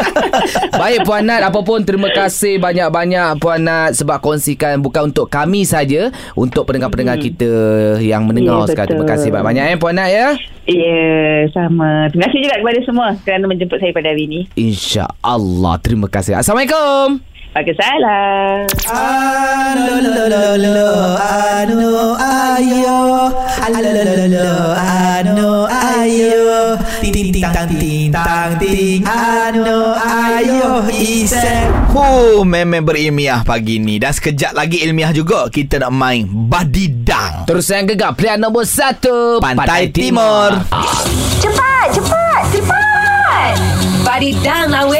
Baik 0.80 1.04
Puan 1.04 1.26
Nat 1.26 1.44
Apapun 1.44 1.82
terima 1.84 2.08
kasih 2.10 2.58
banyak-banyak 2.58 3.38
Puan 3.38 3.62
Nat 3.66 3.94
Sebab 3.94 4.22
kongsikan 4.22 4.80
Bukan 4.80 5.12
untuk 5.12 5.28
kami 5.28 5.62
saja 5.68 6.08
Untuk 6.34 6.66
pendengar-pendengar 6.66 7.20
kita 7.20 7.50
Yang 8.00 8.22
mendengar 8.24 8.64
Ya, 8.64 8.68
sekarang 8.72 8.88
Terima 8.96 9.06
kasih 9.06 9.28
banyak-banyak 9.30 9.64
eh 9.74 9.76
Puan 9.78 9.94
Nat 9.96 10.10
ya 10.10 10.28
Ya, 10.70 11.50
sama. 11.50 12.06
Terima 12.14 12.30
kasih 12.30 12.46
juga 12.46 12.62
kepada 12.62 12.78
semua 12.86 13.06
kerana 13.26 13.50
menjemput 13.50 13.82
saya 13.82 13.90
pada 13.90 14.14
hari 14.14 14.30
ini. 14.30 14.40
InsyaAllah 14.54 15.82
Terima 15.82 16.06
kasih 16.06 16.38
Assalamualaikum 16.38 17.29
Waalaikumsalam. 17.50 18.70
Alo, 18.94 19.94
lo, 19.98 20.10
lo, 20.14 20.24
lo, 20.30 20.70
lo, 20.70 20.90
anu, 21.18 22.14
ayo. 22.14 23.26
Alo, 23.66 23.90
lo, 23.90 24.02
lo, 24.06 24.26
lo, 24.30 24.50
anu, 24.78 25.66
ayo. 25.66 26.78
Ting, 27.02 27.34
ting, 27.34 27.42
tang, 27.42 27.66
ting, 27.66 28.14
tang, 28.14 28.54
ting, 28.62 29.02
anu, 29.02 29.98
ayo. 29.98 30.86
Isep. 30.94 31.90
Huh, 31.90 32.46
memang 32.46 32.86
berilmiah 32.86 33.42
pagi 33.42 33.82
ni 33.82 33.98
Dan 33.98 34.14
sekejap 34.14 34.54
lagi 34.54 34.86
ilmiah 34.86 35.10
juga 35.10 35.50
Kita 35.50 35.82
nak 35.82 35.90
main 35.90 36.22
badidang 36.22 37.50
Terus 37.50 37.66
yang 37.66 37.90
gegar 37.90 38.14
Pilihan 38.14 38.38
nombor 38.38 38.62
satu 38.62 39.42
Pantai 39.42 39.90
Timur. 39.90 40.54
Cepat, 41.42 41.86
cepat, 41.90 42.42
cepat. 42.54 43.52
Badidang 44.06 44.70
lah 44.72 44.86
weh. 44.86 44.99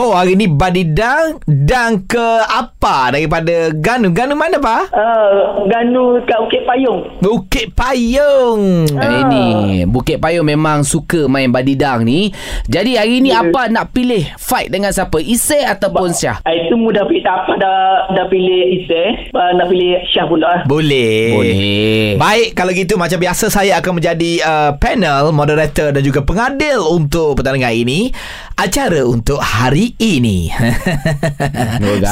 Oh, 0.00 0.16
hari 0.16 0.32
ni 0.32 0.48
badidang 0.48 1.44
Dan 1.70 2.02
ke 2.02 2.26
apa? 2.50 3.14
Daripada 3.14 3.70
Ganu. 3.70 4.10
Ganu 4.10 4.34
mana 4.34 4.58
pa? 4.58 4.90
Uh, 4.90 5.62
Ganu 5.70 6.18
kat 6.26 6.42
Bukit 6.42 6.66
Payung. 6.66 7.00
Bukit 7.22 7.70
Payung. 7.78 8.90
Eh, 8.90 9.18
Ini 9.22 9.46
Bukit 9.86 10.18
Payung 10.18 10.50
memang 10.50 10.82
suka 10.82 11.30
main 11.30 11.46
badidang 11.46 12.02
ni. 12.02 12.34
Jadi 12.66 12.98
hari 12.98 13.22
ni 13.22 13.30
apa 13.30 13.70
nak 13.70 13.94
pilih? 13.94 14.34
Fight 14.34 14.74
dengan 14.74 14.90
siapa? 14.90 15.22
Isai 15.22 15.62
ataupun 15.62 16.10
Syah? 16.10 16.42
Ah, 16.42 16.50
Itu 16.50 16.74
mudah 16.74 17.06
pilih 17.06 17.22
tak 17.22 17.46
apa 17.46 17.52
dah 17.62 17.78
dah 18.18 18.26
pilih 18.26 18.82
Isai, 18.82 19.30
uh, 19.30 19.54
nak 19.54 19.70
pilih 19.70 19.94
Syah 20.10 20.26
pula. 20.26 20.66
Boleh. 20.66 21.38
Boleh. 21.38 22.18
Baik, 22.18 22.58
kalau 22.58 22.74
gitu 22.74 22.98
macam 22.98 23.22
biasa 23.22 23.46
saya 23.46 23.78
akan 23.78 24.02
menjadi 24.02 24.42
uh, 24.42 24.70
panel, 24.74 25.30
moderator 25.30 25.94
dan 25.94 26.02
juga 26.02 26.26
pengadil 26.26 26.82
untuk 26.82 27.38
pertandingan 27.38 27.78
ini. 27.78 28.10
Acara 28.58 29.06
untuk 29.06 29.38
hari 29.38 29.94
ini. 30.02 30.50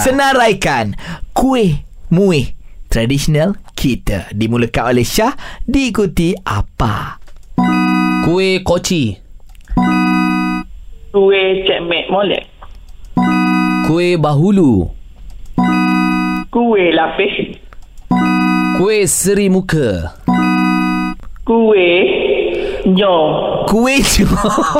Senaraikan 0.04 0.96
kuih 1.36 1.84
muih 2.12 2.56
tradisional 2.88 3.56
kita 3.76 4.32
dimulakan 4.32 4.96
oleh 4.96 5.06
Syah 5.06 5.32
diikuti 5.68 6.34
apa? 6.42 7.20
Kuih 8.24 8.60
koci 8.66 9.16
Kuih 11.08 11.64
cekmek 11.64 12.12
molek. 12.12 12.44
Kuih 13.88 14.20
bahulu 14.20 14.98
Kuih 16.48 16.96
lapis. 16.96 17.60
Kuih 18.80 19.04
seri 19.04 19.52
muka. 19.52 20.16
Kuih. 21.44 22.17
Nyong. 22.88 23.32
Kuih 23.68 24.00
nyo. 24.00 24.28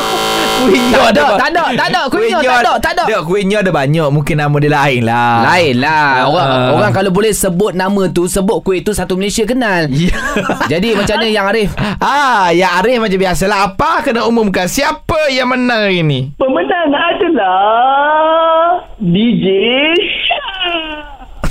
kuih 0.59 0.81
nyo 0.83 0.97
Tak 0.99 1.11
ada, 1.11 1.23
ba- 1.23 1.37
tak 1.37 1.49
ada, 1.51 1.62
tak 1.71 1.88
ada. 1.88 2.01
Kuih 2.09 2.25
nyo 2.27 2.40
tak 2.40 2.59
ada, 2.59 2.73
tak 2.79 2.92
ada. 2.94 3.03
Dia 3.05 3.21
kuih 3.21 3.44
nyo 3.44 3.59
ada 3.59 3.68
banyak. 3.71 4.09
Mungkin 4.09 4.35
nama 4.35 4.57
dia 4.57 4.73
lain 4.73 5.03
lah. 5.05 5.35
Lain 5.44 5.75
lah 5.77 6.09
Orang 6.25 6.47
Ah. 6.49 6.68
orang 6.73 6.92
kalau 6.94 7.11
boleh 7.11 7.31
sebut 7.31 7.73
nama 7.73 8.09
tu 8.09 8.25
Sebut 8.25 8.61
kuih 8.61 8.81
tu 8.81 8.90
Satu 8.90 9.14
Malaysia 9.14 9.44
kenal 9.44 9.87
Ya. 9.88 10.16
Jadi 10.73 10.94
macam 10.94 11.14
mana 11.14 11.29
yang 11.29 11.47
Arif 11.47 11.71
Ah, 11.99 12.49
ya 12.51 12.81
Arif 12.81 12.97
macam 12.99 13.18
biasalah. 13.18 13.59
Apa 13.68 14.01
kena 14.03 14.25
umumkan 14.25 14.64
siapa 14.66 15.29
yang 15.29 15.49
menang 15.49 15.85
hari 15.85 16.01
ni? 16.01 16.21
Pemenang 16.35 16.88
adalah 16.88 18.81
DJ 18.99 19.47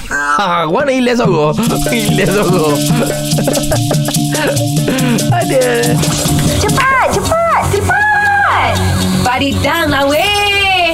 Ha, 0.07 0.63
mana 0.71 0.89
Ilyas 0.89 1.19
Soro? 1.19 1.51
Ilyas 1.91 2.31
Soro. 2.31 2.71
Ada. 5.17 5.97
Cepat, 6.61 7.05
cepat, 7.09 7.61
cepat. 7.73 8.71
Badidang 9.25 9.89
lah 9.89 10.05
weh. 10.05 10.93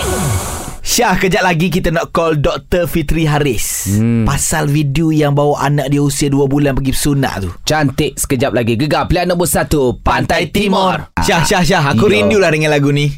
Syah, 0.80 1.18
kejap 1.18 1.42
lagi 1.42 1.68
kita 1.68 1.90
nak 1.90 2.14
call 2.14 2.38
Dr. 2.38 2.86
Fitri 2.86 3.26
Haris. 3.26 3.98
Hmm. 3.98 4.24
Pasal 4.24 4.70
video 4.70 5.10
yang 5.10 5.34
bawa 5.34 5.66
anak 5.66 5.90
dia 5.90 6.00
usia 6.00 6.30
2 6.30 6.46
bulan 6.46 6.78
pergi 6.78 6.94
bersunat 6.94 7.36
tu. 7.42 7.50
Cantik 7.66 8.14
sekejap 8.14 8.54
lagi 8.54 8.78
Gegar 8.78 9.10
pilihan 9.10 9.26
nombor 9.26 9.50
satu 9.50 9.98
Pantai 10.00 10.54
Timur 10.54 11.10
Syah, 11.20 11.42
Syah, 11.44 11.64
Syah. 11.66 11.84
Aku 11.92 12.06
Ya. 12.08 12.22
rindulah 12.22 12.54
dengan 12.54 12.72
lagu 12.72 12.94
ni. 12.94 13.10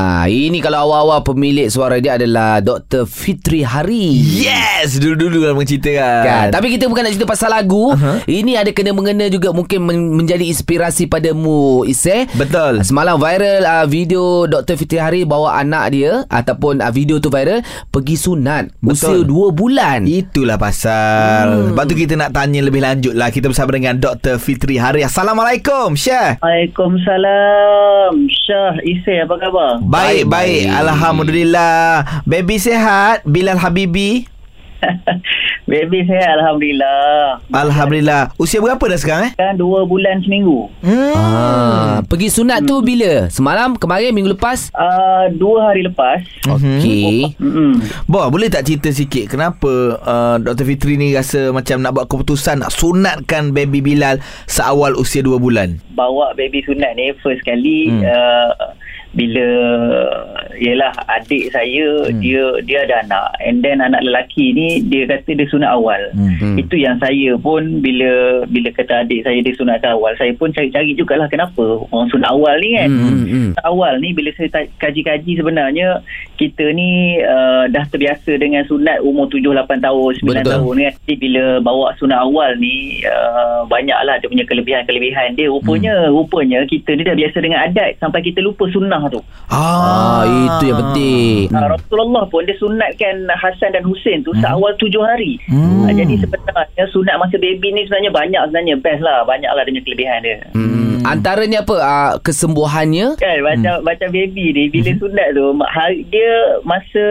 Ah, 0.00 0.24
ini 0.32 0.64
kalau 0.64 0.88
awal-awal 0.88 1.20
pemilik 1.20 1.68
suara 1.68 2.00
dia 2.00 2.16
adalah 2.16 2.64
Dr. 2.64 3.04
Fitri 3.04 3.60
Hari. 3.60 4.16
Yes! 4.16 4.96
Dulu-dulu 4.96 5.44
lah 5.44 5.52
mencerita 5.52 5.92
kan. 5.92 6.24
Kan? 6.24 6.46
Tapi 6.56 6.72
kita 6.72 6.88
bukan 6.88 7.04
nak 7.04 7.12
cerita 7.12 7.28
pasal 7.28 7.52
lagu. 7.52 7.92
Uh-huh. 7.92 8.16
Ini 8.24 8.64
ada 8.64 8.72
kena 8.72 8.96
mengena 8.96 9.28
juga 9.28 9.52
mungkin 9.52 9.84
men- 9.84 10.16
menjadi 10.16 10.48
inspirasi 10.48 11.04
padamu 11.04 11.84
Iseh. 11.84 12.32
Betul. 12.32 12.80
Semalam 12.80 13.20
viral 13.20 13.60
uh, 13.60 13.84
video 13.84 14.48
Dr. 14.48 14.80
Fitri 14.80 14.96
Hari 14.96 15.28
bawa 15.28 15.60
anak 15.60 15.92
dia 15.92 16.24
ataupun 16.32 16.80
uh, 16.80 16.88
video 16.88 17.20
tu 17.20 17.28
viral 17.28 17.60
pergi 17.92 18.16
sunat 18.16 18.72
usia 18.80 19.20
2 19.20 19.28
bulan. 19.52 20.08
Itulah 20.08 20.56
pasal. 20.56 21.44
Hmm. 21.44 21.76
Lepas 21.76 21.84
tu 21.84 21.92
kita 21.92 22.16
nak 22.16 22.32
tanya 22.32 22.64
lebih 22.64 22.80
lanjut 22.80 23.12
lah. 23.12 23.28
Kita 23.28 23.52
bersama 23.52 23.76
dengan 23.76 24.00
Dr. 24.00 24.40
Fitri 24.40 24.80
Hari. 24.80 25.04
Assalamualaikum, 25.04 25.92
Syah. 25.92 26.40
Waalaikumsalam. 26.40 28.16
Syah, 28.48 28.80
Isai, 28.80 29.28
apa 29.28 29.36
khabar? 29.36 29.89
Baik, 29.90 30.30
baik. 30.30 30.70
baik. 30.70 30.86
Alhamdulillah. 30.86 32.22
Baby 32.22 32.62
sehat? 32.62 33.26
Bilal 33.26 33.58
Habibi? 33.58 34.22
Baby 35.70 36.06
saya 36.06 36.38
Alhamdulillah. 36.38 37.42
Alhamdulillah. 37.50 38.22
Usia 38.38 38.62
berapa 38.62 38.80
dah 38.80 38.98
sekarang 38.98 39.24
eh? 39.30 39.32
Kan 39.34 39.58
dua 39.58 39.82
bulan 39.86 40.22
seminggu. 40.22 40.70
Hmm. 40.78 41.14
Ah, 41.14 41.94
pergi 42.06 42.30
sunat 42.30 42.62
tu 42.70 42.78
bila? 42.86 43.26
Semalam, 43.34 43.74
kemarin, 43.74 44.14
minggu 44.14 44.38
lepas? 44.38 44.70
Uh, 44.74 45.26
dua 45.34 45.74
hari 45.74 45.82
lepas. 45.86 46.22
Okey. 46.46 47.34
Mm-mm. 47.42 47.82
Boh, 48.06 48.30
boleh 48.30 48.46
tak 48.46 48.66
cerita 48.70 48.94
sikit 48.94 49.26
kenapa 49.26 49.98
uh, 50.06 50.36
Dr. 50.38 50.70
Fitri 50.70 50.98
ni 50.98 51.18
rasa 51.18 51.50
macam 51.50 51.82
nak 51.82 51.98
buat 51.98 52.06
keputusan 52.06 52.62
nak 52.62 52.70
sunatkan 52.70 53.50
baby 53.50 53.82
Bilal 53.82 54.22
seawal 54.46 54.94
usia 54.94 55.22
2 55.22 55.34
bulan? 55.38 55.82
Bawa 55.98 56.30
baby 56.38 56.62
sunat 56.62 56.94
ni 56.94 57.10
first 57.22 57.42
kali 57.42 57.90
Hmm. 57.90 58.02
hmm. 58.02 58.06
uh, 58.06 58.50
bila 59.10 59.46
yelah 60.60 60.92
adik 61.10 61.50
saya 61.50 62.06
hmm. 62.06 62.20
dia 62.22 62.44
dia 62.62 62.78
ada 62.86 63.02
anak 63.02 63.26
and 63.42 63.64
then 63.64 63.82
anak 63.82 64.04
lelaki 64.06 64.54
ni 64.54 64.84
dia 64.86 65.08
kata 65.08 65.34
dia 65.34 65.48
sunat 65.50 65.66
awal. 65.66 65.98
Hmm. 66.14 66.54
Itu 66.60 66.78
yang 66.78 67.00
saya 67.02 67.34
pun 67.40 67.82
bila 67.82 68.44
bila 68.46 68.70
kata 68.70 69.02
adik 69.02 69.26
saya 69.26 69.42
dia 69.42 69.56
sunat 69.56 69.82
awal 69.82 70.14
saya 70.14 70.30
pun 70.36 70.54
cari-cari 70.54 70.94
jugalah 70.94 71.26
kenapa 71.26 71.82
orang 71.90 72.08
sunat 72.12 72.28
awal 72.30 72.54
ni 72.62 72.76
kan. 72.78 72.90
Hmm, 72.92 73.08
hmm, 73.08 73.26
hmm. 73.26 73.50
awal 73.66 73.98
ni 73.98 74.14
bila 74.14 74.30
saya 74.38 74.68
kaji-kaji 74.78 75.32
sebenarnya 75.40 76.04
kita 76.38 76.70
ni 76.70 77.18
uh, 77.20 77.66
dah 77.68 77.84
terbiasa 77.90 78.38
dengan 78.38 78.62
sunat 78.64 79.02
umur 79.02 79.26
7 79.28 79.42
8 79.42 79.80
tahun 79.80 80.10
9 80.22 80.24
Betul. 80.24 80.52
tahun 80.54 80.72
ni 80.76 80.84
jadi 81.04 81.14
bila 81.18 81.44
bawa 81.60 81.92
sunat 81.98 82.18
awal 82.20 82.54
ni 82.56 83.02
uh, 83.04 83.66
banyaklah 83.66 84.16
dia 84.22 84.28
punya 84.30 84.46
kelebihan-kelebihan 84.46 85.34
dia 85.34 85.50
rupanya 85.50 86.08
hmm. 86.08 86.12
rupanya 86.14 86.58
kita 86.64 86.94
ni 86.94 87.02
dah 87.04 87.16
biasa 87.16 87.36
dengan 87.42 87.60
adat 87.64 87.98
sampai 87.98 88.20
kita 88.24 88.40
lupa 88.40 88.70
sunnah 89.00 89.10
tu 89.10 89.20
Ah, 89.50 90.22
itu 90.22 90.70
yang 90.70 90.78
penting. 90.80 91.48
hmm. 91.48 91.56
uh, 91.56 91.68
Rasulullah 91.70 92.22
pun 92.24 92.44
dia 92.44 92.54
sunatkan 92.54 93.26
Hasan 93.32 93.72
dan 93.72 93.82
Hussein 93.82 94.22
tu 94.22 94.30
seawal 94.36 94.76
7 94.76 94.92
hari 95.00 95.40
Hmm. 95.46 95.82
uh, 95.82 95.92
jadi 95.92 96.14
sebenarnya 96.18 96.84
sunat 96.88 97.16
masa 97.16 97.36
baby 97.36 97.72
ni 97.72 97.82
sebenarnya 97.82 98.12
banyak 98.12 98.40
sebenarnya 98.44 98.76
best 98.78 99.00
lah 99.00 99.24
banyaklah 99.24 99.64
punya 99.64 99.80
kelebihan 99.80 100.20
dia 100.20 100.38
Hmm. 100.52 100.89
Antaranya 101.04 101.62
apa? 101.62 101.76
Uh, 101.76 102.12
kesembuhannya? 102.24 103.16
kan 103.20 103.36
macam 103.44 103.74
hmm. 103.80 103.84
macam 103.84 104.08
baby 104.10 104.44
ni 104.54 104.64
bila 104.72 104.90
sunat 104.96 105.28
tu 105.36 105.44
hari 105.68 105.98
dia 106.08 106.30
masa 106.64 107.04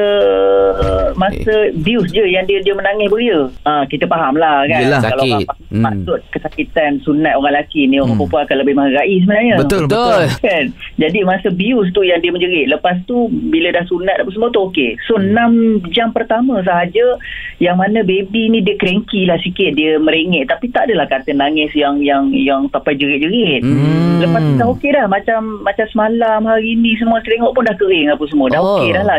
masa 1.13 1.53
bius 1.77 2.09
je 2.09 2.23
yang 2.25 2.45
dia 2.49 2.59
dia 2.63 2.73
menangis 2.73 3.07
beria. 3.11 3.49
Ha 3.65 3.85
kita 3.85 4.09
faham 4.09 4.35
lah 4.39 4.65
kan. 4.65 4.81
Yelah, 4.81 5.01
Kalau 5.03 5.25
sakit. 5.25 5.45
Hmm. 5.69 5.83
maksud 5.85 6.19
kesakitan 6.33 6.97
sunat 7.05 7.37
orang 7.37 7.59
lelaki 7.59 7.85
ni 7.85 8.01
orang 8.01 8.17
perempuan 8.17 8.41
akan 8.45 8.57
lebih 8.61 8.73
menghargai 8.77 9.15
sebenarnya. 9.21 9.55
Betul, 9.61 9.81
betul. 9.85 9.99
Betul. 9.99 10.23
Kan? 10.41 10.65
Jadi 10.97 11.19
masa 11.23 11.47
bius 11.53 11.87
tu 11.93 12.01
yang 12.01 12.19
dia 12.21 12.31
menjerit. 12.33 12.67
Lepas 12.69 12.95
tu 13.05 13.29
bila 13.29 13.69
dah 13.73 13.85
sunat 13.85 14.15
apa 14.21 14.29
semua 14.33 14.49
tu 14.49 14.61
okey. 14.71 14.97
So 15.05 15.17
6 15.19 15.93
jam 15.93 16.11
pertama 16.15 16.61
sahaja 16.65 17.17
yang 17.59 17.75
mana 17.75 18.01
baby 18.01 18.49
ni 18.49 18.63
dia 18.63 18.79
cranky 18.79 19.27
lah 19.27 19.35
sikit 19.43 19.75
dia 19.75 19.99
merengek 19.99 20.47
tapi 20.47 20.71
tak 20.71 20.87
adalah 20.87 21.05
kata 21.11 21.35
nangis 21.35 21.71
yang 21.75 21.99
yang 22.01 22.31
yang 22.33 22.65
sampai 22.71 22.95
jerit-jerit. 22.95 23.61
Hmm. 23.61 23.78
Lepas 24.19 24.41
tu 24.41 24.53
dah 24.55 24.67
okey 24.69 24.89
dah 24.91 25.05
macam 25.05 25.39
macam 25.61 25.85
semalam 25.87 26.39
hari 26.43 26.75
ni 26.75 26.95
semua 26.95 27.19
selengok 27.21 27.51
pun 27.51 27.63
dah 27.63 27.75
kering 27.75 28.07
apa 28.09 28.23
semua. 28.25 28.47
Dah 28.47 28.59
Oh. 28.59 28.77
okey 28.77 28.89
dah 28.91 29.03
lah. 29.03 29.17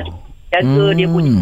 Jaga 0.51 0.67
Hmm. 0.85 0.95
dia 0.95 1.07
punya 1.07 1.35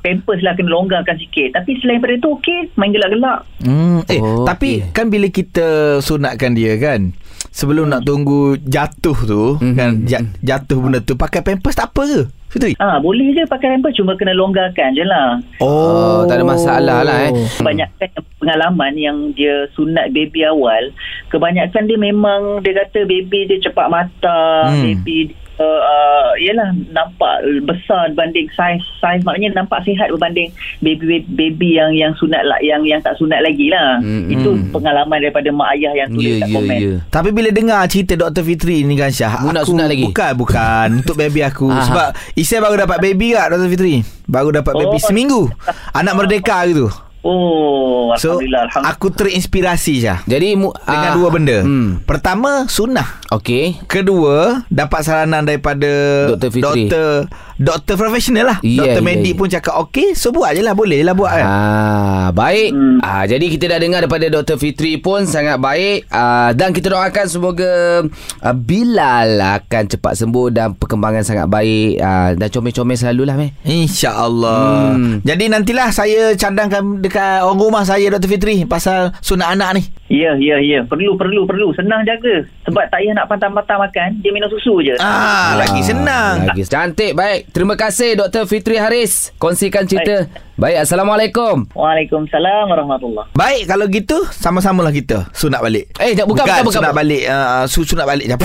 pampers 0.00 0.40
lah 0.40 0.52
kena 0.52 0.70
longgarkan 0.70 1.16
sikit. 1.16 1.54
Tapi 1.54 1.70
selain 1.78 1.96
daripada 1.96 2.20
tu 2.20 2.30
okey 2.34 2.58
main 2.74 2.90
gelak-gelak. 2.90 3.40
Hmm. 3.60 4.00
Eh, 4.04 4.18
Oh, 4.18 4.44
tapi 4.44 4.82
okey. 4.82 4.92
kan 4.92 5.06
bila 5.08 5.26
kita 5.26 5.66
sunatkan 5.98 6.52
dia 6.52 6.76
kan, 6.76 7.16
sebelum 7.50 7.88
nak 7.88 8.02
tunggu 8.02 8.56
jatuh 8.58 9.18
tu, 9.18 9.42
Mhm. 9.58 9.74
kan 9.74 9.90
ja- 10.04 10.30
jatuh 10.40 10.78
benda 10.78 11.00
tu 11.00 11.14
pakai 11.14 11.40
pampers 11.40 11.74
tak 11.74 11.90
apa 11.90 12.02
ke? 12.04 12.22
Fitri? 12.48 12.78
Ah 12.78 12.96
boleh 12.96 13.34
je 13.34 13.42
pakai 13.44 13.74
pampers 13.74 13.98
cuma 13.98 14.14
kena 14.14 14.30
longgarkan 14.30 14.94
je 14.94 15.02
lah. 15.02 15.42
Oh, 15.58 16.22
tak 16.24 16.38
ada 16.38 16.46
masalah 16.46 17.02
lah, 17.02 17.26
eh. 17.26 17.34
Kebanyakan 17.58 18.06
yang 18.06 18.26
pengalaman 18.38 18.92
yang 18.94 19.16
dia 19.32 19.66
sunat 19.72 20.10
baby 20.10 20.46
awal, 20.46 20.94
kebanyakan 21.28 21.90
dia 21.90 21.98
memang 21.98 22.62
dia 22.62 22.78
kata 22.78 23.02
baby 23.04 23.50
dia 23.50 23.58
cepat 23.60 23.90
mata, 23.90 24.70
Hmm. 24.70 24.74
hmm. 24.76 24.84
baby 24.84 25.18
uh, 25.58 25.80
uh, 25.80 26.28
yalah 26.36 26.70
nampak 26.90 27.36
besar 27.62 28.10
berbanding 28.10 28.50
saiz 28.52 28.80
saiz 28.98 29.20
maknanya 29.22 29.60
nampak 29.60 29.82
sihat 29.82 30.10
berbanding 30.10 30.50
baby 30.80 31.22
baby 31.28 31.76
yang 31.76 31.92
yang 31.92 32.12
sunat 32.14 32.42
lah 32.42 32.58
yang 32.60 32.82
yang 32.82 32.98
tak 33.00 33.14
sunat 33.14 33.38
lagi 33.40 33.70
lah. 33.70 33.98
Hmm, 34.00 34.26
Itu 34.26 34.50
hmm. 34.54 34.70
pengalaman 34.70 35.18
daripada 35.20 35.48
mak 35.50 35.74
ayah 35.74 35.92
yang 35.94 36.08
tulis 36.10 36.32
Ya, 36.34 36.40
kat 36.40 36.48
ya, 36.48 36.54
komen. 36.54 36.78
ya. 36.78 36.94
Tapi 37.08 37.28
bila 37.30 37.48
dengar 37.50 37.80
cerita 37.86 38.14
Dr. 38.16 38.42
Fitri 38.42 38.82
ni 38.82 38.94
kan 38.94 39.10
Syah 39.10 39.38
Mu 39.40 39.50
nak 39.50 39.62
aku, 39.62 39.76
sunat 39.76 39.86
lagi? 39.86 40.04
Bukan 40.04 40.32
Bukan 40.34 40.88
Untuk 41.04 41.14
baby 41.14 41.40
aku 41.40 41.68
Aha. 41.70 41.84
Sebab 41.84 42.08
Isai 42.34 42.58
baru 42.58 42.74
dapat 42.80 42.98
baby 42.98 43.34
tak 43.34 43.54
Dr. 43.54 43.68
Fitri 43.68 43.94
Baru 44.24 44.50
dapat 44.50 44.72
baby 44.74 44.96
Oh. 44.96 45.02
seminggu 45.02 45.42
Anak 45.98 46.14
merdeka 46.16 46.64
gitu 46.66 46.90
Oh, 47.24 48.12
So 48.20 48.36
alhamdulillah 48.36 48.68
alhamdulillah. 48.68 49.00
Aku 49.00 49.06
terinspirasi 49.08 50.04
Syah 50.04 50.20
Jadi 50.28 50.60
mu, 50.60 50.76
Dengan 50.76 51.10
ah, 51.10 51.16
dua 51.16 51.28
benda 51.32 51.58
Hmm. 51.64 52.04
Pertama 52.04 52.68
Sunnah 52.68 53.24
Okey. 53.32 53.80
Kedua 53.88 54.68
Dapat 54.68 55.00
saranan 55.02 55.48
daripada 55.48 55.88
Dr. 56.36 56.52
Fitri. 56.52 56.84
Doktor 56.92 57.32
Doktor 57.54 57.94
profesional 57.94 58.44
lah 58.46 58.58
Ya, 58.60 58.82
Doktor 58.82 59.00
ya, 59.00 59.06
medik 59.06 59.34
ya. 59.34 59.38
pun 59.38 59.46
cakap 59.46 59.74
Okey 59.82 60.12
So 60.12 60.30
buat 60.30 60.52
je 60.52 60.60
lah 60.60 60.72
Boleh 60.72 60.98
je 60.98 61.06
lah 61.06 61.14
buat 61.14 61.30
kan 61.30 61.46
Ah, 61.46 62.28
baik. 62.30 62.70
Hmm. 62.72 62.98
Ah, 62.98 63.24
jadi 63.24 63.44
kita 63.44 63.68
dah 63.68 63.76
dengar 63.76 64.00
daripada 64.00 64.26
Dr. 64.26 64.56
Fitri 64.56 64.96
pun 64.96 65.22
sangat 65.24 65.60
baik. 65.60 66.08
Ah, 66.08 66.50
dan 66.50 66.72
kita 66.72 66.88
doakan 66.88 67.26
semoga 67.28 68.00
ah, 68.40 68.56
Bilal 68.56 69.36
akan 69.36 69.82
cepat 69.86 70.16
sembuh 70.16 70.48
dan 70.48 70.72
perkembangan 70.72 71.20
sangat 71.20 71.46
baik. 71.46 72.00
Ah, 72.00 72.32
dan 72.32 72.48
comel-comel 72.48 72.96
selalulah 72.96 73.36
meh. 73.36 73.52
InsyaAllah 73.62 74.96
Hmm. 74.96 75.14
Jadi 75.20 75.44
nantilah 75.46 75.88
Saya 75.90 76.32
cadangkan 76.34 76.98
Dekat 76.98 77.42
orang 77.42 77.58
rumah 77.58 77.82
saya 77.82 78.08
Dr. 78.08 78.28
Fitri 78.28 78.64
Pasal 78.64 79.12
sunat 79.20 79.52
anak 79.52 79.70
ni 79.74 79.82
Ya, 80.06 80.36
ya, 80.36 80.60
ya. 80.60 80.84
Perlu, 80.84 81.16
perlu, 81.16 81.42
perlu. 81.42 81.72
Senang 81.72 82.04
jaga. 82.04 82.44
Sebab 82.68 82.86
tak 82.86 83.02
payah 83.02 83.16
nak 83.16 83.26
pantang-pantang 83.26 83.80
makan. 83.80 84.20
Dia 84.20 84.30
minum 84.30 84.46
susu 84.46 84.78
je. 84.78 84.94
Ah, 85.00 85.56
lagi 85.56 85.80
senang 85.80 86.44
Lagi 86.44 86.62
cantik 86.62 87.16
baik. 87.16 87.43
Terima 87.52 87.74
kasih 87.76 88.16
Dr. 88.16 88.46
Fitri 88.46 88.78
Haris 88.80 89.34
kongsikan 89.36 89.84
cerita 89.84 90.26
Baik, 90.26 90.53
Assalamualaikum. 90.54 91.66
Waalaikumsalam 91.74 92.70
warahmatullahi 92.70 93.26
Baik 93.34 93.62
kalau 93.66 93.84
gitu 93.84 94.22
Sama-samalah 94.30 94.90
kita 94.90 95.26
Sunat 95.32 95.58
balik 95.58 95.90
Eh, 95.98 96.14
tak- 96.14 96.24
bukan, 96.24 96.46
bukan, 96.46 96.62
bukan. 96.62 96.74
sunat 96.78 96.92
balik 96.94 97.22
uh, 97.26 97.62
su, 97.66 97.82
Sunat 97.82 98.06
balik 98.06 98.30
Apa 98.30 98.44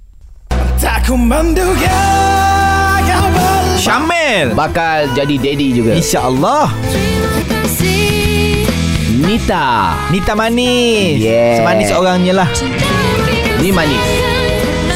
Syamil. 3.83 4.55
Bakal 4.55 5.11
jadi 5.15 5.35
daddy 5.43 5.69
juga. 5.75 5.93
InsyaAllah 5.99 6.71
Nita. 9.23 9.95
Nita 10.11 10.35
manis. 10.35 11.23
Yeah. 11.23 11.63
Semanis 11.63 11.95
orangnya 11.95 12.43
lah. 12.43 12.49
Ni 13.63 13.71
manis 13.71 14.42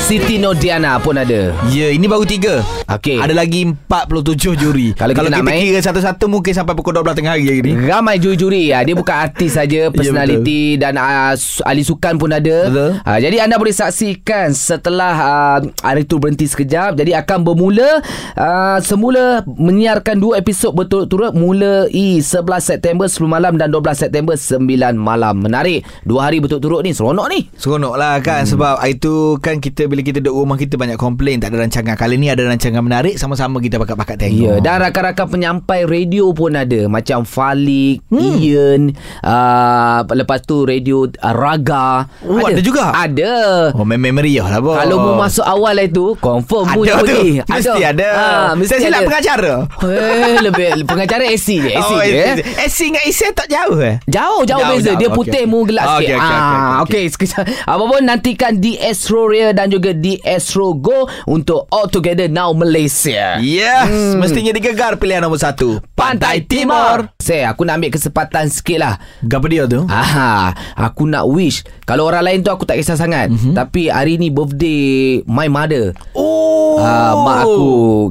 Siti 0.06 0.38
Nodiana 0.38 1.02
pun 1.02 1.18
ada 1.18 1.50
Ya 1.66 1.90
ini 1.90 2.06
baru 2.06 2.22
tiga 2.22 2.62
Okey. 2.86 3.18
Ada 3.18 3.34
lagi 3.34 3.66
47 3.66 4.54
juri 4.54 4.94
Kalau 4.94 5.10
kita 5.10 5.18
Kalau 5.18 5.30
nak 5.34 5.42
kita 5.42 5.50
main- 5.50 5.66
kira 5.66 5.82
satu-satu 5.82 6.30
Mungkin 6.30 6.54
sampai 6.54 6.78
pukul 6.78 6.94
12 6.94 7.18
tengah 7.18 7.34
hari 7.34 7.42
hari 7.50 7.60
ni 7.66 7.74
Ramai 7.74 8.22
juri-juri 8.22 8.70
ya. 8.70 8.86
Dia 8.86 8.94
bukan 8.94 9.10
artis 9.10 9.58
saja, 9.58 9.88
personality 9.94 10.78
dan 10.78 10.94
uh, 10.94 11.34
su- 11.34 11.66
ahli 11.66 11.82
sukan 11.82 12.22
pun 12.22 12.30
ada. 12.30 12.70
Betul. 12.70 12.90
Uh, 13.02 13.18
jadi 13.18 13.36
anda 13.42 13.58
boleh 13.58 13.74
saksikan 13.74 14.54
setelah 14.54 15.14
uh, 15.16 15.58
hari 15.82 16.06
tu 16.06 16.22
berhenti 16.22 16.46
sekejap. 16.46 16.94
Jadi 16.94 17.10
akan 17.10 17.42
bermula 17.42 17.98
uh, 18.38 18.78
semula 18.78 19.42
menyiarkan 19.48 20.22
dua 20.22 20.38
episod 20.38 20.70
berturut-turut 20.70 21.34
mulai 21.34 21.90
11 22.22 22.22
September 22.62 23.10
10 23.10 23.26
malam 23.26 23.58
dan 23.58 23.74
12 23.74 23.82
September 23.98 24.38
9 24.38 24.62
malam. 24.94 25.34
Menarik. 25.42 25.82
Dua 26.06 26.30
hari 26.30 26.38
berturut-turut 26.38 26.86
ni 26.86 26.94
seronok 26.94 27.26
ni. 27.26 27.50
Seronok 27.58 27.98
lah 27.98 28.22
kan 28.22 28.46
hmm. 28.46 28.50
Sebab 28.54 28.74
itu 28.86 29.14
kan 29.42 29.58
kita 29.58 29.90
Bila 29.95 29.95
kita 30.00 30.18
duduk 30.18 30.36
rumah 30.38 30.56
kita 30.56 30.74
Banyak 30.74 30.96
komplain 30.96 31.38
Tak 31.38 31.50
ada 31.50 31.62
rancangan 31.62 31.94
Kali 31.94 32.16
ni 32.16 32.26
ada 32.26 32.42
rancangan 32.42 32.80
menarik 32.80 33.14
Sama-sama 33.14 33.56
kita 33.58 33.76
bakat-bakat 33.76 34.18
tengok 34.18 34.34
Ya, 34.36 34.54
dan 34.58 34.80
rakan-rakan 34.80 35.26
penyampai 35.28 35.84
radio 35.84 36.30
pun 36.30 36.52
ada 36.52 36.84
macam 36.86 37.22
Falik, 37.22 38.02
hmm. 38.06 38.20
Ian, 38.36 38.82
uh, 39.20 40.00
lepas 40.08 40.40
tu 40.40 40.62
radio 40.62 41.04
uh, 41.06 41.34
Raga. 41.34 42.08
Oh, 42.22 42.40
ada 42.40 42.60
juga? 42.60 42.92
Ada. 42.92 43.34
Oh 43.72 43.84
mem- 43.84 44.00
memory 44.00 44.38
lah 44.38 44.58
bos 44.58 44.76
Kalau 44.76 44.96
mu 44.98 45.10
masuk 45.14 45.42
awal 45.42 45.76
itu 45.78 46.16
Confirm 46.16 46.64
mu 46.70 46.82
Ada 46.82 46.92
tu 46.92 47.04
pergi 47.04 47.28
Mesti 47.50 47.80
ada 47.82 48.08
ha, 48.10 48.26
Mesti 48.52 48.70
Saya 48.70 48.80
silap 48.82 48.98
ada 48.98 49.06
pengacara 49.06 49.54
Eh, 49.82 50.36
lebih 50.40 50.66
pengacara 50.84 51.24
AC 51.24 51.46
je 51.52 51.70
AC 51.70 51.90
oh, 51.90 52.00
je 52.00 52.16
eh. 52.16 52.34
AC 52.58 52.78
dengan 52.86 53.02
AC 53.02 53.20
tak 53.32 53.46
jauh 53.46 53.78
eh 53.78 53.96
Jauh 54.06 54.42
jauh 54.42 54.58
Jauh, 54.58 54.70
beza 54.72 54.90
jauh. 54.90 54.98
Dia 54.98 55.08
putih 55.10 55.42
okey. 55.42 55.50
mu 55.50 55.58
gelap 55.62 55.86
Okey, 55.86 55.98
sikit 55.98 56.16
okey, 56.16 56.26
okey, 56.26 56.36
Ah, 56.36 56.74
okey. 56.78 56.80
Okey 56.82 57.04
sekejap 57.08 57.42
Apa 57.64 57.82
pun 57.84 58.00
nantikan 58.00 58.52
di 58.56 58.72
Astro 58.76 59.26
Ria 59.26 59.50
Dan 59.50 59.68
juga 59.68 59.85
di 59.92 60.18
Astro 60.24 60.74
Go 60.74 61.06
Untuk 61.28 61.68
All 61.70 61.86
Together 61.92 62.26
Now 62.26 62.56
Malaysia. 62.56 63.38
Yes. 63.38 63.86
Hmm. 63.86 64.18
Mestinya 64.24 64.50
digegar 64.50 64.96
pilihan 64.96 65.22
nombor 65.22 65.38
satu. 65.38 65.78
Pantai 65.94 66.42
Timur. 66.42 67.12
Saya 67.20 67.52
aku 67.52 67.68
nak 67.68 67.78
ambil 67.78 67.92
kesempatan 67.94 68.48
sikit 68.48 68.78
lah. 68.80 68.94
Gapa 69.22 69.46
dia 69.46 69.68
tu? 69.68 69.84
Ah, 69.86 70.56
aku 70.74 71.04
nak 71.06 71.28
wish 71.28 71.62
Kalau 71.86 72.10
orang 72.10 72.26
lain 72.26 72.42
tu 72.42 72.50
aku 72.50 72.66
tak 72.66 72.82
kisah 72.82 72.98
sangat 72.98 73.30
mm-hmm. 73.30 73.54
Tapi 73.54 73.86
hari 73.88 74.18
ni 74.18 74.28
birthday 74.28 75.22
My 75.22 75.46
mother 75.46 75.94
Oh 76.18 76.46
Ah, 76.76 77.16
mak 77.16 77.48
aku 77.48 77.68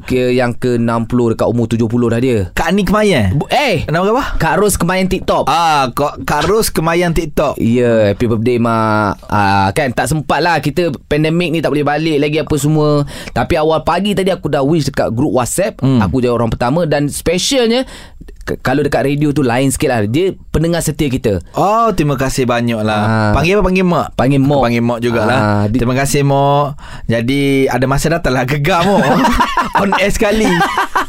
kira 0.10 0.34
yang 0.34 0.50
ke 0.50 0.82
60 0.82 1.38
dekat 1.38 1.48
umur 1.48 1.70
70 1.70 1.86
dah 1.86 2.20
dia. 2.20 2.38
Kak 2.58 2.74
Ni 2.74 2.82
Kemayan 2.82 3.38
Bu- 3.38 3.50
eh, 3.54 3.86
Nama 3.86 4.02
apa? 4.10 4.42
Kak 4.42 4.58
Ros 4.58 4.74
kemain 4.74 5.06
TikTok. 5.06 5.46
Ah, 5.46 5.94
Kak, 5.94 6.26
Kak 6.26 6.50
Ros 6.50 6.74
Kemayan 6.74 7.14
TikTok 7.14 7.62
Ya, 7.62 7.86
yeah, 7.86 7.98
happy 8.12 8.26
birthday 8.26 8.58
mak. 8.58 9.22
Ah, 9.30 9.70
kan 9.70 9.94
tak 9.94 10.10
sempat 10.10 10.42
lah 10.42 10.58
kita 10.58 10.90
pandemik 11.06 11.54
ni 11.54 11.62
tak 11.62 11.78
boleh 11.78 11.86
balik 11.86 12.18
lagi 12.18 12.42
apa 12.42 12.56
semua. 12.58 13.06
Tapi 13.32 13.54
awal 13.54 13.86
pagi 13.86 14.18
tadi 14.18 14.34
aku 14.34 14.50
dah 14.50 14.66
wish 14.66 14.90
dekat 14.90 15.14
grup 15.14 15.38
WhatsApp. 15.38 15.78
Hmm. 15.86 16.02
Aku 16.02 16.18
jadi 16.18 16.34
orang 16.34 16.50
pertama 16.50 16.90
dan 16.90 17.06
specialnya 17.06 17.86
kalau 18.62 18.82
dekat 18.82 19.02
radio 19.04 19.30
tu 19.30 19.42
lain 19.42 19.68
sikit 19.68 19.90
lah. 19.90 20.00
Dia 20.06 20.38
pendengar 20.50 20.80
setia 20.80 21.10
kita. 21.10 21.42
Oh, 21.52 21.90
terima 21.92 22.14
kasih 22.14 22.46
banyak 22.46 22.78
lah. 22.78 23.02
Ah. 23.02 23.32
Panggil 23.34 23.58
apa 23.58 23.64
panggil 23.66 23.84
mak? 23.84 24.08
Panggil 24.14 24.38
Mok. 24.40 24.62
Panggil 24.64 24.84
mak 24.86 25.00
jugalah. 25.02 25.38
Ah, 25.38 25.64
di- 25.66 25.78
Terima 25.78 25.94
kasih 25.94 26.22
Mok. 26.22 26.78
Jadi 27.06 27.66
ada 27.66 27.86
masa 27.86 28.08
datang 28.08 28.34
lah 28.34 28.46
gegar 28.46 28.82
Mok. 28.82 29.02
On 29.82 29.90
air 29.98 30.10
sekali. 30.10 30.48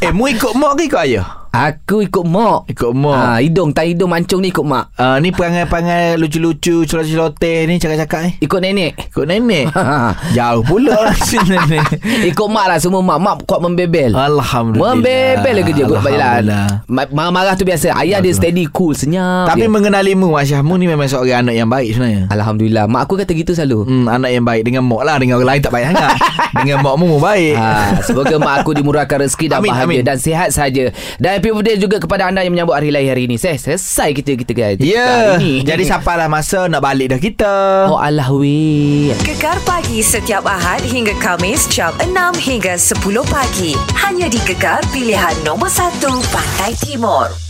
Eh, 0.01 0.11
mu 0.11 0.27
ikut 0.27 0.53
Mok 0.53 0.73
ke 0.75 0.83
ikut 0.87 1.01
ayah? 1.03 1.46
Aku 1.59 2.03
ikut 2.03 2.21
mak. 2.23 2.69
Ikut 2.69 2.93
mak. 2.93 3.17
Ah, 3.17 3.39
hidung 3.39 3.71
tak 3.71 3.87
hidung 3.87 4.09
mancung 4.09 4.39
ni 4.39 4.49
ikut 4.49 4.61
mak. 4.63 4.93
Uh, 4.95 5.17
ni 5.19 5.31
perangai-perangai 5.31 6.17
lucu-lucu, 6.17 6.85
celoteh-celoteh 6.85 7.65
ni 7.65 7.77
cakap-cakap 7.77 8.21
ni. 8.23 8.31
Ikut 8.39 8.61
nenek. 8.61 8.93
Ikut 9.09 9.25
nenek. 9.25 9.73
Jauh 10.37 10.61
pula 10.63 10.93
lah 11.03 11.17
si 11.23 11.39
nenek. 11.39 11.87
Ikut 12.27 12.47
mak 12.47 12.67
lah 12.67 12.77
semua 12.77 13.01
mak. 13.01 13.19
Mak 13.19 13.35
kuat 13.43 13.61
membebel. 13.61 14.13
Alhamdulillah. 14.13 14.93
Membebel 14.93 15.53
lah 15.55 15.65
kerja 15.65 15.83
Alhamdulillah. 15.87 16.67
Ma- 16.87 17.09
Marah-marah 17.09 17.55
tu 17.55 17.65
biasa 17.65 17.95
Ayah 17.95 18.21
dia 18.21 18.31
steady 18.31 18.69
cool 18.69 18.93
Senyap 18.93 19.49
Tapi 19.49 19.65
je. 19.65 19.71
mengenali 19.71 20.13
mu 20.13 20.35
Aisyah 20.35 20.61
Mu 20.61 20.75
ni 20.75 20.85
memang 20.85 21.07
seorang 21.07 21.43
anak 21.43 21.55
yang 21.55 21.67
baik 21.67 21.91
sebenarnya 21.91 22.29
Alhamdulillah 22.29 22.85
Mak 22.85 23.01
aku 23.03 23.15
kata 23.17 23.33
gitu 23.33 23.53
selalu 23.53 23.87
Hmm, 23.87 24.07
anak 24.07 24.31
yang 24.31 24.43
baik 24.43 24.63
Dengan 24.63 24.83
mak 24.83 25.03
lah 25.03 25.17
Dengan 25.17 25.39
orang 25.39 25.49
lain 25.49 25.61
tak 25.61 25.73
payah 25.73 25.89
sangat 25.89 26.13
Dengan 26.59 26.77
mak 26.81 26.95
mu 26.95 27.17
baik 27.17 27.55
Ha, 27.57 27.69
semoga 28.03 28.37
mak 28.37 28.55
aku 28.59 28.75
dimurahkan 28.75 29.17
rezeki 29.19 29.47
dan 29.49 29.59
Amin, 29.59 29.71
bahagia 29.71 29.87
amin. 29.87 30.05
dan 30.05 30.19
sihat 30.19 30.49
saja. 30.51 30.85
Dan 31.17 31.39
happy 31.47 31.55
birthday 31.63 31.79
juga 31.79 31.97
kepada 32.03 32.27
anda 32.27 32.43
yang 32.43 32.53
menyambut 32.59 32.75
hari 32.75 32.91
lahir 32.91 33.15
hari 33.15 33.31
ini. 33.31 33.39
Saya 33.39 33.55
selesai 33.55 34.11
kita 34.19 34.35
kita 34.35 34.53
guys. 34.53 34.79
Ya 34.83 35.07
Hari 35.07 35.23
ini. 35.39 35.53
Jadi 35.63 35.85
sampailah 35.93 36.27
masa 36.27 36.67
Nak 36.67 36.83
balik 36.83 37.15
dah 37.15 37.21
kita 37.23 37.55
Oh 37.87 37.99
Allah 38.03 38.27
weh. 38.35 39.15
Gegar 39.23 39.63
pagi 39.63 40.03
setiap 40.03 40.43
Ahad 40.43 40.83
hingga 40.83 41.15
Kamis 41.23 41.71
jam 41.71 41.95
6 42.03 42.11
hingga 42.43 42.75
10 42.75 42.99
pagi. 43.31 43.79
Hanya 43.95 44.27
di 44.27 44.43
Gegar 44.43 44.83
pilihan 44.91 45.35
nombor 45.47 45.71
1 45.71 46.03
Pantai 46.35 46.75
Timur. 46.83 47.46